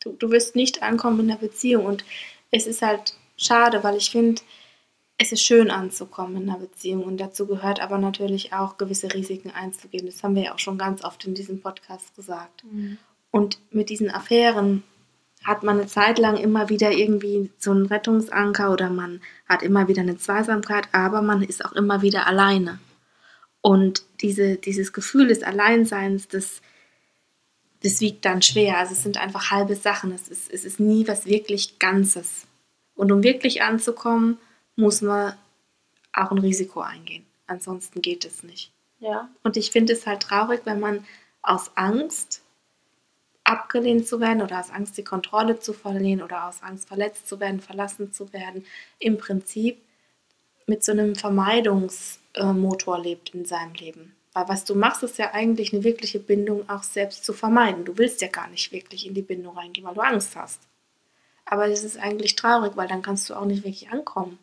Du, 0.00 0.12
du 0.12 0.30
wirst 0.30 0.56
nicht 0.56 0.82
ankommen 0.82 1.20
in 1.20 1.28
der 1.28 1.36
Beziehung. 1.36 1.86
Und 1.86 2.04
es 2.50 2.66
ist 2.66 2.82
halt 2.82 3.14
schade, 3.36 3.84
weil 3.84 3.96
ich 3.96 4.10
finde, 4.10 4.42
es 5.16 5.30
ist 5.30 5.42
schön 5.42 5.70
anzukommen 5.70 6.42
in 6.42 6.50
einer 6.50 6.58
Beziehung 6.58 7.04
und 7.04 7.18
dazu 7.18 7.46
gehört 7.46 7.80
aber 7.80 7.98
natürlich 7.98 8.52
auch 8.52 8.78
gewisse 8.78 9.14
Risiken 9.14 9.50
einzugehen. 9.50 10.06
Das 10.06 10.22
haben 10.24 10.34
wir 10.34 10.42
ja 10.42 10.54
auch 10.54 10.58
schon 10.58 10.76
ganz 10.76 11.04
oft 11.04 11.24
in 11.24 11.34
diesem 11.34 11.60
Podcast 11.60 12.14
gesagt. 12.16 12.64
Mhm. 12.64 12.98
Und 13.30 13.58
mit 13.70 13.88
diesen 13.88 14.10
Affären 14.10 14.82
hat 15.44 15.62
man 15.62 15.78
eine 15.78 15.86
Zeit 15.86 16.18
lang 16.18 16.36
immer 16.36 16.68
wieder 16.68 16.90
irgendwie 16.90 17.50
so 17.58 17.70
einen 17.70 17.86
Rettungsanker 17.86 18.72
oder 18.72 18.90
man 18.90 19.20
hat 19.48 19.62
immer 19.62 19.86
wieder 19.86 20.02
eine 20.02 20.18
Zweisamkeit, 20.18 20.88
aber 20.90 21.22
man 21.22 21.42
ist 21.42 21.64
auch 21.64 21.72
immer 21.72 22.02
wieder 22.02 22.26
alleine. 22.26 22.80
Und 23.66 24.04
diese, 24.20 24.58
dieses 24.58 24.92
Gefühl 24.92 25.26
des 25.26 25.42
Alleinseins, 25.42 26.28
das, 26.28 26.62
das 27.82 28.00
wiegt 28.00 28.24
dann 28.24 28.40
schwer. 28.40 28.78
Also 28.78 28.92
es 28.92 29.02
sind 29.02 29.16
einfach 29.16 29.50
halbe 29.50 29.74
Sachen. 29.74 30.12
Es 30.12 30.28
ist, 30.28 30.52
es 30.52 30.64
ist 30.64 30.78
nie 30.78 31.08
was 31.08 31.26
wirklich 31.26 31.80
Ganzes. 31.80 32.46
Und 32.94 33.10
um 33.10 33.24
wirklich 33.24 33.62
anzukommen, 33.62 34.38
muss 34.76 35.02
man 35.02 35.34
auch 36.12 36.30
ein 36.30 36.38
Risiko 36.38 36.78
eingehen. 36.78 37.26
Ansonsten 37.48 38.02
geht 38.02 38.24
es 38.24 38.44
nicht. 38.44 38.70
Ja. 39.00 39.28
Und 39.42 39.56
ich 39.56 39.72
finde 39.72 39.94
es 39.94 40.06
halt 40.06 40.22
traurig, 40.22 40.60
wenn 40.62 40.78
man 40.78 41.04
aus 41.42 41.72
Angst 41.74 42.42
abgelehnt 43.42 44.06
zu 44.06 44.20
werden 44.20 44.42
oder 44.42 44.60
aus 44.60 44.70
Angst 44.70 44.96
die 44.96 45.02
Kontrolle 45.02 45.58
zu 45.58 45.72
verlieren 45.72 46.22
oder 46.22 46.46
aus 46.46 46.62
Angst 46.62 46.86
verletzt 46.86 47.26
zu 47.26 47.40
werden, 47.40 47.58
verlassen 47.58 48.12
zu 48.12 48.32
werden, 48.32 48.64
im 49.00 49.18
Prinzip 49.18 49.78
mit 50.66 50.84
so 50.84 50.92
einem 50.92 51.14
Vermeidungsmotor 51.14 52.98
lebt 52.98 53.30
in 53.30 53.44
seinem 53.44 53.74
Leben. 53.74 54.14
Weil 54.32 54.48
was 54.48 54.64
du 54.64 54.74
machst, 54.74 55.02
ist 55.02 55.18
ja 55.18 55.32
eigentlich 55.32 55.72
eine 55.72 55.84
wirkliche 55.84 56.18
Bindung 56.18 56.68
auch 56.68 56.82
selbst 56.82 57.24
zu 57.24 57.32
vermeiden. 57.32 57.84
Du 57.84 57.96
willst 57.96 58.20
ja 58.20 58.28
gar 58.28 58.48
nicht 58.48 58.72
wirklich 58.72 59.06
in 59.06 59.14
die 59.14 59.22
Bindung 59.22 59.56
reingehen, 59.56 59.86
weil 59.86 59.94
du 59.94 60.02
Angst 60.02 60.36
hast. 60.36 60.60
Aber 61.46 61.68
das 61.68 61.84
ist 61.84 61.98
eigentlich 61.98 62.36
traurig, 62.36 62.72
weil 62.76 62.88
dann 62.88 63.02
kannst 63.02 63.30
du 63.30 63.34
auch 63.34 63.46
nicht 63.46 63.64
wirklich 63.64 63.90
ankommen. 63.90 64.38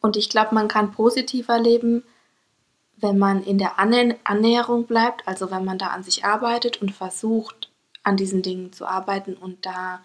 Und 0.00 0.16
ich 0.16 0.30
glaube, 0.30 0.54
man 0.54 0.66
kann 0.66 0.92
positiver 0.92 1.58
leben, 1.58 2.02
wenn 2.96 3.18
man 3.18 3.44
in 3.44 3.58
der 3.58 3.78
Annäherung 3.78 4.86
bleibt, 4.86 5.28
also 5.28 5.50
wenn 5.50 5.64
man 5.64 5.78
da 5.78 5.88
an 5.88 6.02
sich 6.02 6.24
arbeitet 6.24 6.80
und 6.80 6.92
versucht, 6.92 7.70
an 8.02 8.16
diesen 8.16 8.42
Dingen 8.42 8.72
zu 8.72 8.86
arbeiten 8.86 9.34
und 9.34 9.66
da 9.66 10.02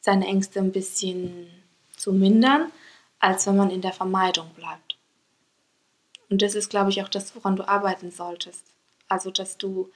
seine 0.00 0.26
Ängste 0.26 0.60
ein 0.60 0.72
bisschen 0.72 1.48
zu 1.96 2.12
mindern, 2.12 2.70
als 3.20 3.46
wenn 3.46 3.56
man 3.56 3.70
in 3.70 3.82
der 3.82 3.92
Vermeidung 3.92 4.48
bleibt. 4.54 4.96
Und 6.30 6.42
das 6.42 6.54
ist, 6.54 6.68
glaube 6.68 6.90
ich, 6.90 7.02
auch 7.02 7.08
das, 7.08 7.34
woran 7.34 7.56
du 7.56 7.66
arbeiten 7.66 8.10
solltest. 8.10 8.64
Also, 9.08 9.30
dass 9.30 9.56
du 9.56 9.90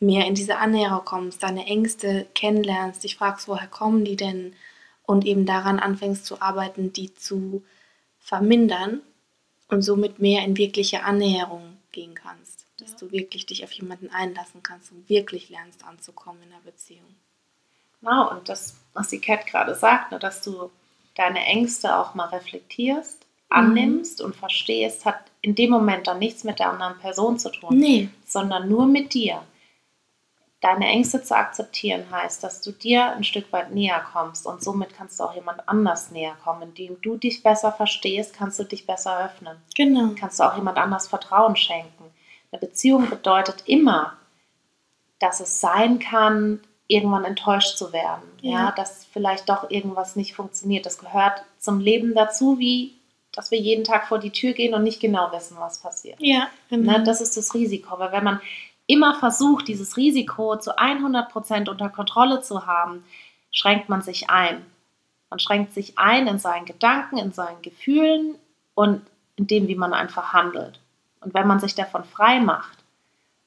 mehr 0.00 0.26
in 0.26 0.34
diese 0.34 0.58
Annäherung 0.58 1.04
kommst, 1.04 1.42
deine 1.42 1.66
Ängste 1.66 2.26
kennenlernst, 2.34 3.04
dich 3.04 3.16
fragst, 3.16 3.48
woher 3.48 3.66
kommen 3.66 4.04
die 4.04 4.16
denn 4.16 4.54
und 5.04 5.24
eben 5.24 5.46
daran 5.46 5.78
anfängst 5.78 6.24
zu 6.24 6.40
arbeiten, 6.40 6.92
die 6.92 7.14
zu 7.14 7.64
vermindern 8.20 9.00
und 9.68 9.82
somit 9.82 10.18
mehr 10.18 10.44
in 10.44 10.56
wirkliche 10.56 11.02
Annäherung 11.02 11.76
gehen 11.92 12.14
kannst. 12.14 12.66
Dass 12.78 12.92
ja. 12.92 12.98
du 12.98 13.10
wirklich 13.10 13.46
dich 13.46 13.64
auf 13.64 13.72
jemanden 13.72 14.10
einlassen 14.10 14.62
kannst 14.62 14.92
und 14.92 15.08
wirklich 15.08 15.48
lernst 15.48 15.84
anzukommen 15.84 16.42
in 16.42 16.52
einer 16.52 16.62
Beziehung. 16.62 17.16
Genau, 18.00 18.30
und 18.30 18.48
das, 18.48 18.76
was 18.92 19.08
die 19.08 19.20
Cat 19.20 19.46
gerade 19.46 19.74
sagt, 19.74 20.12
ne, 20.12 20.18
dass 20.18 20.42
du 20.42 20.70
deine 21.18 21.44
Ängste 21.44 21.96
auch 21.96 22.14
mal 22.14 22.28
reflektierst, 22.28 23.26
annimmst 23.50 24.20
mhm. 24.20 24.26
und 24.26 24.36
verstehst, 24.36 25.04
hat 25.04 25.18
in 25.42 25.54
dem 25.54 25.70
Moment 25.70 26.06
dann 26.06 26.18
nichts 26.18 26.44
mit 26.44 26.58
der 26.58 26.70
anderen 26.70 26.98
Person 26.98 27.38
zu 27.38 27.50
tun, 27.50 27.76
nee. 27.76 28.08
sondern 28.24 28.68
nur 28.68 28.86
mit 28.86 29.14
dir 29.14 29.42
deine 30.60 30.86
Ängste 30.86 31.22
zu 31.22 31.36
akzeptieren 31.36 32.04
heißt, 32.10 32.42
dass 32.42 32.62
du 32.62 32.72
dir 32.72 33.12
ein 33.12 33.24
Stück 33.24 33.52
weit 33.52 33.72
näher 33.72 34.04
kommst 34.12 34.46
und 34.46 34.62
somit 34.62 34.94
kannst 34.94 35.20
du 35.20 35.24
auch 35.24 35.34
jemand 35.34 35.68
anders 35.68 36.10
näher 36.10 36.36
kommen. 36.42 36.62
Indem 36.62 37.00
du 37.00 37.16
dich 37.16 37.42
besser 37.42 37.72
verstehst, 37.72 38.34
kannst 38.34 38.58
du 38.58 38.64
dich 38.64 38.86
besser 38.86 39.24
öffnen. 39.24 39.56
Genau. 39.76 40.10
Kannst 40.18 40.40
du 40.40 40.44
auch 40.44 40.56
jemand 40.56 40.78
anders 40.78 41.06
Vertrauen 41.06 41.56
schenken. 41.56 42.04
Eine 42.50 42.60
Beziehung 42.60 43.08
bedeutet 43.08 43.64
immer, 43.66 44.16
dass 45.20 45.40
es 45.40 45.60
sein 45.60 45.98
kann, 45.98 46.60
irgendwann 46.88 47.24
enttäuscht 47.24 47.76
zu 47.76 47.92
werden. 47.92 48.22
Ja. 48.40 48.50
ja, 48.50 48.72
dass 48.72 49.04
vielleicht 49.12 49.48
doch 49.48 49.70
irgendwas 49.70 50.16
nicht 50.16 50.34
funktioniert. 50.34 50.86
Das 50.86 50.98
gehört 50.98 51.42
zum 51.58 51.80
Leben 51.80 52.14
dazu, 52.14 52.58
wie 52.58 52.94
dass 53.32 53.52
wir 53.52 53.58
jeden 53.60 53.84
Tag 53.84 54.08
vor 54.08 54.18
die 54.18 54.32
Tür 54.32 54.52
gehen 54.52 54.74
und 54.74 54.82
nicht 54.82 55.00
genau 55.00 55.30
wissen, 55.30 55.56
was 55.60 55.80
passiert. 55.80 56.16
Ja, 56.18 56.48
genau. 56.70 56.98
Ne, 56.98 57.04
das 57.04 57.20
ist 57.20 57.36
das 57.36 57.54
Risiko. 57.54 57.96
Weil 57.98 58.10
wenn 58.10 58.24
man 58.24 58.40
immer 58.86 59.14
versucht, 59.14 59.68
dieses 59.68 59.96
Risiko 59.96 60.56
zu 60.56 60.76
100 60.76 61.30
Prozent 61.30 61.68
unter 61.68 61.88
Kontrolle 61.88 62.40
zu 62.40 62.66
haben, 62.66 63.04
schränkt 63.52 63.88
man 63.88 64.02
sich 64.02 64.30
ein. 64.30 64.64
Man 65.30 65.38
schränkt 65.38 65.72
sich 65.72 65.98
ein 65.98 66.26
in 66.26 66.38
seinen 66.38 66.64
Gedanken, 66.64 67.18
in 67.18 67.32
seinen 67.32 67.62
Gefühlen 67.62 68.34
und 68.74 69.02
in 69.36 69.46
dem, 69.46 69.68
wie 69.68 69.76
man 69.76 69.92
einfach 69.92 70.32
handelt. 70.32 70.80
Und 71.20 71.34
wenn 71.34 71.46
man 71.46 71.60
sich 71.60 71.74
davon 71.74 72.04
frei 72.04 72.40
macht 72.40 72.77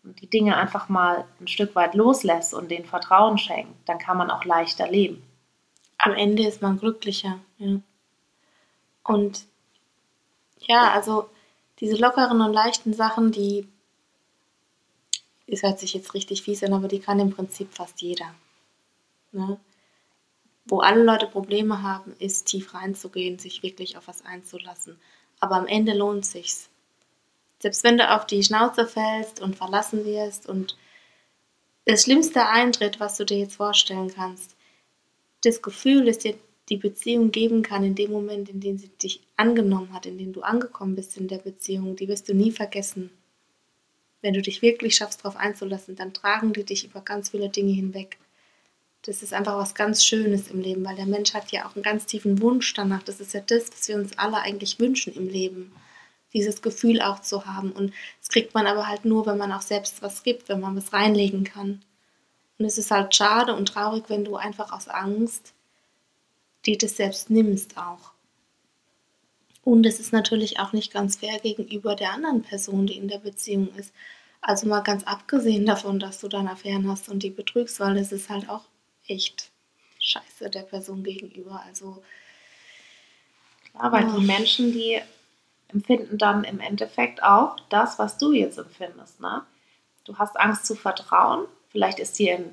die 0.04 0.28
Dinge 0.28 0.58
einfach 0.58 0.90
mal 0.90 1.26
ein 1.40 1.48
Stück 1.48 1.76
weit 1.76 1.94
loslässt 1.96 2.54
und 2.54 2.72
den 2.72 2.86
Vertrauen 2.86 3.38
schenkt, 3.38 3.88
dann 3.88 4.00
kann 4.00 4.18
man 4.18 4.32
auch 4.32 4.46
leichter 4.46 4.90
leben. 4.90 5.24
Am 5.98 6.14
Ende 6.14 6.48
ist 6.48 6.62
man 6.62 6.80
glücklicher. 6.80 7.40
Ja. 7.58 7.80
Und 9.04 9.46
ja, 10.60 10.92
also 10.92 11.30
diese 11.80 11.98
lockeren 11.98 12.42
und 12.42 12.54
leichten 12.54 12.94
Sachen, 12.94 13.32
die 13.32 13.68
das 15.52 15.64
hört 15.64 15.80
sich 15.80 15.94
jetzt 15.94 16.14
richtig 16.14 16.44
fies 16.44 16.64
an, 16.64 16.74
aber 16.74 16.88
die 16.88 17.00
kann 17.00 17.20
im 17.20 17.32
Prinzip 17.32 17.74
fast 17.74 18.02
jeder. 18.02 18.34
Ne? 19.34 19.60
Wo 20.66 20.80
alle 20.80 21.04
Leute 21.04 21.28
Probleme 21.28 21.84
haben, 21.84 22.16
ist 22.20 22.46
tief 22.46 22.74
reinzugehen, 22.74 23.38
sich 23.38 23.62
wirklich 23.62 23.98
auf 23.98 24.08
was 24.08 24.24
einzulassen. 24.24 24.98
Aber 25.42 25.56
am 25.56 25.68
Ende 25.68 25.94
lohnt 25.94 26.26
sich's. 26.26 26.70
Selbst 27.62 27.84
wenn 27.84 27.98
du 27.98 28.10
auf 28.10 28.26
die 28.26 28.44
Schnauze 28.44 28.88
fällst 28.88 29.40
und 29.40 29.56
verlassen 29.56 30.06
wirst 30.06 30.48
und 30.48 30.78
das 31.86 32.04
Schlimmste 32.04 32.46
eintritt, 32.48 33.00
was 33.00 33.18
du 33.18 33.26
dir 33.26 33.40
jetzt 33.40 33.56
vorstellen 33.56 34.12
kannst, 34.14 34.56
das 35.44 35.62
Gefühl, 35.62 36.06
das 36.06 36.20
dir 36.20 36.36
die 36.70 36.78
Beziehung 36.78 37.32
geben 37.32 37.64
kann, 37.64 37.84
in 37.84 37.96
dem 37.96 38.12
Moment, 38.12 38.50
in 38.50 38.60
dem 38.62 38.78
sie 38.78 38.90
dich 38.90 39.22
angenommen 39.36 39.94
hat, 39.94 40.06
in 40.06 40.18
dem 40.18 40.34
du 40.34 40.42
angekommen 40.42 40.96
bist 40.96 41.18
in 41.18 41.28
der 41.28 41.40
Beziehung, 41.40 41.96
die 41.96 42.08
wirst 42.08 42.30
du 42.30 42.34
nie 42.34 42.52
vergessen 42.52 43.12
wenn 44.22 44.34
du 44.34 44.42
dich 44.42 44.62
wirklich 44.62 44.96
schaffst, 44.96 45.24
darauf 45.24 45.36
einzulassen, 45.36 45.96
dann 45.96 46.14
tragen 46.14 46.54
die 46.54 46.64
dich 46.64 46.86
über 46.86 47.02
ganz 47.02 47.30
viele 47.30 47.50
Dinge 47.50 47.74
hinweg. 47.74 48.18
Das 49.04 49.24
ist 49.24 49.34
einfach 49.34 49.58
was 49.58 49.74
ganz 49.74 50.06
Schönes 50.06 50.48
im 50.50 50.62
Leben, 50.62 50.86
weil 50.86 50.96
der 50.96 51.08
Mensch 51.08 51.34
hat 51.34 51.52
ja 51.52 51.68
auch 51.68 51.76
einen 51.76 51.84
ganz 51.84 52.06
tiefen 52.06 52.40
Wunsch 52.40 52.72
danach. 52.76 53.02
Das 53.02 53.20
ist 53.20 53.34
ja 53.34 53.42
das, 53.42 53.72
was 53.72 53.88
wir 53.88 53.96
uns 53.96 54.18
alle 54.18 54.38
eigentlich 54.38 54.80
wünschen 54.80 55.14
im 55.14 55.28
Leben. 55.28 55.72
Dieses 56.34 56.62
Gefühl 56.62 57.02
auch 57.02 57.20
zu 57.22 57.46
haben. 57.46 57.72
Und 57.72 57.94
das 58.20 58.30
kriegt 58.30 58.54
man 58.54 58.68
aber 58.68 58.88
halt 58.88 59.06
nur, 59.06 59.26
wenn 59.26 59.38
man 59.38 59.52
auch 59.52 59.62
selbst 59.62 60.02
was 60.02 60.24
gibt, 60.24 60.50
wenn 60.50 60.60
man 60.60 60.76
was 60.76 60.94
reinlegen 60.94 61.44
kann. 61.44 61.84
Und 62.58 62.66
es 62.66 62.78
ist 62.78 62.92
halt 62.92 63.16
schade 63.16 63.56
und 63.56 63.68
traurig, 63.68 64.06
wenn 64.08 64.24
du 64.24 64.36
einfach 64.36 64.72
aus 64.72 64.88
Angst 64.88 65.54
dir 66.66 66.78
das 66.78 66.96
selbst 66.96 67.30
nimmst 67.30 67.78
auch. 67.78 68.12
Und 69.64 69.86
es 69.86 70.00
ist 70.00 70.14
natürlich 70.14 70.60
auch 70.60 70.74
nicht 70.74 70.92
ganz 70.92 71.18
fair 71.18 71.40
gegenüber 71.40 71.96
der 71.96 72.14
anderen 72.14 72.42
Person, 72.42 72.88
die 72.88 72.98
in 72.98 73.08
der 73.08 73.20
Beziehung 73.20 73.74
ist. 73.76 73.94
Also 74.42 74.68
mal 74.68 74.82
ganz 74.82 75.04
abgesehen 75.04 75.66
davon, 75.68 76.00
dass 76.00 76.20
du 76.20 76.28
dann 76.28 76.48
Affären 76.48 76.88
hast 76.90 77.10
und 77.10 77.22
die 77.22 77.30
betrügst, 77.30 77.80
weil 77.80 77.98
es 77.98 78.12
ist 78.12 78.30
halt 78.30 78.50
auch 78.50 78.66
echt 79.08 79.52
scheiße 80.00 80.50
der 80.50 80.64
Person 80.64 81.04
gegenüber. 81.04 81.62
Also 81.66 82.02
klar, 83.72 83.92
weil 83.92 84.04
ja. 84.04 84.18
die 84.18 84.26
Menschen, 84.26 84.72
die 84.72 85.00
empfinden 85.74 86.18
dann 86.18 86.44
im 86.44 86.60
Endeffekt 86.60 87.24
auch 87.24 87.56
das, 87.70 88.00
was 88.00 88.18
du 88.18 88.32
jetzt 88.32 88.58
empfindest. 88.58 89.20
Ne? 89.20 89.44
Du 90.06 90.18
hast 90.18 90.40
Angst 90.40 90.66
zu 90.66 90.76
vertrauen. 90.76 91.46
Vielleicht 91.70 92.00
ist 92.00 92.20
dir 92.20 92.44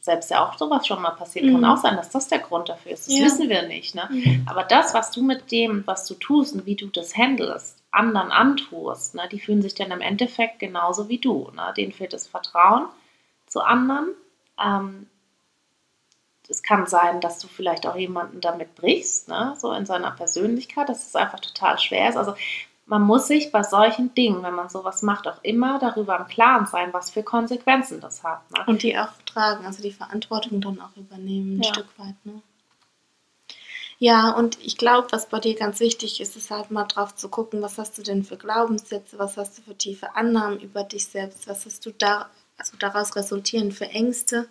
selbst 0.00 0.30
ja 0.30 0.46
auch 0.46 0.56
sowas 0.56 0.86
schon 0.86 1.02
mal 1.02 1.10
passiert. 1.10 1.44
Mhm. 1.44 1.54
Kann 1.54 1.64
auch 1.64 1.76
sein, 1.76 1.96
dass 1.96 2.10
das 2.10 2.28
der 2.28 2.38
Grund 2.38 2.68
dafür 2.68 2.92
ist. 2.92 3.08
Das 3.08 3.18
ja. 3.18 3.24
wissen 3.24 3.48
wir 3.48 3.66
nicht. 3.66 3.94
Ne? 3.94 4.08
Mhm. 4.10 4.46
Aber 4.48 4.62
das, 4.62 4.94
was 4.94 5.10
du 5.10 5.22
mit 5.22 5.50
dem, 5.50 5.86
was 5.86 6.06
du 6.06 6.14
tust 6.14 6.54
und 6.54 6.64
wie 6.64 6.76
du 6.76 6.86
das 6.86 7.16
handelst, 7.16 7.82
anderen 7.90 8.30
antust, 8.30 9.14
ne, 9.14 9.28
die 9.30 9.40
fühlen 9.40 9.62
sich 9.62 9.74
dann 9.74 9.90
im 9.90 10.00
Endeffekt 10.00 10.58
genauso 10.58 11.08
wie 11.08 11.18
du. 11.18 11.50
Ne? 11.54 11.74
Denen 11.76 11.92
fehlt 11.92 12.12
das 12.12 12.26
Vertrauen 12.26 12.86
zu 13.46 13.60
anderen. 13.60 14.08
Ähm, 14.62 15.06
es 16.48 16.62
kann 16.62 16.86
sein, 16.86 17.20
dass 17.20 17.38
du 17.38 17.48
vielleicht 17.48 17.86
auch 17.86 17.96
jemanden 17.96 18.40
damit 18.40 18.74
brichst, 18.74 19.28
ne? 19.28 19.54
so 19.58 19.72
in 19.72 19.86
seiner 19.86 20.10
Persönlichkeit, 20.10 20.88
dass 20.88 21.06
es 21.06 21.16
einfach 21.16 21.40
total 21.40 21.78
schwer 21.78 22.08
ist. 22.08 22.16
Also 22.16 22.34
man 22.86 23.02
muss 23.02 23.26
sich 23.26 23.50
bei 23.50 23.64
solchen 23.64 24.14
Dingen, 24.14 24.42
wenn 24.42 24.54
man 24.54 24.68
sowas 24.68 25.02
macht, 25.02 25.26
auch 25.26 25.42
immer 25.42 25.78
darüber 25.78 26.18
im 26.18 26.28
Klaren 26.28 26.66
sein, 26.66 26.92
was 26.92 27.10
für 27.10 27.24
Konsequenzen 27.24 28.00
das 28.00 28.22
hat. 28.22 28.48
Ne? 28.52 28.64
Und 28.66 28.82
die 28.82 28.96
auch 28.96 29.10
tragen, 29.26 29.66
also 29.66 29.82
die 29.82 29.92
Verantwortung 29.92 30.60
dann 30.60 30.80
auch 30.80 30.96
übernehmen, 30.96 31.58
ein 31.58 31.62
ja. 31.62 31.72
Stück 31.72 31.88
weit. 31.98 32.14
Ne? 32.24 32.40
Ja, 33.98 34.30
und 34.30 34.58
ich 34.62 34.76
glaube, 34.76 35.08
was 35.10 35.28
bei 35.28 35.40
dir 35.40 35.54
ganz 35.54 35.80
wichtig 35.80 36.20
ist, 36.20 36.36
ist 36.36 36.50
halt 36.50 36.70
mal 36.70 36.84
drauf 36.84 37.14
zu 37.14 37.28
gucken, 37.28 37.62
was 37.62 37.78
hast 37.78 37.96
du 37.98 38.02
denn 38.02 38.24
für 38.24 38.36
Glaubenssätze, 38.36 39.18
was 39.18 39.36
hast 39.36 39.58
du 39.58 39.62
für 39.62 39.76
tiefe 39.76 40.14
Annahmen 40.14 40.60
über 40.60 40.84
dich 40.84 41.06
selbst, 41.06 41.48
was 41.48 41.64
hast 41.64 41.84
du 41.86 41.92
da, 41.92 42.28
also 42.58 42.76
daraus 42.78 43.16
resultieren 43.16 43.72
für 43.72 43.86
Ängste. 43.86 44.48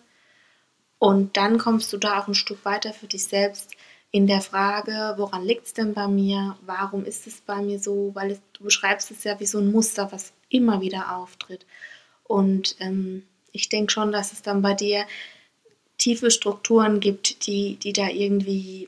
Und 1.00 1.38
dann 1.38 1.58
kommst 1.58 1.91
du 1.93 1.98
da 1.98 2.20
auch 2.20 2.28
ein 2.28 2.36
Stück 2.36 2.64
weiter 2.66 2.93
für 2.93 3.08
dich 3.08 3.26
selbst, 3.26 3.76
in 4.16 4.28
der 4.28 4.39
Frage, 4.39 5.16
woran 5.18 5.43
liegt 5.43 5.66
es 5.66 5.74
denn 5.74 5.93
bei 5.93 6.08
mir? 6.08 6.58
Warum 6.66 7.04
ist 7.04 7.28
es 7.28 7.41
bei 7.41 7.62
mir 7.62 7.80
so? 7.80 8.12
Weil 8.14 8.32
es, 8.32 8.41
du 8.54 8.64
beschreibst 8.64 9.12
es 9.12 9.26
ja 9.26 9.38
wie 9.41 9.46
so 9.46 9.60
ein 9.60 9.74
Muster, 9.74 10.10
was 10.10 10.32
immer 10.48 10.80
wieder 10.80 11.18
auftritt. 11.18 11.66
Und 12.24 12.78
ähm, 12.80 13.24
ich 13.52 13.68
denke 13.68 13.91
schon, 13.91 14.14
dass 14.14 14.32
es 14.32 14.41
dann 14.41 14.62
bei 14.62 14.74
dir 14.74 15.06
tiefe 15.98 16.32
Strukturen 16.32 17.02
gibt, 17.02 17.46
die, 17.46 17.76
die 17.76 17.91
da 17.91 18.08
irgendwie, 18.08 18.88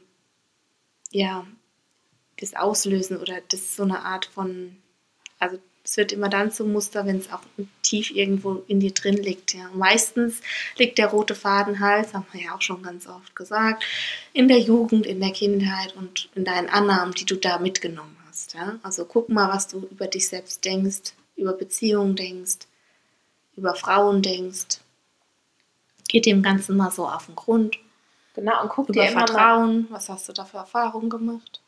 ja, 1.12 1.46
das 2.40 2.54
auslösen 2.54 3.18
oder 3.18 3.42
das 3.50 3.76
so 3.76 3.84
eine 3.84 4.06
Art 4.06 4.28
von, 4.28 4.78
also 5.40 5.58
es 5.88 5.96
wird 5.96 6.12
immer 6.12 6.28
dann 6.28 6.52
zum 6.52 6.74
Muster, 6.74 7.06
wenn 7.06 7.18
es 7.18 7.32
auch 7.32 7.40
tief 7.82 8.12
irgendwo 8.12 8.62
in 8.68 8.82
dir 8.82 8.92
drin 8.92 9.16
liegt. 9.16 9.54
Ja. 9.54 9.70
Meistens 9.74 10.42
liegt 10.76 10.98
der 10.98 11.08
rote 11.08 11.34
Faden 11.34 11.80
halt, 11.80 12.14
haben 12.14 12.26
wir 12.34 12.44
ja 12.44 12.56
auch 12.56 12.62
schon 12.62 12.84
ganz 12.84 13.08
oft 13.08 13.34
gesagt, 13.38 13.86
in 14.34 14.50
der 14.50 14.60
Jugend, 14.60 15.06
in 15.06 15.22
der 15.22 15.32
Kindheit 15.32 15.96
und 15.96 16.28
in 16.36 16.44
deinen 16.44 16.68
Annahmen, 16.68 17.14
die 17.14 17.24
du 17.24 17.36
da 17.36 17.58
mitgenommen 17.58 18.18
hast. 18.28 18.54
Ja. 18.54 18.78
Also 18.84 19.06
guck 19.06 19.30
mal, 19.30 19.48
was 19.50 19.70
du 19.70 19.88
über 19.90 20.08
dich 20.08 20.28
selbst 20.28 20.66
denkst, 20.66 21.14
über 21.38 21.54
Beziehungen 21.54 22.18
denkst, 22.18 22.68
über 23.56 23.74
Frauen 23.74 24.22
denkst. 24.22 24.82
Geht 26.10 26.26
dem 26.26 26.44
Ganzen 26.44 26.76
mal 26.76 26.92
so 26.92 27.08
auf 27.08 27.28
den 27.28 27.36
Grund. 27.36 27.80
Genau, 28.34 28.62
und 28.62 28.70
guck 28.70 28.90
Über 28.90 29.04
dir 29.04 29.12
immer 29.12 29.22
mal 29.22 29.28
Vertrauen, 29.28 29.88
was 29.90 30.10
hast 30.10 30.28
du 30.28 30.34
da 30.34 30.44
für 30.44 30.58
Erfahrungen 30.58 31.10
gemacht? 31.10 31.62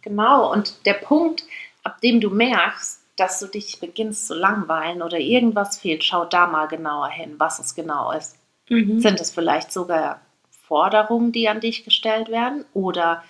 Genau, 0.00 0.52
und 0.52 0.86
der 0.86 0.94
Punkt, 0.94 1.44
ab 1.82 2.00
dem 2.00 2.20
du 2.20 2.30
merkst, 2.30 3.02
dass 3.16 3.38
du 3.40 3.46
dich 3.46 3.80
beginnst 3.80 4.26
zu 4.26 4.34
langweilen 4.34 5.02
oder 5.02 5.18
irgendwas 5.18 5.78
fehlt, 5.78 6.04
schau 6.04 6.24
da 6.24 6.46
mal 6.46 6.66
genauer 6.66 7.08
hin, 7.08 7.34
was 7.38 7.58
es 7.58 7.74
genau 7.74 8.12
ist. 8.12 8.36
Mhm. 8.68 9.00
Sind 9.00 9.20
es 9.20 9.30
vielleicht 9.30 9.72
sogar 9.72 10.20
Forderungen, 10.50 11.32
die 11.32 11.48
an 11.48 11.60
dich 11.60 11.84
gestellt 11.84 12.28
werden 12.28 12.64
oder 12.74 13.22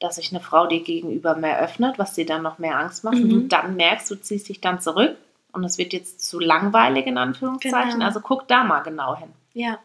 dass 0.00 0.14
sich 0.16 0.30
eine 0.30 0.40
Frau 0.40 0.66
dir 0.68 0.82
gegenüber 0.82 1.34
mehr 1.34 1.60
öffnet, 1.60 1.98
was 1.98 2.14
dir 2.14 2.24
dann 2.24 2.42
noch 2.42 2.58
mehr 2.58 2.78
Angst 2.78 3.02
macht 3.04 3.16
und 3.16 3.24
Mhm. 3.24 3.30
du 3.30 3.40
dann 3.48 3.76
merkst, 3.76 4.08
du 4.10 4.14
ziehst 4.14 4.48
dich 4.48 4.60
dann 4.60 4.80
zurück 4.80 5.16
und 5.52 5.64
es 5.64 5.76
wird 5.76 5.92
jetzt 5.92 6.20
zu 6.26 6.38
langweilig 6.38 7.06
in 7.06 7.18
Anführungszeichen. 7.18 7.94
Genau. 7.94 8.04
Also 8.04 8.20
guck 8.20 8.46
da 8.46 8.62
mal 8.64 8.80
genau 8.80 9.16
hin. 9.16 9.30
Ja. 9.54 9.78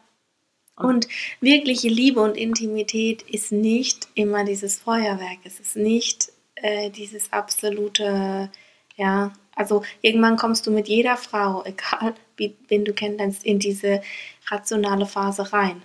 Und- 0.76 0.84
Und 0.86 1.08
wirkliche 1.40 1.88
Liebe 1.88 2.20
und 2.20 2.36
Intimität 2.36 3.22
ist 3.22 3.50
nicht 3.52 4.08
immer 4.14 4.44
dieses 4.44 4.78
Feuerwerk. 4.80 5.38
Es 5.44 5.58
ist 5.60 5.76
nicht 5.76 6.30
äh, 6.56 6.90
dieses 6.90 7.32
absolute, 7.32 8.48
ja, 8.96 9.32
also 9.56 9.82
irgendwann 10.02 10.36
kommst 10.36 10.66
du 10.66 10.70
mit 10.70 10.88
jeder 10.88 11.16
Frau, 11.16 11.62
egal 11.64 12.14
wie, 12.36 12.56
wen 12.68 12.84
du 12.84 12.92
kennenlernst, 12.92 13.44
in 13.44 13.58
diese 13.58 14.02
rationale 14.48 15.06
Phase 15.06 15.52
rein. 15.52 15.82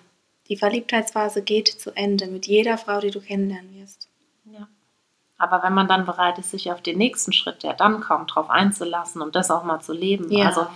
Die 0.48 0.58
Verliebtheitsphase 0.58 1.44
geht 1.44 1.68
zu 1.68 1.92
Ende 1.96 2.26
mit 2.28 2.48
jeder 2.48 2.78
Frau, 2.80 3.00
die 3.00 3.12
du 3.12 3.22
kennenlernen 3.22 3.74
wirst. 3.80 4.10
Ja. 4.46 4.68
Aber 5.38 5.62
wenn 5.64 5.74
man 5.74 5.88
dann 5.88 6.06
bereit 6.06 6.40
ist, 6.40 6.50
sich 6.52 6.72
auf 6.72 6.82
den 6.82 6.98
nächsten 6.98 7.32
Schritt, 7.34 7.62
der 7.64 7.74
dann 7.76 8.02
kommt, 8.02 8.34
drauf 8.34 8.50
einzulassen 8.50 9.22
und 9.22 9.36
das 9.36 9.52
auch 9.52 9.64
mal 9.64 9.80
zu 9.80 9.94
leben, 9.94 10.32
Ja. 10.32 10.48
also 10.48 10.68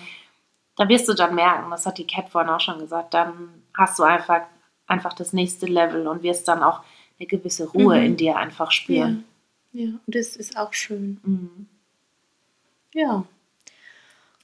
da 0.75 0.87
wirst 0.89 1.09
du 1.09 1.13
dann 1.13 1.33
merken, 1.35 1.69
das 1.71 1.85
hat 1.85 1.97
die 1.97 2.07
Cat 2.07 2.29
vorhin 2.29 2.49
auch 2.51 2.59
schon 2.59 2.79
gesagt, 2.79 3.13
dann 3.15 3.49
hast 3.75 3.97
du 3.97 4.03
einfach, 4.03 4.41
einfach 4.87 5.13
das 5.13 5.33
nächste 5.33 5.65
Level 5.65 6.07
und 6.07 6.21
wirst 6.23 6.47
dann 6.47 6.61
auch 6.63 6.81
eine 7.19 7.27
gewisse 7.27 7.67
Ruhe 7.69 7.97
Mhm. 7.99 8.05
in 8.05 8.17
dir 8.17 8.37
einfach 8.37 8.71
spüren. 8.71 9.23
Ja, 9.71 9.87
und 10.05 10.15
das 10.15 10.35
ist 10.35 10.55
auch 10.57 10.73
schön. 10.73 11.19
Mhm. 11.23 11.67
Ja. 12.93 13.25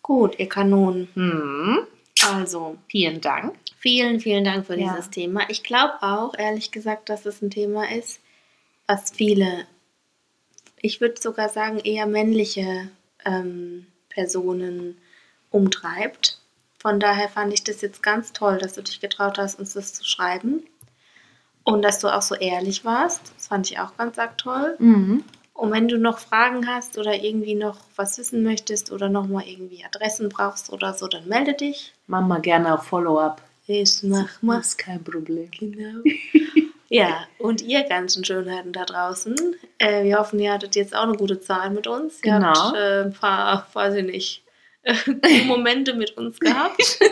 Gut, 0.01 0.39
ihr 0.39 0.49
Kanonen. 0.49 1.07
Mhm. 1.15 1.79
Also, 2.33 2.77
Vielen 2.89 3.21
Dank. 3.21 3.55
Vielen, 3.77 4.19
vielen 4.19 4.43
Dank 4.43 4.65
für 4.65 4.77
Ja. 4.77 4.93
dieses 4.93 5.09
Thema. 5.09 5.41
Ich 5.49 5.63
glaube 5.63 5.93
auch, 6.01 6.33
ehrlich 6.37 6.71
gesagt, 6.71 7.09
dass 7.09 7.25
es 7.25 7.41
ein 7.41 7.49
Thema 7.51 7.89
ist, 7.91 8.19
was 8.87 9.11
viele, 9.11 9.65
ich 10.81 10.99
würde 10.99 11.21
sogar 11.21 11.47
sagen, 11.49 11.79
eher 11.79 12.05
männliche 12.07 12.89
ähm, 13.23 13.85
Personen 14.09 14.97
umtreibt. 15.51 16.39
Von 16.79 16.99
daher 16.99 17.29
fand 17.29 17.53
ich 17.53 17.63
das 17.63 17.81
jetzt 17.81 18.03
ganz 18.03 18.33
toll, 18.33 18.57
dass 18.57 18.73
du 18.73 18.81
dich 18.81 18.99
getraut 18.99 19.37
hast, 19.37 19.59
uns 19.59 19.73
das 19.73 19.93
zu 19.93 20.03
schreiben. 20.05 20.63
Und 21.63 21.83
dass 21.83 21.99
du 21.99 22.07
auch 22.07 22.21
so 22.21 22.35
ehrlich 22.35 22.83
warst. 22.83 23.21
Das 23.35 23.47
fand 23.47 23.69
ich 23.69 23.79
auch 23.79 23.95
ganz 23.95 24.17
arg 24.17 24.37
toll. 24.37 24.75
Mhm. 24.79 25.23
Und 25.59 25.73
wenn 25.73 25.89
du 25.89 25.97
noch 25.97 26.19
Fragen 26.19 26.67
hast 26.67 26.97
oder 26.97 27.13
irgendwie 27.21 27.53
noch 27.53 27.75
was 27.97 28.17
wissen 28.17 28.43
möchtest 28.43 28.93
oder 28.93 29.09
nochmal 29.09 29.43
irgendwie 29.45 29.83
Adressen 29.83 30.29
brauchst 30.29 30.71
oder 30.71 30.93
so, 30.93 31.07
dann 31.07 31.27
melde 31.27 31.53
dich. 31.53 31.93
Mach 32.07 32.21
mal 32.25 32.39
gerne 32.39 32.73
auf 32.73 32.85
Follow-up. 32.85 33.41
Ich 33.67 33.99
mach 34.03 34.41
mal. 34.41 34.61
ist 34.61 34.77
kein 34.77 35.03
Problem. 35.03 35.51
Genau. 35.59 35.99
ja, 36.89 37.25
und 37.39 37.61
ihr 37.61 37.83
ganzen 37.83 38.23
Schönheiten 38.23 38.71
da 38.71 38.85
draußen. 38.85 39.35
Äh, 39.79 40.05
wir 40.05 40.17
hoffen, 40.17 40.39
ihr 40.39 40.53
hattet 40.53 40.77
jetzt 40.77 40.95
auch 40.95 41.03
eine 41.03 41.17
gute 41.17 41.41
Zeit 41.41 41.73
mit 41.73 41.87
uns. 41.87 42.19
Ihr 42.23 42.35
Genau. 42.35 42.53
habt 42.53 42.77
äh, 42.77 43.01
ein 43.03 43.13
paar, 43.13 43.67
weiß 43.73 43.95
ich 43.95 44.05
nicht, 44.05 44.43
Momente 45.45 45.93
mit 45.93 46.15
uns 46.17 46.39
gehabt. 46.39 46.99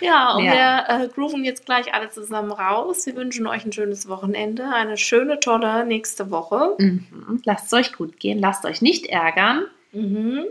ja, 0.00 0.34
und 0.34 0.44
Ja. 0.44 0.84
wir 0.88 1.04
äh, 1.04 1.08
grooven 1.08 1.44
jetzt 1.44 1.66
gleich 1.66 1.92
alle 1.94 2.08
zusammen 2.10 2.52
raus. 2.52 3.06
Wir 3.06 3.16
wünschen 3.16 3.46
euch 3.46 3.64
ein 3.64 3.72
schönes 3.72 4.08
Wochenende, 4.08 4.64
eine 4.68 4.96
schöne, 4.96 5.40
tolle 5.40 5.84
nächste 5.86 6.30
Woche. 6.30 6.74
Mhm. 6.78 7.40
Lasst 7.44 7.66
es 7.66 7.72
euch 7.72 7.92
gut 7.92 8.18
gehen, 8.20 8.38
lasst 8.38 8.64
euch 8.64 8.82
nicht 8.82 9.06
ärgern. 9.06 9.64
Mhm. 9.92 10.44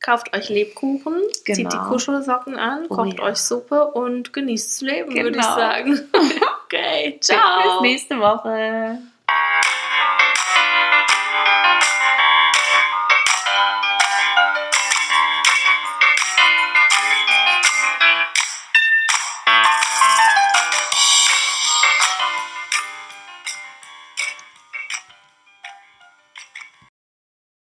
Kauft 0.00 0.34
euch 0.36 0.48
Lebkuchen, 0.48 1.14
zieht 1.44 1.58
die 1.58 1.62
Genau. 1.62 1.88
Kuschelsocken 1.88 2.56
an, 2.56 2.86
Oh 2.88 2.96
kocht 2.96 3.18
ja. 3.18 3.24
euch 3.24 3.36
Suppe 3.36 3.84
und 3.92 4.32
genießt 4.32 4.68
das 4.68 4.80
Leben, 4.80 5.14
würde 5.14 5.28
ich 5.38 5.44
Genau. 5.44 5.54
sagen. 5.56 6.00
okay, 6.66 7.18
ciao. 7.20 7.80
Bis 7.80 7.90
nächste 7.90 8.18
Woche. 8.18 8.98